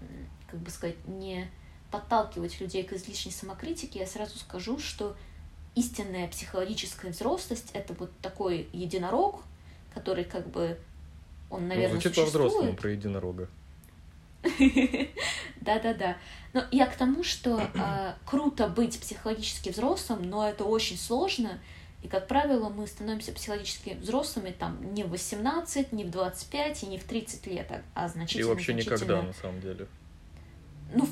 как 0.50 0.60
бы 0.60 0.70
сказать, 0.70 0.96
не 1.06 1.48
подталкивать 1.98 2.60
людей 2.60 2.82
к 2.82 2.92
излишней 2.92 3.32
самокритике, 3.32 4.00
я 4.00 4.06
сразу 4.06 4.38
скажу, 4.38 4.78
что 4.78 5.16
истинная 5.74 6.28
психологическая 6.28 7.10
взрослость— 7.10 7.70
это 7.72 7.94
вот 7.94 8.10
такой 8.20 8.68
единорог, 8.72 9.42
который 9.94 10.24
как 10.24 10.48
бы, 10.48 10.78
он, 11.50 11.68
наверное, 11.68 11.94
ну, 11.94 12.00
звучит 12.00 12.14
существует. 12.14 12.32
по-взрослому 12.32 12.76
про 12.76 12.90
единорога. 12.90 13.48
Да-да-да. 15.60 16.16
Но 16.52 16.64
я 16.70 16.86
к 16.86 16.96
тому, 16.96 17.24
что 17.24 17.60
э, 17.60 18.14
круто 18.24 18.68
быть 18.68 18.98
психологически 19.00 19.70
взрослым, 19.70 20.22
но 20.22 20.48
это 20.48 20.64
очень 20.64 20.96
сложно. 20.96 21.58
И, 22.02 22.08
как 22.08 22.28
правило, 22.28 22.68
мы 22.68 22.86
становимся 22.86 23.32
психологически 23.32 23.96
взрослыми 24.00 24.52
там 24.52 24.94
не 24.94 25.02
в 25.02 25.10
18, 25.10 25.92
не 25.92 26.04
в 26.04 26.10
25 26.10 26.84
и 26.84 26.86
не 26.86 26.98
в 26.98 27.04
30 27.04 27.46
лет, 27.48 27.66
а, 27.72 27.82
а 27.94 28.08
значительно. 28.08 28.46
И 28.46 28.48
вообще 28.48 28.74
никогда, 28.74 29.22
на 29.22 29.32
самом 29.32 29.60
деле. 29.60 29.88
Ну, 30.94 31.08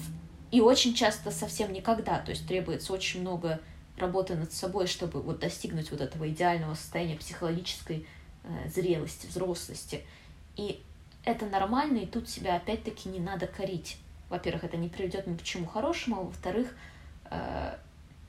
и 0.54 0.60
очень 0.60 0.94
часто 0.94 1.32
совсем 1.32 1.72
никогда. 1.72 2.20
То 2.20 2.30
есть 2.30 2.46
требуется 2.46 2.92
очень 2.92 3.22
много 3.22 3.60
работы 3.96 4.36
над 4.36 4.52
собой, 4.52 4.86
чтобы 4.86 5.20
вот 5.20 5.40
достигнуть 5.40 5.90
вот 5.90 6.00
этого 6.00 6.28
идеального 6.28 6.74
состояния 6.74 7.16
психологической 7.16 8.06
э, 8.44 8.68
зрелости, 8.68 9.26
взрослости. 9.26 10.04
И 10.54 10.80
это 11.24 11.46
нормально, 11.46 11.98
и 11.98 12.06
тут 12.06 12.28
себя 12.28 12.54
опять-таки 12.54 13.08
не 13.08 13.18
надо 13.18 13.48
корить. 13.48 13.98
Во-первых, 14.28 14.62
это 14.62 14.76
не 14.76 14.88
приведет 14.88 15.26
ни 15.26 15.36
к 15.36 15.42
чему 15.42 15.66
хорошему, 15.66 16.20
а 16.20 16.22
во-вторых, 16.22 16.76
э, 17.32 17.76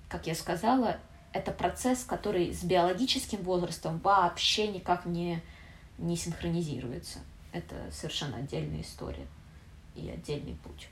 как 0.10 0.26
я 0.26 0.34
сказала, 0.34 0.98
это 1.32 1.52
процесс, 1.52 2.04
который 2.06 2.56
с 2.56 2.64
биологическим 2.64 3.44
возрастом 3.44 4.00
вообще 4.00 4.70
никак 4.70 5.06
не, 5.06 5.44
не 6.00 6.16
синхронизируется. 6.18 7.20
Это 7.52 7.76
совершенно 7.92 8.38
отдельная 8.38 8.82
история 8.82 9.28
и 9.94 10.10
отдельный 10.10 10.56
путь. 10.64 10.90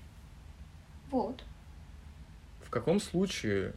Вот. 1.14 1.44
В 2.66 2.72
каком 2.72 3.00
случае 3.00 3.76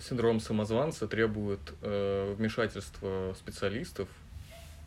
синдром 0.00 0.40
самозванца 0.40 1.06
требует 1.06 1.60
э, 1.80 2.34
вмешательства 2.36 3.36
специалистов 3.38 4.08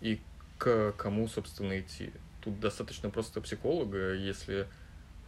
и 0.02 0.20
к 0.58 0.92
кому, 0.98 1.30
собственно, 1.30 1.80
идти? 1.80 2.12
Тут 2.42 2.60
достаточно 2.60 3.10
просто 3.10 3.40
психолога. 3.40 4.14
Если 4.14 4.68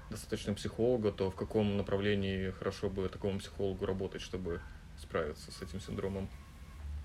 достаточно 0.09 0.53
психолога, 0.53 1.13
то 1.13 1.31
в 1.31 1.35
каком 1.35 1.77
направлении 1.77 2.51
хорошо 2.51 2.89
бы 2.89 3.07
такому 3.07 3.39
психологу 3.39 3.85
работать, 3.85 4.21
чтобы 4.21 4.59
справиться 5.01 5.53
с 5.53 5.61
этим 5.61 5.79
синдромом? 5.79 6.27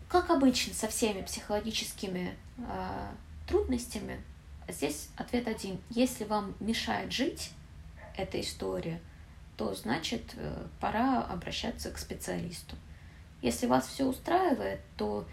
Как 0.09 0.29
обычно, 0.31 0.75
со 0.75 0.89
всеми 0.89 1.23
психологическими 1.23 2.37
э, 2.57 3.09
трудностями, 3.47 4.21
здесь 4.67 5.11
ответ 5.15 5.47
один. 5.47 5.79
Если 5.89 6.25
вам 6.25 6.57
мешает 6.59 7.13
жить 7.13 7.53
эта 8.19 8.41
история, 8.41 9.01
то 9.57 9.75
значит 9.75 10.35
э, 10.37 10.67
пора 10.81 11.23
обращаться 11.23 11.91
к 11.91 11.99
специалисту. 11.99 12.77
Если 13.43 13.67
вас 13.67 13.87
все 13.87 14.05
устраивает, 14.05 14.81
то 14.97 15.27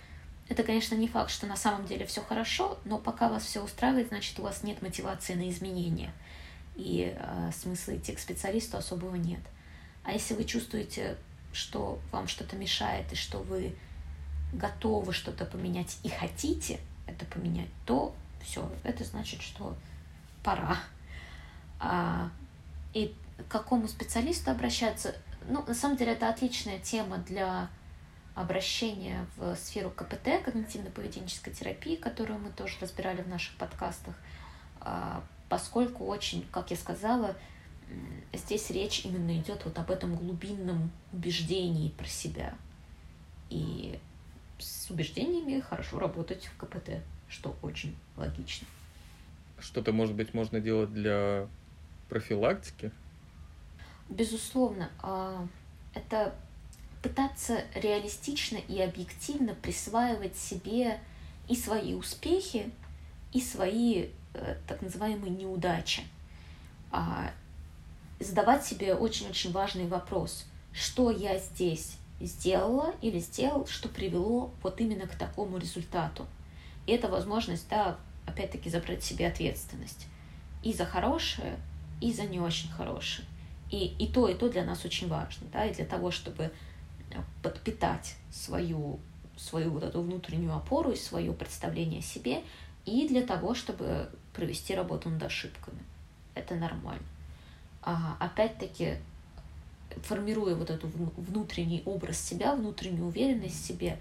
это, 0.48 0.64
конечно, 0.64 0.96
не 0.96 1.08
факт, 1.08 1.32
что 1.32 1.48
на 1.48 1.56
самом 1.56 1.88
деле 1.88 2.06
все 2.06 2.22
хорошо, 2.22 2.78
но 2.86 3.00
пока 3.00 3.30
вас 3.30 3.44
все 3.44 3.64
устраивает, 3.64 4.10
значит, 4.10 4.40
у 4.40 4.44
вас 4.44 4.64
нет 4.64 4.82
мотивации 4.82 5.34
на 5.34 5.50
изменения. 5.50 6.14
И 6.76 7.16
э, 7.18 7.52
смысла 7.52 7.98
идти 7.98 8.14
к 8.14 8.20
специалисту 8.20 8.78
особого 8.78 9.16
нет. 9.16 9.42
А 10.04 10.12
если 10.12 10.36
вы 10.36 10.44
чувствуете, 10.44 11.18
что 11.52 12.00
вам 12.12 12.28
что-то 12.28 12.56
мешает, 12.56 13.12
и 13.12 13.16
что 13.16 13.40
вы 13.40 13.76
готовы 14.54 15.14
что-то 15.14 15.46
поменять 15.46 15.98
и 16.04 16.10
хотите 16.10 16.80
это 17.08 17.26
поменять, 17.26 17.70
то 17.86 18.14
все, 18.44 18.70
это 18.84 19.04
значит, 19.04 19.42
что 19.42 19.76
пора. 20.44 20.78
А, 21.80 22.30
и 22.96 23.14
к 23.38 23.52
какому 23.52 23.88
специалисту 23.88 24.50
обращаться? 24.50 25.16
Ну, 25.48 25.64
на 25.68 25.76
самом 25.76 25.98
деле, 25.98 26.14
это 26.14 26.30
отличная 26.30 26.80
тема 26.80 27.18
для 27.18 27.70
обращение 28.34 29.28
в 29.36 29.56
сферу 29.56 29.92
КПТ, 29.92 30.28
когнитивно-поведенческой 30.46 31.54
терапии, 31.54 31.98
которую 31.98 32.40
мы 32.40 32.50
тоже 32.50 32.78
разбирали 32.82 33.22
в 33.22 33.28
наших 33.28 33.56
подкастах, 33.58 34.16
а, 34.80 35.24
поскольку 35.50 36.06
очень, 36.06 36.48
как 36.52 36.72
я 36.72 36.78
сказала, 36.78 37.36
здесь 38.34 38.70
речь 38.72 39.06
именно 39.06 39.38
идет 39.38 39.66
вот 39.66 39.78
об 39.78 39.92
этом 39.92 40.16
глубинном 40.16 40.92
убеждении 41.12 41.90
про 41.90 42.08
себя. 42.08 42.56
И 43.50 44.00
с 44.58 44.90
убеждениями 44.90 45.60
хорошо 45.60 46.00
работать 46.00 46.46
в 46.46 46.58
КПТ, 46.58 47.04
что 47.28 47.56
очень 47.62 47.96
логично. 48.16 48.68
Что-то, 49.60 49.92
может 49.92 50.16
быть, 50.16 50.34
можно 50.34 50.60
делать 50.60 50.94
для 50.94 51.48
профилактики? 52.10 52.92
Безусловно. 54.10 54.90
А, 55.02 55.48
это 55.94 56.36
пытаться 57.02 57.64
реалистично 57.76 58.58
и 58.58 58.82
объективно 58.82 59.56
присваивать 59.56 60.36
себе 60.36 61.00
и 61.48 61.56
свои 61.56 61.94
успехи, 61.94 62.72
и 63.32 63.42
свои 63.42 64.10
э, 64.34 64.56
так 64.68 64.82
называемые 64.82 65.32
неудачи. 65.32 66.04
А, 66.92 67.32
задавать 68.20 68.66
себе 68.66 68.96
очень-очень 68.96 69.52
важный 69.52 69.88
вопрос, 69.88 70.46
что 70.72 71.12
я 71.12 71.38
здесь 71.38 71.98
сделала 72.20 72.96
или 73.02 73.20
сделал, 73.20 73.68
что 73.68 73.90
привело 73.90 74.52
вот 74.64 74.80
именно 74.80 75.08
к 75.08 75.16
такому 75.16 75.58
результату. 75.58 76.26
И 76.88 76.92
это 76.92 77.08
возможность, 77.08 77.68
да, 77.70 77.98
опять-таки 78.26 78.70
забрать 78.70 79.04
себе 79.04 79.28
ответственность 79.28 80.08
и 80.64 80.74
за 80.74 80.86
хорошее, 80.86 81.58
и 82.02 82.12
за 82.12 82.24
не 82.24 82.40
очень 82.40 82.70
хорошее. 82.72 83.28
И, 83.72 83.96
и 84.00 84.08
то, 84.08 84.28
и 84.28 84.36
то 84.36 84.50
для 84.50 84.64
нас 84.64 84.86
очень 84.86 85.08
важно, 85.08 85.48
да, 85.52 85.66
и 85.66 85.74
для 85.74 85.86
того, 85.86 86.12
чтобы 86.12 86.52
подпитать 87.42 88.16
свою, 88.32 89.00
свою 89.38 89.72
вот 89.72 89.84
эту 89.84 90.02
внутреннюю 90.02 90.56
опору 90.56 90.92
и 90.92 90.96
свое 90.96 91.34
представление 91.34 92.00
о 92.00 92.04
себе, 92.04 92.42
и 92.86 93.08
для 93.08 93.22
того, 93.24 93.56
чтобы 93.56 94.10
провести 94.34 94.76
работу 94.76 95.10
над 95.10 95.24
ошибками. 95.24 95.80
Это 96.36 96.56
нормально. 96.56 97.06
А, 97.82 98.18
опять-таки, 98.20 98.98
формируя 100.04 100.56
вот 100.56 100.70
этот 100.70 100.92
внутренний 100.94 101.82
образ 101.86 102.20
себя, 102.20 102.56
внутреннюю 102.56 103.08
уверенность 103.08 103.64
в 103.64 103.66
себе, 103.66 104.00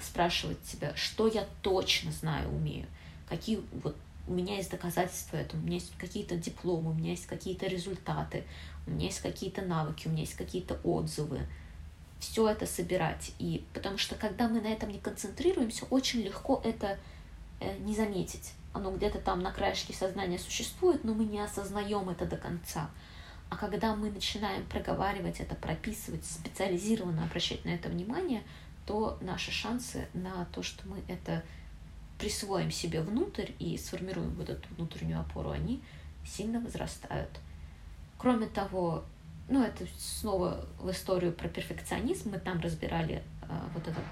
спрашивать 0.00 0.64
себя, 0.64 0.94
что 0.94 1.28
я 1.28 1.46
точно 1.62 2.12
знаю, 2.12 2.48
умею, 2.50 2.86
какие 3.28 3.60
вот 3.82 3.96
у 4.28 4.32
меня 4.32 4.56
есть 4.56 4.70
доказательства 4.70 5.36
этого, 5.36 5.60
у 5.60 5.64
меня 5.64 5.76
есть 5.76 5.92
какие-то 5.98 6.36
дипломы, 6.36 6.90
у 6.90 6.94
меня 6.94 7.10
есть 7.10 7.26
какие-то 7.26 7.66
результаты, 7.66 8.44
у 8.86 8.90
меня 8.90 9.06
есть 9.06 9.20
какие-то 9.20 9.62
навыки, 9.62 10.06
у 10.06 10.10
меня 10.10 10.22
есть 10.22 10.34
какие-то 10.34 10.78
отзывы, 10.84 11.40
все 12.20 12.48
это 12.48 12.66
собирать. 12.66 13.32
И 13.38 13.64
потому 13.72 13.98
что 13.98 14.14
когда 14.14 14.48
мы 14.48 14.60
на 14.60 14.68
этом 14.68 14.90
не 14.90 14.98
концентрируемся, 14.98 15.86
очень 15.86 16.20
легко 16.20 16.60
это 16.64 16.98
э, 17.60 17.76
не 17.78 17.94
заметить. 17.94 18.52
Оно 18.72 18.90
где-то 18.90 19.18
там 19.18 19.40
на 19.40 19.50
краешке 19.50 19.92
сознания 19.92 20.38
существует, 20.38 21.04
но 21.04 21.14
мы 21.14 21.24
не 21.24 21.40
осознаем 21.40 22.08
это 22.10 22.26
до 22.26 22.36
конца. 22.36 22.90
А 23.50 23.56
когда 23.56 23.96
мы 23.96 24.10
начинаем 24.10 24.64
проговаривать 24.66 25.40
это, 25.40 25.54
прописывать, 25.54 26.24
специализированно 26.24 27.24
обращать 27.24 27.64
на 27.64 27.70
это 27.70 27.88
внимание, 27.88 28.42
то 28.84 29.18
наши 29.20 29.50
шансы 29.50 30.06
на 30.12 30.46
то, 30.46 30.62
что 30.62 30.86
мы 30.86 31.02
это 31.08 31.42
присвоим 32.18 32.70
себе 32.70 33.00
внутрь 33.00 33.52
и 33.58 33.76
сформируем 33.76 34.30
вот 34.34 34.48
эту 34.48 34.68
внутреннюю 34.74 35.20
опору, 35.20 35.50
они 35.50 35.82
сильно 36.24 36.60
возрастают. 36.60 37.30
Кроме 38.18 38.46
того, 38.46 39.04
ну, 39.48 39.62
это 39.62 39.86
снова 39.96 40.66
в 40.80 40.90
историю 40.90 41.32
про 41.32 41.48
перфекционизм, 41.48 42.30
мы 42.30 42.38
там 42.38 42.60
разбирали 42.60 43.22
э, 43.42 43.46
вот 43.74 43.86
этот 43.86 44.04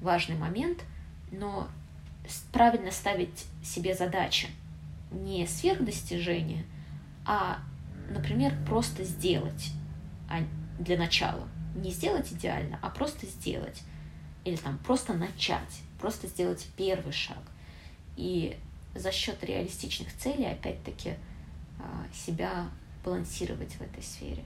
важный 0.00 0.36
момент, 0.36 0.82
но 1.30 1.68
правильно 2.52 2.90
ставить 2.90 3.46
себе 3.62 3.94
задачи 3.94 4.48
не 5.10 5.46
сверхдостижения, 5.46 6.64
а, 7.24 7.58
например, 8.10 8.54
просто 8.66 9.04
сделать 9.04 9.72
а 10.28 10.42
для 10.78 10.96
начала. 10.96 11.46
Не 11.74 11.90
сделать 11.90 12.32
идеально, 12.32 12.78
а 12.82 12.90
просто 12.90 13.26
сделать. 13.26 13.82
Или 14.44 14.56
там 14.56 14.78
просто 14.78 15.12
начать, 15.12 15.82
просто 16.02 16.26
сделать 16.26 16.66
первый 16.76 17.12
шаг. 17.12 17.38
И 18.16 18.58
за 18.94 19.10
счет 19.10 19.42
реалистичных 19.42 20.14
целей, 20.18 20.44
опять-таки, 20.44 21.14
себя 22.12 22.68
балансировать 23.04 23.72
в 23.72 23.80
этой 23.80 24.02
сфере. 24.02 24.44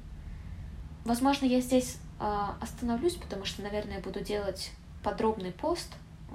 Возможно, 1.04 1.46
я 1.46 1.60
здесь 1.60 1.98
э, 2.18 2.46
остановлюсь, 2.60 3.14
потому 3.14 3.44
что, 3.44 3.62
наверное, 3.62 4.00
буду 4.00 4.20
делать 4.20 4.72
подробный 5.02 5.52
пост 5.52 5.92
э, 6.30 6.34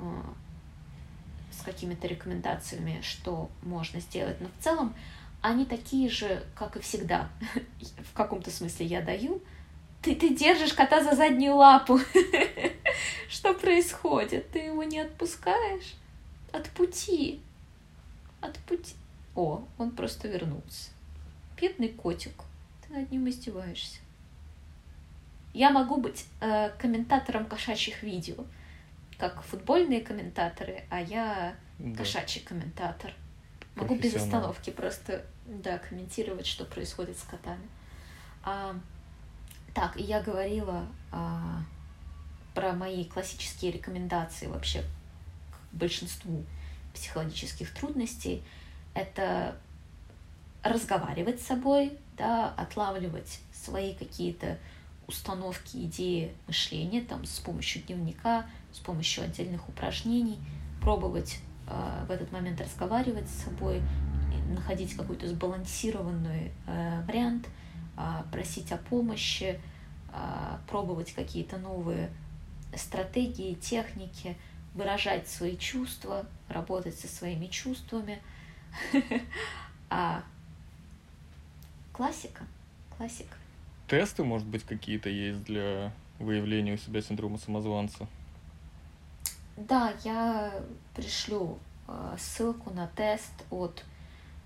с 1.52 1.64
какими-то 1.64 2.08
рекомендациями, 2.08 3.02
что 3.02 3.50
можно 3.64 4.00
сделать. 4.00 4.40
Но 4.40 4.48
в 4.48 4.64
целом 4.64 4.94
они 5.42 5.66
такие 5.66 6.10
же, 6.10 6.44
как 6.56 6.78
и 6.78 6.82
всегда. 6.82 7.30
в 8.12 8.14
каком-то 8.14 8.52
смысле 8.52 8.86
я 8.86 9.02
даю. 9.02 9.42
Ты, 10.02 10.16
ты 10.16 10.34
держишь 10.36 10.74
кота 10.74 11.04
за 11.04 11.16
заднюю 11.16 11.56
лапу. 11.56 12.00
что 13.30 13.54
происходит? 13.54 14.50
Ты 14.52 14.60
его 14.60 14.84
не 14.84 15.00
отпускаешь? 15.00 15.96
От 16.52 16.70
пути. 16.72 17.42
Отпусти. 18.42 18.96
О, 19.36 19.64
он 19.78 19.92
просто 19.92 20.28
вернулся. 20.28 20.90
Бедный 21.60 21.90
котик, 21.90 22.34
ты 22.86 22.94
над 22.94 23.12
ним 23.12 23.30
издеваешься. 23.30 24.00
Я 25.54 25.70
могу 25.70 25.98
быть 25.98 26.26
э, 26.40 26.72
комментатором 26.80 27.46
кошачьих 27.46 28.04
видео, 28.04 28.46
как 29.18 29.44
футбольные 29.44 30.02
комментаторы, 30.02 30.84
а 30.90 31.02
я 31.02 31.56
Да. 31.78 31.98
кошачий 31.98 32.42
комментатор. 32.42 33.14
Могу 33.76 33.96
без 33.96 34.16
остановки 34.16 34.70
просто, 34.70 35.26
да, 35.46 35.78
комментировать, 35.78 36.48
что 36.48 36.66
происходит 36.66 37.18
с 37.18 37.24
котами. 37.24 37.68
А, 38.44 38.76
так, 39.74 39.96
я 39.98 40.22
говорила 40.22 40.86
а, 41.12 41.64
про 42.54 42.74
мои 42.74 43.06
классические 43.06 43.72
рекомендации 43.72 44.48
вообще 44.48 44.82
к 45.52 45.76
большинству 45.76 46.44
психологических 46.94 47.74
трудностей. 47.74 48.44
Это 48.94 49.56
разговаривать 50.64 51.42
с 51.42 51.48
собой, 51.48 51.98
да, 52.18 52.54
отлавливать 52.58 53.40
свои 53.54 53.94
какие-то 53.96 54.58
установки, 55.08 55.78
идеи 55.78 56.34
мышления 56.48 57.02
там, 57.02 57.26
с 57.26 57.40
помощью 57.40 57.82
дневника, 57.84 58.46
с 58.72 58.80
помощью 58.80 59.24
отдельных 59.24 59.68
упражнений, 59.68 60.40
пробовать 60.82 61.40
э, 61.68 62.06
в 62.08 62.12
этот 62.12 62.32
момент 62.32 62.62
разговаривать 62.62 63.30
с 63.30 63.44
собой, 63.44 63.82
находить 64.54 64.96
какой-то 64.96 65.28
сбалансированный 65.28 66.52
э, 66.68 67.04
вариант, 67.08 67.48
просить 68.32 68.72
о 68.72 68.78
помощи, 68.78 69.60
э, 70.14 70.58
пробовать 70.68 71.14
какие-то 71.14 71.58
новые 71.58 72.10
стратегии, 72.76 73.54
техники, 73.56 74.38
выражать 74.74 75.28
свои 75.28 75.58
чувства, 75.58 76.26
работать 76.48 76.98
со 76.98 77.08
своими 77.08 77.48
чувствами. 77.48 78.22
А 79.94 80.24
классика, 81.92 82.46
классика. 82.96 83.36
Тесты, 83.90 84.24
может 84.24 84.48
быть, 84.48 84.64
какие-то 84.64 85.10
есть 85.10 85.44
для 85.44 85.92
выявления 86.18 86.76
у 86.76 86.78
себя 86.78 87.02
синдрома 87.02 87.38
самозванца? 87.38 88.08
Да, 89.58 89.94
я 90.06 90.54
пришлю 90.96 91.60
ссылку 92.18 92.70
на 92.70 92.88
тест 92.88 93.34
от, 93.50 93.84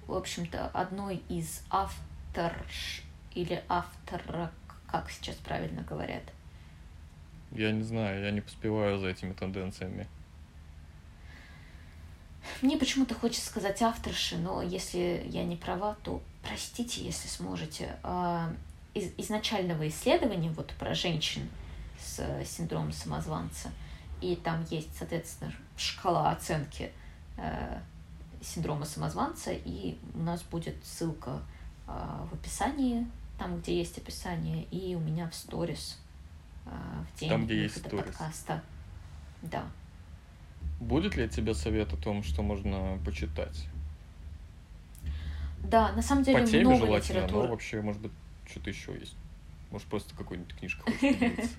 в 0.07 0.13
общем-то, 0.15 0.69
одной 0.69 1.21
из 1.29 1.61
авторш 1.69 3.04
или 3.35 3.63
автора, 3.69 4.51
как 4.87 5.09
сейчас 5.11 5.35
правильно 5.35 5.83
говорят. 5.83 6.23
Я 7.51 7.71
не 7.71 7.83
знаю, 7.83 8.23
я 8.23 8.31
не 8.31 8.41
поспеваю 8.41 8.97
за 8.97 9.09
этими 9.09 9.33
тенденциями. 9.33 10.07
Мне 12.61 12.77
почему-то 12.77 13.15
хочется 13.15 13.47
сказать 13.47 13.81
авторши, 13.81 14.37
но 14.37 14.61
если 14.61 15.25
я 15.29 15.43
не 15.43 15.55
права, 15.55 15.95
то 16.03 16.21
простите, 16.43 17.03
если 17.03 17.27
сможете. 17.27 17.97
А, 18.03 18.53
Из 18.93 19.11
изначального 19.17 19.87
исследования 19.87 20.49
вот 20.51 20.73
про 20.79 20.93
женщин 20.93 21.49
с 21.99 22.19
э, 22.19 22.45
синдромом 22.45 22.91
самозванца, 22.91 23.71
и 24.21 24.35
там 24.35 24.65
есть, 24.69 24.95
соответственно, 24.97 25.51
шкала 25.75 26.31
оценки 26.31 26.91
э, 27.37 27.79
синдрома 28.41 28.85
самозванца, 28.85 29.51
и 29.51 29.97
у 30.13 30.19
нас 30.19 30.43
будет 30.43 30.75
ссылка 30.85 31.41
а, 31.87 32.27
в 32.29 32.33
описании, 32.33 33.07
там, 33.37 33.59
где 33.59 33.77
есть 33.77 33.97
описание, 33.97 34.63
и 34.71 34.95
у 34.95 34.99
меня 34.99 35.29
в 35.29 35.35
сторис 35.35 35.99
а, 36.65 37.03
в 37.11 37.19
день 37.19 37.29
Там, 37.29 37.45
где 37.45 37.63
есть 37.63 37.77
сторис. 37.77 38.05
подкаста. 38.05 38.63
Да. 39.41 39.65
Будет 40.79 41.15
ли 41.15 41.23
от 41.23 41.31
тебя 41.31 41.53
совет 41.53 41.93
о 41.93 41.97
том, 41.97 42.23
что 42.23 42.41
можно 42.41 42.99
почитать? 43.05 43.67
Да, 45.63 45.91
на 45.93 46.01
самом 46.01 46.23
деле 46.23 46.39
По 46.39 46.45
теме 46.45 46.65
много 46.65 46.85
желательно, 46.85 47.21
но 47.21 47.25
литературы. 47.25 47.47
вообще, 47.49 47.81
может 47.81 48.01
быть, 48.01 48.11
что-то 48.47 48.69
еще 48.69 48.93
есть. 48.93 49.15
Может, 49.71 49.87
просто 49.87 50.15
хочешь 50.15 50.79
поделиться. 50.79 51.49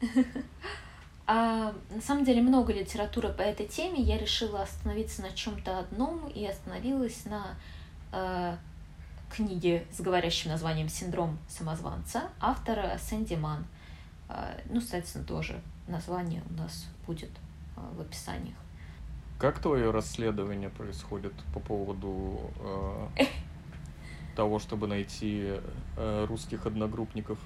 А, 1.24 1.72
на 1.90 2.00
самом 2.00 2.24
деле 2.24 2.42
много 2.42 2.72
литературы 2.72 3.32
по 3.32 3.42
этой 3.42 3.66
теме. 3.66 4.00
Я 4.02 4.18
решила 4.18 4.62
остановиться 4.62 5.22
на 5.22 5.30
чем-то 5.30 5.78
одном 5.78 6.26
и 6.28 6.44
остановилась 6.44 7.24
на 7.24 7.56
э, 8.10 8.56
книге 9.32 9.86
с 9.90 10.00
говорящим 10.00 10.50
названием 10.50 10.88
«Синдром 10.88 11.38
самозванца» 11.48 12.24
автора 12.40 12.98
Сэнди 12.98 13.34
Ман. 13.34 13.64
Э, 14.28 14.60
ну, 14.70 14.80
соответственно, 14.80 15.24
тоже 15.24 15.60
название 15.88 16.42
у 16.50 16.52
нас 16.54 16.86
будет 17.06 17.30
э, 17.76 17.80
в 17.96 18.00
описаниях. 18.00 18.56
Как 19.38 19.58
твое 19.58 19.90
расследование 19.90 20.68
происходит 20.68 21.32
по 21.54 21.60
поводу 21.60 22.52
э, 23.18 23.24
того, 24.36 24.58
чтобы 24.58 24.86
найти 24.86 25.58
э, 25.96 26.26
русских 26.28 26.66
одногруппников? 26.66 27.38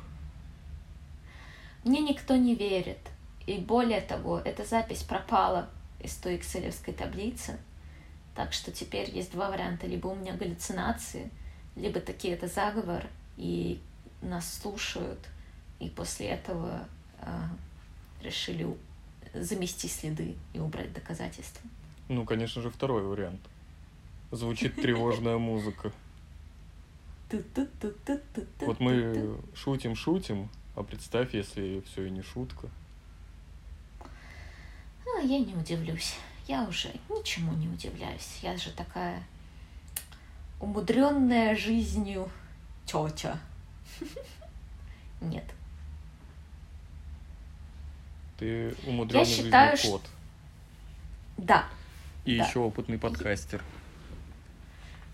Мне 1.84 2.00
никто 2.00 2.36
не 2.36 2.56
верит. 2.56 2.98
И 3.46 3.58
более 3.58 4.00
того, 4.00 4.40
эта 4.40 4.64
запись 4.64 5.04
пропала 5.04 5.68
из 6.00 6.16
той 6.16 6.36
экселевской 6.36 6.92
таблицы. 6.92 7.58
Так 8.34 8.52
что 8.52 8.72
теперь 8.72 9.08
есть 9.10 9.32
два 9.32 9.50
варианта. 9.50 9.86
Либо 9.86 10.08
у 10.08 10.16
меня 10.16 10.34
галлюцинации, 10.34 11.30
либо 11.76 12.00
таки 12.00 12.28
это 12.28 12.48
заговор, 12.48 13.06
и 13.36 13.80
нас 14.22 14.54
слушают, 14.60 15.20
и 15.78 15.88
после 15.88 16.28
этого 16.28 16.88
а, 17.20 17.48
решили 18.22 18.66
замести 19.34 19.88
следы 19.88 20.34
и 20.54 20.58
убрать 20.58 20.92
доказательства. 20.92 21.68
Ну, 22.08 22.24
конечно 22.24 22.62
же, 22.62 22.70
второй 22.70 23.02
вариант. 23.02 23.40
Звучит 24.32 24.74
тревожная 24.76 25.38
музыка. 25.38 25.92
Вот 28.60 28.80
мы 28.80 29.38
шутим-шутим, 29.54 30.48
а 30.74 30.82
представь, 30.82 31.34
если 31.34 31.82
все 31.86 32.06
и 32.06 32.10
не 32.10 32.22
шутка. 32.22 32.68
А, 34.00 35.20
я 35.20 35.38
не 35.38 35.54
удивлюсь. 35.54 36.14
Я 36.46 36.64
уже 36.64 36.92
ничему 37.08 37.52
не 37.54 37.68
удивляюсь. 37.68 38.38
Я 38.42 38.56
же 38.56 38.70
такая 38.70 39.22
умудренная 40.60 41.56
жизнью 41.56 42.30
тетя. 42.84 43.38
Нет. 45.20 45.44
Ты 48.38 48.74
умудренный 48.86 49.24
считаю, 49.24 49.76
жизнью 49.76 49.92
кот. 49.92 50.02
Да. 51.38 51.66
И 52.24 52.38
да. 52.38 52.44
еще 52.44 52.58
опытный 52.60 52.98
подкастер. 52.98 53.62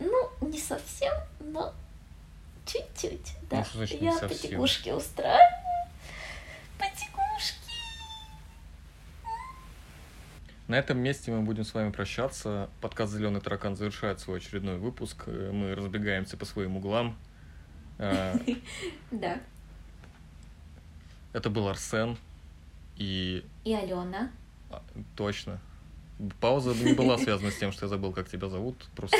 Ну, 0.00 0.30
не 0.40 0.58
совсем, 0.58 1.12
но 1.38 1.72
чуть-чуть. 2.66 3.36
Да. 3.48 3.58
Ну, 3.58 3.64
что 3.64 3.76
значит 3.78 4.00
не 4.00 4.06
я 4.08 4.18
совсем? 4.18 4.28
потекушки 4.28 4.90
устраиваю. 4.90 5.88
Потекушки. 6.78 7.11
На 10.72 10.76
этом 10.76 10.96
месте 10.98 11.30
мы 11.30 11.42
будем 11.42 11.64
с 11.64 11.74
вами 11.74 11.90
прощаться. 11.90 12.70
Подкаст 12.80 13.12
Зеленый 13.12 13.42
таракан 13.42 13.76
завершает 13.76 14.20
свой 14.20 14.38
очередной 14.38 14.78
выпуск. 14.78 15.26
Мы 15.26 15.74
разбегаемся 15.74 16.38
по 16.38 16.46
своим 16.46 16.78
углам. 16.78 17.14
Э, 17.98 18.38
Да. 19.10 19.38
Это 21.34 21.50
был 21.50 21.68
Арсен. 21.68 22.16
И 22.96 23.44
И 23.64 23.74
Алена. 23.74 24.30
а, 24.70 24.82
точно. 25.14 25.60
Пауза 26.40 26.72
не 26.82 26.94
была 26.94 27.18
связана 27.18 27.50
с 27.50 27.58
тем, 27.58 27.70
что 27.70 27.84
я 27.84 27.90
забыл, 27.90 28.14
как 28.14 28.30
тебя 28.30 28.48
зовут. 28.48 28.76
Просто 28.96 29.18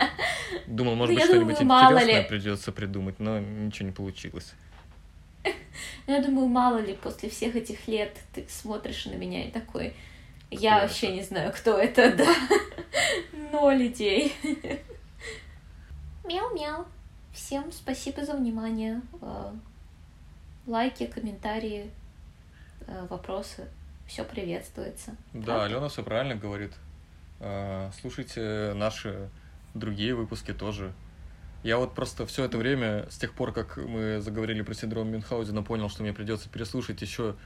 думал, 0.66 0.96
может 0.96 1.14
Ну, 1.14 1.20
быть, 1.20 1.28
что-нибудь 1.30 1.62
интересное 1.62 2.24
придется 2.24 2.72
придумать, 2.72 3.20
но 3.20 3.38
ничего 3.38 3.86
не 3.90 3.94
получилось. 3.94 4.54
Ну, 6.08 6.14
я 6.14 6.20
думаю, 6.20 6.48
мало 6.48 6.78
ли, 6.78 6.94
после 6.94 7.30
всех 7.30 7.54
этих 7.54 7.86
лет 7.86 8.18
ты 8.34 8.44
смотришь 8.48 9.06
на 9.06 9.14
меня 9.14 9.46
и 9.46 9.52
такой... 9.52 9.94
Я 10.60 10.76
Кто 10.78 10.86
вообще 10.86 11.06
это?» 11.06 11.16
не 11.16 11.22
знаю, 11.22 11.52
кто 11.52 11.78
это, 11.78 12.12
да. 12.16 12.34
Ноль 13.52 13.86
идей. 13.88 14.32
Мяу-мяу. 16.24 16.86
Всем 17.32 17.70
спасибо 17.72 18.24
за 18.24 18.34
внимание. 18.34 19.02
Э, 19.20 19.52
Лайки, 20.66 21.06
комментарии, 21.06 21.90
э, 22.86 23.06
вопросы. 23.10 23.68
Все 24.06 24.24
приветствуется. 24.24 25.16
Да, 25.32 25.44
Правда? 25.44 25.64
Алена 25.64 25.88
все 25.88 26.02
правильно 26.02 26.36
говорит. 26.36 26.72
Э, 27.40 27.90
Слушайте 28.00 28.72
наши 28.74 29.28
другие 29.74 30.14
выпуски 30.14 30.52
тоже. 30.52 30.92
Я 31.62 31.78
вот 31.78 31.94
просто 31.94 32.26
все 32.26 32.44
это 32.44 32.58
время, 32.58 33.06
с 33.10 33.16
тех 33.16 33.32
пор, 33.32 33.52
как 33.52 33.78
мы 33.78 34.20
заговорили 34.20 34.62
про 34.62 34.74
синдром 34.74 35.08
Мюнхгаузена, 35.10 35.62
понял, 35.62 35.88
что 35.88 36.02
мне 36.02 36.12
придется 36.12 36.48
переслушать 36.48 37.00
еще 37.02 37.36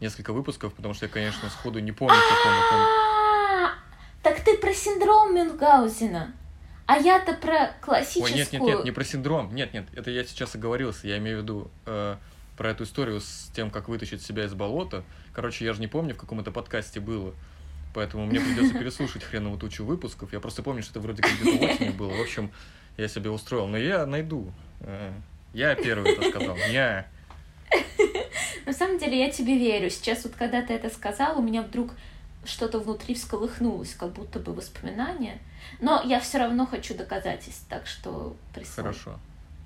несколько 0.00 0.32
выпусков, 0.32 0.74
потому 0.74 0.94
что 0.94 1.06
я, 1.06 1.12
конечно, 1.12 1.48
сходу 1.50 1.78
не 1.78 1.92
помню, 1.92 2.16
каком 2.16 2.52
это. 2.52 2.74
А, 2.74 3.74
Так 4.22 4.40
ты 4.40 4.58
про 4.58 4.72
синдром 4.74 5.34
Мюнхгаузена. 5.34 6.34
А 6.86 6.98
я-то 6.98 7.34
про 7.34 7.54
Ой, 7.54 7.68
классическую... 7.80 8.34
нет, 8.34 8.52
нет, 8.52 8.62
нет, 8.62 8.84
не 8.84 8.92
про 8.92 9.04
синдром. 9.04 9.54
Нет, 9.54 9.74
нет, 9.74 9.86
это 9.94 10.10
я 10.10 10.24
сейчас 10.24 10.54
оговорился. 10.54 11.08
Я 11.08 11.18
имею 11.18 11.40
в 11.40 11.42
виду 11.42 11.70
э, 11.84 12.16
про 12.56 12.70
эту 12.70 12.84
историю 12.84 13.20
с 13.20 13.50
тем, 13.54 13.70
как 13.70 13.88
вытащить 13.88 14.22
себя 14.22 14.44
из 14.44 14.54
болота. 14.54 15.02
Короче, 15.32 15.64
я 15.64 15.72
же 15.72 15.80
не 15.80 15.88
помню, 15.88 16.14
в 16.14 16.18
каком 16.18 16.38
это 16.40 16.52
подкасте 16.52 17.00
было. 17.00 17.34
Поэтому 17.92 18.24
мне 18.26 18.38
придется 18.40 18.74
переслушать 18.78 19.24
хреновую 19.24 19.58
тучу 19.58 19.84
выпусков. 19.84 20.32
Я 20.32 20.38
просто 20.38 20.62
помню, 20.62 20.82
что 20.82 20.92
это 20.92 21.00
вроде 21.00 21.22
как 21.22 21.32
где-то 21.40 21.64
осенью 21.64 21.92
было. 21.94 22.12
В 22.14 22.20
общем, 22.20 22.52
я 22.96 23.08
себе 23.08 23.30
устроил. 23.30 23.66
Но 23.66 23.76
я 23.76 24.06
найду. 24.06 24.52
Э, 24.80 25.12
Я 25.52 25.74
первый 25.74 26.12
это 26.12 26.28
сказал. 26.30 26.56
Я. 26.70 27.08
На 28.66 28.72
самом 28.72 28.98
деле 28.98 29.18
я 29.18 29.30
тебе 29.30 29.56
верю. 29.56 29.88
Сейчас 29.90 30.24
вот 30.24 30.34
когда 30.34 30.60
ты 30.60 30.74
это 30.74 30.90
сказал, 30.90 31.38
у 31.38 31.42
меня 31.42 31.62
вдруг 31.62 31.92
что-то 32.44 32.80
внутри 32.80 33.14
всколыхнулось, 33.14 33.94
как 33.94 34.12
будто 34.12 34.40
бы 34.40 34.52
воспоминание. 34.52 35.38
Но 35.80 36.02
я 36.04 36.20
все 36.20 36.38
равно 36.38 36.66
хочу 36.66 36.94
доказательств, 36.94 37.64
так 37.68 37.86
что 37.86 38.36
присылай. 38.54 38.92
Хорошо. 38.92 39.18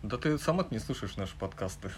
Да 0.02 0.16
ты 0.16 0.38
сама 0.38 0.66
не 0.70 0.78
слушаешь 0.78 1.16
наши 1.16 1.36
подкасты. 1.36 1.90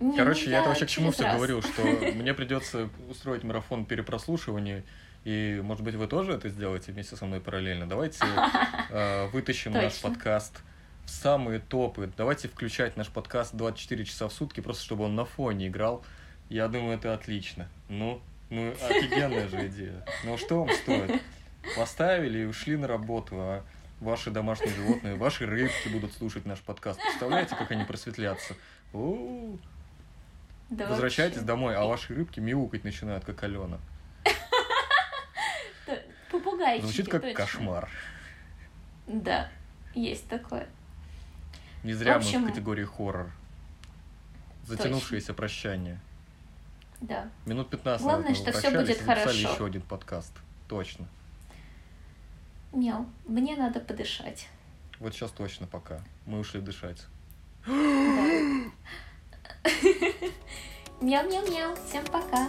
Не, 0.00 0.16
Короче, 0.16 0.46
ну 0.46 0.50
я 0.52 0.60
это 0.60 0.68
вообще 0.70 0.86
к 0.86 0.88
чему 0.88 1.10
все 1.10 1.24
раз. 1.24 1.36
говорил, 1.36 1.60
что 1.60 1.82
мне 2.14 2.32
придется 2.32 2.88
устроить 3.10 3.42
марафон 3.44 3.84
перепрослушивания, 3.84 4.82
и, 5.24 5.60
может 5.62 5.84
быть, 5.84 5.94
вы 5.94 6.06
тоже 6.06 6.32
это 6.32 6.48
сделаете 6.48 6.92
вместе 6.92 7.16
со 7.16 7.26
мной 7.26 7.40
параллельно. 7.40 7.86
Давайте 7.86 8.24
э, 8.88 9.26
вытащим 9.26 9.72
наш 9.72 10.00
подкаст 10.00 10.62
самые 11.10 11.58
топы. 11.60 12.10
Давайте 12.16 12.48
включать 12.48 12.96
наш 12.96 13.08
подкаст 13.08 13.54
24 13.54 14.04
часа 14.04 14.28
в 14.28 14.32
сутки, 14.32 14.60
просто 14.60 14.84
чтобы 14.84 15.04
он 15.04 15.14
на 15.14 15.24
фоне 15.24 15.68
играл. 15.68 16.04
Я 16.48 16.68
думаю, 16.68 16.96
это 16.96 17.12
отлично. 17.14 17.68
Ну, 17.88 18.20
ну, 18.48 18.70
офигенная 18.72 19.48
же 19.48 19.66
идея. 19.68 20.04
Ну, 20.24 20.36
что 20.38 20.64
вам 20.64 20.70
стоит? 20.74 21.22
Поставили 21.76 22.40
и 22.40 22.44
ушли 22.44 22.76
на 22.76 22.86
работу, 22.86 23.36
а 23.38 23.64
ваши 24.00 24.30
домашние 24.30 24.74
животные, 24.74 25.14
ваши 25.16 25.46
рыбки 25.46 25.88
будут 25.88 26.12
слушать 26.14 26.46
наш 26.46 26.60
подкаст. 26.60 27.00
Представляете, 27.02 27.54
как 27.56 27.70
они 27.70 27.84
просветлятся? 27.84 28.54
У-у-у. 28.92 29.58
Да 30.70 30.86
Возвращайтесь 30.86 31.36
вообще. 31.36 31.46
домой, 31.46 31.76
а 31.76 31.84
ваши 31.84 32.14
рыбки 32.14 32.40
мяукать 32.40 32.84
начинают, 32.84 33.24
как 33.24 33.42
Алена. 33.42 33.78
Попугайчики, 36.30 36.86
Звучит 36.86 37.08
как 37.08 37.22
точно. 37.22 37.36
кошмар. 37.36 37.88
Да, 39.06 39.48
есть 39.94 40.28
такое. 40.28 40.68
Не 41.82 41.94
зря 41.94 42.14
В 42.14 42.16
общем- 42.18 42.40
мы 42.42 42.48
в 42.48 42.50
категории 42.50 42.84
хоррор. 42.84 43.30
Затянувшееся 44.66 45.34
прощание. 45.34 46.00
Да. 47.00 47.28
Минут 47.46 47.70
15 47.70 48.02
Главное, 48.02 48.34
что 48.34 48.52
прощались 48.52 48.88
будет 48.88 49.00
хорошо. 49.00 49.30
еще 49.30 49.66
один 49.66 49.82
подкаст. 49.82 50.32
Точно. 50.68 51.06
Мяу, 52.72 53.06
мне 53.26 53.56
надо 53.56 53.80
подышать. 53.80 54.48
Вот 54.98 55.14
сейчас 55.14 55.30
точно 55.30 55.66
пока. 55.66 56.00
Мы 56.26 56.38
ушли 56.38 56.60
дышать. 56.60 57.06
Мяу-мяу-мяу, 61.00 61.74
всем 61.88 62.04
пока. 62.04 62.48